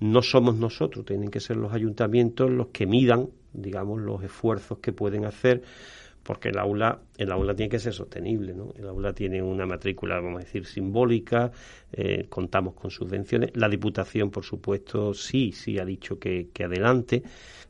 no 0.00 0.22
somos 0.22 0.56
nosotros, 0.56 1.04
tienen 1.04 1.30
que 1.30 1.40
ser 1.40 1.56
los 1.56 1.72
ayuntamientos 1.72 2.50
los 2.50 2.68
que 2.68 2.86
midan, 2.86 3.28
digamos, 3.52 4.00
los 4.00 4.22
esfuerzos 4.22 4.78
que 4.78 4.92
pueden 4.92 5.24
hacer 5.24 5.62
porque 6.22 6.50
el 6.50 6.58
aula, 6.58 7.00
el 7.16 7.32
aula 7.32 7.54
tiene 7.54 7.70
que 7.70 7.78
ser 7.78 7.92
sostenible, 7.92 8.54
¿no? 8.54 8.72
El 8.76 8.88
aula 8.88 9.12
tiene 9.12 9.42
una 9.42 9.66
matrícula, 9.66 10.20
vamos 10.20 10.42
a 10.42 10.44
decir, 10.44 10.66
simbólica, 10.66 11.50
eh, 11.92 12.26
contamos 12.28 12.74
con 12.74 12.90
subvenciones. 12.90 13.50
La 13.54 13.68
Diputación, 13.68 14.30
por 14.30 14.44
supuesto, 14.44 15.14
sí, 15.14 15.52
sí 15.52 15.78
ha 15.78 15.84
dicho 15.84 16.18
que, 16.18 16.48
que 16.52 16.64
adelante. 16.64 17.22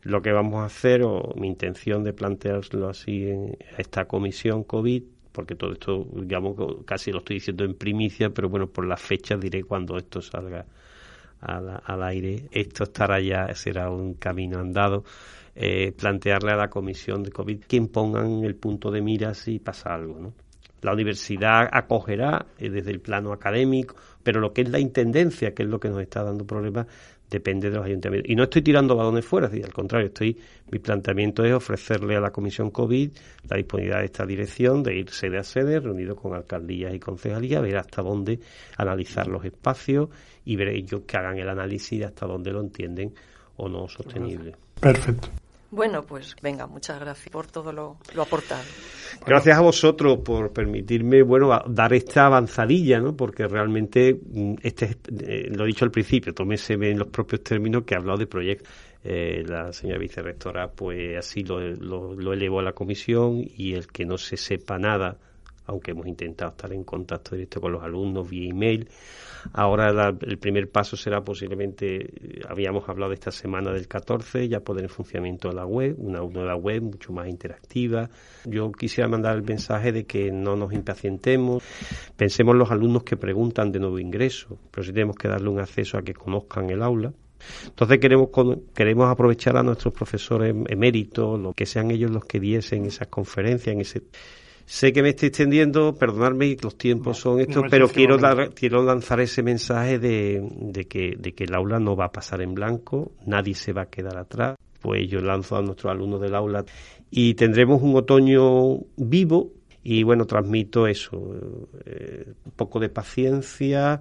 Lo 0.03 0.21
que 0.21 0.33
vamos 0.33 0.61
a 0.61 0.67
hacer, 0.67 1.03
o 1.03 1.33
mi 1.37 1.49
intención 1.49 2.05
de 2.05 2.12
plantearlo 2.12 2.88
así 2.88 3.29
en 3.29 3.57
esta 3.79 4.07
comisión 4.07 4.65
COVID, 4.65 5.03
porque 5.33 5.55
todo 5.55 5.73
esto, 5.73 6.07
digamos, 6.13 6.57
casi 6.85 7.11
lo 7.11 7.19
estoy 7.19 7.37
diciendo 7.37 7.65
en 7.65 7.75
primicia, 7.75 8.31
pero 8.31 8.48
bueno, 8.48 8.69
por 8.69 8.87
las 8.87 9.00
fechas 9.00 9.40
diré 9.40 9.65
cuando 9.65 9.96
esto 9.96 10.21
salga 10.21 10.67
al, 11.43 11.83
al 11.85 12.03
aire. 12.05 12.49
Esto 12.51 12.85
estará 12.85 13.21
ya, 13.21 13.55
será 13.55 13.90
un 13.90 14.15
camino 14.15 14.59
andado 14.59 15.05
eh, 15.55 15.93
plantearle 15.93 16.53
a 16.53 16.57
la 16.57 16.71
comisión 16.71 17.23
de 17.23 17.31
COVID 17.31 17.65
que 17.65 17.77
impongan 17.77 18.43
el 18.43 18.55
punto 18.55 18.90
de 18.90 19.03
mira 19.03 19.35
si 19.35 19.59
pasa 19.59 19.95
algo. 19.95 20.19
¿no? 20.19 20.33
La 20.81 20.93
universidad 20.93 21.69
acogerá 21.71 22.47
eh, 22.59 22.71
desde 22.71 22.90
el 22.90 23.01
plano 23.01 23.33
académico, 23.33 23.95
pero 24.23 24.40
lo 24.40 24.53
que 24.53 24.63
es 24.63 24.71
la 24.71 24.79
intendencia, 24.79 25.53
que 25.53 25.65
es 25.65 25.69
lo 25.69 25.79
que 25.79 25.90
nos 25.90 26.01
está 26.01 26.23
dando 26.23 26.47
problemas, 26.47 26.87
depende 27.33 27.71
de 27.71 27.77
los 27.77 27.87
ayuntamientos. 27.87 28.31
Y 28.31 28.37
no 28.37 28.45
estoy 28.45 28.63
tirando 28.63 28.95
balones 28.95 29.25
fuera, 29.25 29.49
al 29.49 29.73
contrario, 29.73 30.09
estoy 30.09 30.39
mi 30.71 30.79
planteamiento 30.79 31.45
es 31.45 31.53
ofrecerle 31.53 32.17
a 32.17 32.21
la 32.21 32.31
Comisión 32.31 32.71
COVID 32.71 33.11
la 33.49 33.57
disponibilidad 33.57 34.01
de 34.01 34.07
esta 34.07 34.27
dirección 34.27 34.83
de 34.83 34.97
ir 34.97 35.11
sede 35.11 35.39
a 35.39 35.43
sede, 35.43 35.81
reunido 35.81 36.15
con 36.15 36.35
alcaldías 36.35 36.95
y 36.95 37.01
concejalías, 37.01 37.63
ver 37.63 37.77
hasta 37.79 38.03
dónde 38.03 38.39
analizar 38.77 39.27
los 39.27 39.45
espacios 39.45 40.09
y 40.45 40.57
ver 40.57 40.69
ellos 40.69 41.03
que 41.07 41.17
hagan 41.17 41.39
el 41.39 41.49
análisis 41.49 41.99
de 41.99 42.05
hasta 42.05 42.27
dónde 42.27 42.53
lo 42.53 42.61
entienden 42.61 43.15
o 43.57 43.69
no 43.69 43.89
sostenible. 43.89 44.55
Perfecto. 44.81 45.29
Bueno, 45.73 46.02
pues 46.02 46.37
venga, 46.42 46.66
muchas 46.66 47.00
gracias 47.00 47.31
por 47.31 47.46
todo 47.46 47.73
lo, 47.73 47.96
aportado. 48.20 48.62
Gracias 49.27 49.56
a 49.56 49.62
vosotros 49.62 50.18
por 50.18 50.52
permitirme, 50.52 51.23
bueno, 51.23 51.48
dar 51.66 51.94
esta 51.94 52.27
avanzadilla, 52.27 53.00
¿no? 53.00 53.16
Porque 53.16 53.46
realmente, 53.46 54.12
mm, 54.14 54.56
este, 54.62 54.96
eh, 55.27 55.48
lo 55.50 55.64
he 55.64 55.68
dicho 55.68 55.87
al 55.87 55.90
principio, 55.90 56.35
se 56.58 56.77
ve 56.77 56.90
en 56.90 56.98
los 56.98 57.08
propios 57.08 57.42
términos 57.42 57.85
que 57.85 57.94
ha 57.94 57.98
hablado 57.98 58.18
de 58.18 58.27
proyectos. 58.27 58.68
Eh, 59.02 59.44
la 59.46 59.73
señora 59.73 59.98
vicerrectora, 59.98 60.70
pues 60.70 61.16
así 61.16 61.42
lo, 61.42 61.58
lo, 61.58 62.14
lo 62.14 62.33
elevó 62.35 62.60
a 62.60 62.62
la 62.62 62.73
comisión 62.75 63.42
y 63.42 63.73
el 63.73 63.87
que 63.87 64.04
no 64.04 64.18
se 64.18 64.37
sepa 64.37 64.79
nada 64.79 65.16
aunque 65.66 65.92
hemos 65.92 66.06
intentado 66.06 66.50
estar 66.50 66.73
en 66.73 66.85
contacto 66.85 67.35
directo 67.35 67.60
con 67.60 67.73
los 67.73 67.83
alumnos 67.83 68.29
vía 68.29 68.50
email. 68.50 68.88
Ahora 69.53 70.15
el 70.21 70.38
primer 70.38 70.71
paso 70.71 70.97
será 70.97 71.23
posiblemente, 71.23 71.97
eh, 71.97 72.40
habíamos 72.49 72.88
hablado 72.88 73.13
esta 73.13 73.31
semana 73.31 73.73
del 73.73 73.88
14, 73.88 74.49
ya 74.49 74.61
poner 74.61 74.85
en 74.85 74.90
funcionamiento 74.90 75.51
la 75.53 75.67
web, 75.67 75.97
una 75.99 76.21
nueva 76.21 76.57
web 76.57 76.83
mucho 76.83 77.13
más 77.13 77.29
interactiva. 77.29 78.09
Yo 78.45 78.71
quisiera 78.73 79.09
mandar 79.09 79.37
el 79.37 79.43
mensaje 79.43 79.93
de 79.93 80.05
que 80.05 80.31
no 80.31 80.57
nos 80.57 80.73
impacientemos, 80.73 81.63
pensemos 82.17 82.57
los 82.57 82.71
alumnos 82.71 83.05
que 83.05 83.17
preguntan 83.17 83.73
de 83.73 83.81
nuevo 83.81 83.99
ingreso, 83.99 84.59
pero 84.71 84.85
sí 84.85 84.93
tenemos 84.93 85.17
que 85.17 85.29
darle 85.29 85.49
un 85.49 85.61
acceso 85.61 85.99
a 85.99 86.03
que 86.03 86.15
conozcan 86.15 86.71
el 86.71 86.83
aula. 86.83 87.13
Entonces 87.67 87.99
queremos, 87.99 88.29
queremos 88.75 89.11
aprovechar 89.11 89.57
a 89.57 89.63
nuestros 89.63 89.93
profesores 89.93 90.55
eméritos, 90.69 91.40
lo 91.40 91.53
que 91.53 91.67
sean 91.67 91.90
ellos 91.90 92.11
los 92.11 92.25
que 92.25 92.38
diesen 92.38 92.85
esas 92.85 93.09
conferencias, 93.09 93.75
en 93.75 93.81
ese 93.81 94.03
Sé 94.65 94.92
que 94.92 95.02
me 95.02 95.10
estoy 95.10 95.29
extendiendo, 95.29 95.94
perdonadme, 95.94 96.56
los 96.63 96.77
tiempos 96.77 97.19
son 97.19 97.40
estos, 97.40 97.65
pero 97.71 97.88
quiero, 97.88 98.19
quiero 98.54 98.83
lanzar 98.83 99.21
ese 99.21 99.42
mensaje 99.42 99.98
de, 99.98 100.48
de, 100.60 100.87
que, 100.87 101.17
de 101.19 101.33
que 101.33 101.44
el 101.44 101.54
aula 101.54 101.79
no 101.79 101.96
va 101.96 102.06
a 102.06 102.13
pasar 102.13 102.40
en 102.42 102.54
blanco, 102.54 103.13
nadie 103.27 103.54
se 103.54 103.73
va 103.73 103.83
a 103.83 103.87
quedar 103.87 104.17
atrás. 104.17 104.56
Pues 104.81 105.08
yo 105.08 105.21
lanzo 105.21 105.56
a 105.56 105.63
nuestros 105.63 105.92
alumnos 105.92 106.21
del 106.21 106.35
aula 106.35 106.65
y 107.10 107.35
tendremos 107.35 107.83
un 107.83 107.94
otoño 107.94 108.79
vivo 108.96 109.52
y 109.85 110.02
bueno, 110.02 110.27
transmito 110.27 110.87
eso, 110.87 111.69
eh, 111.85 112.33
un 112.44 112.52
poco 112.52 112.81
de 112.81 112.88
paciencia, 112.88 114.00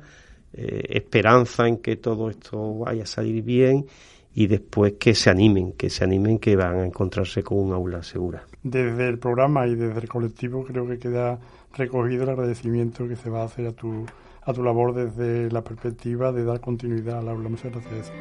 eh, 0.53 0.83
esperanza 0.89 1.67
en 1.67 1.77
que 1.77 1.95
todo 1.97 2.29
esto 2.29 2.79
vaya 2.79 3.03
a 3.03 3.07
salir 3.07 3.43
bien 3.43 3.85
y 4.33 4.47
después 4.47 4.93
que 4.99 5.15
se 5.15 5.29
animen, 5.29 5.73
que 5.73 5.89
se 5.89 6.03
animen 6.03 6.39
que 6.39 6.55
van 6.55 6.79
a 6.79 6.85
encontrarse 6.85 7.43
con 7.43 7.57
un 7.59 7.73
aula 7.73 8.03
segura. 8.03 8.45
Desde 8.63 9.09
el 9.09 9.17
programa 9.17 9.67
y 9.67 9.75
desde 9.75 9.99
el 9.99 10.07
colectivo 10.07 10.63
creo 10.63 10.87
que 10.87 10.99
queda 10.99 11.39
recogido 11.73 12.23
el 12.23 12.29
agradecimiento 12.29 13.07
que 13.07 13.15
se 13.15 13.29
va 13.29 13.41
a 13.41 13.45
hacer 13.45 13.65
a 13.67 13.71
tu, 13.71 14.05
a 14.43 14.53
tu 14.53 14.63
labor 14.63 14.93
desde 14.93 15.49
la 15.51 15.63
perspectiva 15.63 16.31
de 16.31 16.43
dar 16.43 16.59
continuidad 16.59 17.19
al 17.19 17.29
aula. 17.29 17.49
Muchas 17.49 17.71
gracias. 17.71 18.11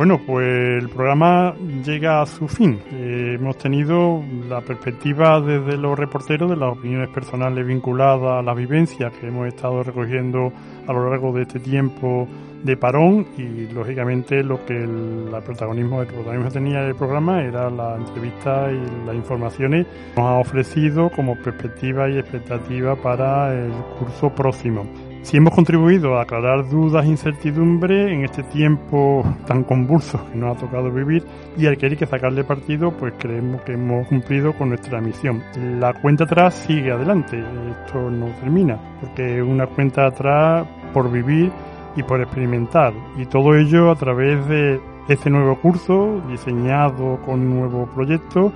Bueno, 0.00 0.18
pues 0.26 0.82
el 0.82 0.88
programa 0.88 1.54
llega 1.84 2.22
a 2.22 2.26
su 2.26 2.48
fin. 2.48 2.80
Eh, 2.90 3.36
hemos 3.38 3.58
tenido 3.58 4.24
la 4.48 4.62
perspectiva 4.62 5.42
desde 5.42 5.76
los 5.76 5.98
reporteros 5.98 6.48
de 6.48 6.56
las 6.56 6.72
opiniones 6.72 7.10
personales 7.10 7.66
vinculadas 7.66 8.38
a 8.38 8.42
las 8.42 8.56
vivencias 8.56 9.12
que 9.12 9.26
hemos 9.26 9.46
estado 9.48 9.82
recogiendo 9.82 10.54
a 10.86 10.92
lo 10.94 11.10
largo 11.10 11.34
de 11.34 11.42
este 11.42 11.60
tiempo 11.60 12.26
de 12.64 12.78
parón 12.78 13.26
y 13.36 13.70
lógicamente 13.74 14.42
lo 14.42 14.64
que 14.64 14.72
el, 14.72 15.28
protagonismo, 15.44 16.00
el 16.00 16.08
protagonismo 16.08 16.50
tenía 16.50 16.80
el 16.80 16.94
programa 16.94 17.42
era 17.42 17.68
la 17.68 17.96
entrevista 17.96 18.72
y 18.72 19.06
las 19.06 19.14
informaciones 19.14 19.86
que 19.86 20.18
nos 20.18 20.30
ha 20.30 20.38
ofrecido 20.38 21.10
como 21.10 21.36
perspectiva 21.36 22.08
y 22.08 22.16
expectativa 22.16 22.96
para 22.96 23.52
el 23.52 23.72
curso 23.98 24.34
próximo. 24.34 24.86
Si 25.22 25.36
hemos 25.36 25.54
contribuido 25.54 26.16
a 26.16 26.22
aclarar 26.22 26.68
dudas 26.68 27.04
e 27.04 27.08
incertidumbres 27.08 28.10
en 28.10 28.24
este 28.24 28.42
tiempo 28.42 29.22
tan 29.46 29.62
convulso 29.64 30.18
que 30.30 30.36
nos 30.36 30.56
ha 30.56 30.60
tocado 30.60 30.90
vivir 30.90 31.24
y 31.56 31.66
al 31.66 31.76
que 31.76 31.86
hay 31.86 31.96
que 31.96 32.06
sacarle 32.06 32.42
partido, 32.42 32.90
pues 32.90 33.14
creemos 33.18 33.60
que 33.62 33.74
hemos 33.74 34.08
cumplido 34.08 34.54
con 34.54 34.70
nuestra 34.70 35.00
misión. 35.00 35.42
La 35.78 35.92
cuenta 35.92 36.24
atrás 36.24 36.54
sigue 36.54 36.90
adelante, 36.90 37.38
esto 37.38 38.10
no 38.10 38.26
termina, 38.40 38.78
porque 39.00 39.38
es 39.38 39.42
una 39.42 39.66
cuenta 39.66 40.06
atrás 40.06 40.66
por 40.92 41.12
vivir 41.12 41.52
y 41.96 42.02
por 42.02 42.20
experimentar, 42.20 42.92
y 43.18 43.26
todo 43.26 43.54
ello 43.54 43.90
a 43.90 43.96
través 43.96 44.46
de 44.48 44.80
este 45.08 45.28
nuevo 45.28 45.60
curso 45.60 46.20
diseñado 46.28 47.20
con 47.26 47.48
nuevos 47.48 47.88
proyectos, 47.90 48.52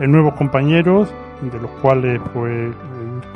en 0.00 0.12
nuevos 0.12 0.34
compañeros, 0.34 1.12
de 1.42 1.60
los 1.60 1.70
cuales 1.82 2.20
pues 2.32 2.74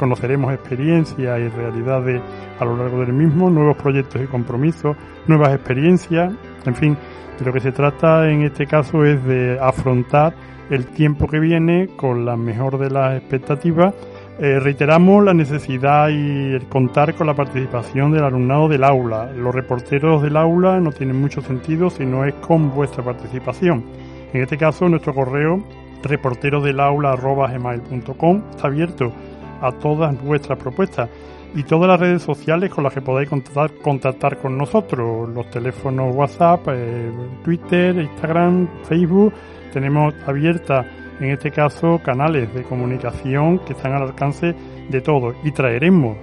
conoceremos 0.01 0.53
experiencias 0.53 1.39
y 1.39 1.49
realidades 1.49 2.21
a 2.59 2.65
lo 2.65 2.77
largo 2.77 3.01
del 3.01 3.13
mismo, 3.13 3.51
nuevos 3.51 3.77
proyectos 3.77 4.21
y 4.23 4.27
compromisos, 4.27 4.97
nuevas 5.29 5.55
experiencias, 5.55 6.33
en 6.65 6.75
fin, 6.75 6.97
de 7.39 7.45
lo 7.45 7.53
que 7.53 7.61
se 7.61 7.71
trata 7.71 8.29
en 8.31 8.43
este 8.43 8.67
caso 8.67 9.05
es 9.05 9.23
de 9.25 9.59
afrontar 9.61 10.35
el 10.71 10.87
tiempo 10.87 11.29
que 11.29 11.39
viene 11.39 11.89
con 11.97 12.25
la 12.25 12.37
mejor 12.37 12.79
de 12.79 12.91
las 12.91 13.19
expectativas. 13.19 13.95
Eh, 14.39 14.59
reiteramos 14.59 15.23
la 15.23 15.35
necesidad 15.35 16.09
y 16.09 16.55
el 16.55 16.67
contar 16.69 17.15
con 17.15 17.27
la 17.27 17.35
participación 17.35 18.13
del 18.13 18.25
alumnado 18.25 18.69
del 18.69 18.85
aula. 18.85 19.31
Los 19.33 19.55
reporteros 19.55 20.23
del 20.23 20.37
aula 20.37 20.81
no 20.81 20.93
tienen 20.93 21.21
mucho 21.21 21.43
sentido 21.43 21.91
si 21.91 22.07
no 22.07 22.25
es 22.25 22.35
con 22.37 22.71
vuestra 22.75 23.05
participación. 23.05 23.85
En 24.33 24.43
este 24.43 24.57
caso, 24.57 24.89
nuestro 24.89 25.13
correo 25.13 25.63
reportero 26.03 26.63
del 26.63 26.81
aula 26.81 27.15
está 27.15 28.67
abierto 28.67 29.13
a 29.61 29.73
todas 29.73 30.21
vuestras 30.23 30.59
propuestas 30.59 31.09
y 31.55 31.63
todas 31.65 31.89
las 31.89 32.01
redes 32.01 32.23
sociales 32.23 32.71
con 32.71 32.85
las 32.85 32.95
que 32.95 33.01
podáis 33.01 33.29
contactar, 33.29 33.73
contactar 33.83 34.39
con 34.39 34.57
nosotros, 34.57 35.29
los 35.29 35.51
teléfonos 35.51 36.15
WhatsApp, 36.15 36.69
eh, 36.69 37.11
Twitter, 37.45 37.97
Instagram, 37.97 38.69
Facebook, 38.85 39.33
tenemos 39.73 40.15
abiertas 40.27 40.87
en 41.21 41.31
este 41.31 41.51
caso 41.51 42.01
canales 42.03 42.53
de 42.55 42.63
comunicación 42.63 43.59
que 43.61 43.73
están 43.73 43.93
al 43.93 44.03
alcance 44.03 44.55
de 44.89 45.01
todos. 45.01 45.37
Y 45.45 45.53
traeremos 45.53 46.17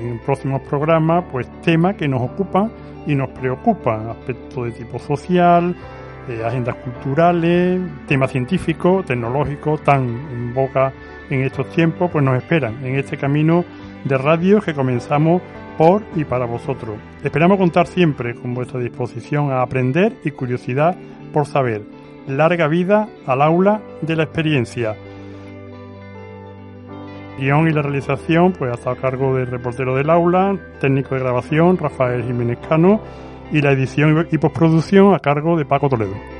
en 0.00 0.18
próximos 0.20 0.62
programas 0.62 1.24
pues 1.32 1.48
temas 1.62 1.96
que 1.96 2.06
nos 2.08 2.22
ocupan 2.22 2.70
y 3.06 3.14
nos 3.14 3.30
preocupan, 3.30 4.08
aspectos 4.08 4.66
de 4.66 4.72
tipo 4.72 4.98
social, 4.98 5.74
eh, 6.28 6.42
agendas 6.44 6.76
culturales, 6.76 7.80
temas 8.06 8.30
científicos, 8.30 9.04
tecnológicos 9.06 9.82
tan 9.82 10.02
en 10.30 10.54
boca 10.54 10.92
en 11.30 11.42
estos 11.42 11.68
tiempos, 11.70 12.10
pues 12.10 12.24
nos 12.24 12.36
esperan 12.36 12.84
en 12.84 12.96
este 12.96 13.16
camino 13.16 13.64
de 14.04 14.18
radio 14.18 14.60
que 14.60 14.74
comenzamos 14.74 15.42
por 15.76 16.02
y 16.16 16.24
para 16.24 16.44
vosotros. 16.44 16.96
Esperamos 17.22 17.58
contar 17.58 17.86
siempre 17.86 18.34
con 18.34 18.54
vuestra 18.54 18.80
disposición 18.80 19.52
a 19.52 19.62
aprender 19.62 20.16
y 20.24 20.30
curiosidad 20.32 20.96
por 21.32 21.46
saber. 21.46 21.82
Larga 22.26 22.68
vida 22.68 23.08
al 23.26 23.42
aula 23.42 23.80
de 24.02 24.16
la 24.16 24.24
experiencia. 24.24 24.96
Guión 27.38 27.68
y 27.68 27.72
la 27.72 27.82
realización, 27.82 28.52
pues 28.52 28.72
hasta 28.72 28.90
a 28.90 28.96
cargo 28.96 29.36
del 29.36 29.46
reportero 29.46 29.94
del 29.94 30.10
aula, 30.10 30.58
técnico 30.80 31.14
de 31.14 31.20
grabación, 31.20 31.78
Rafael 31.78 32.24
Jiménez 32.24 32.58
Cano, 32.68 33.00
y 33.52 33.62
la 33.62 33.70
edición 33.70 34.26
y 34.30 34.38
postproducción 34.38 35.14
a 35.14 35.20
cargo 35.20 35.56
de 35.56 35.64
Paco 35.64 35.88
Toledo. 35.88 36.37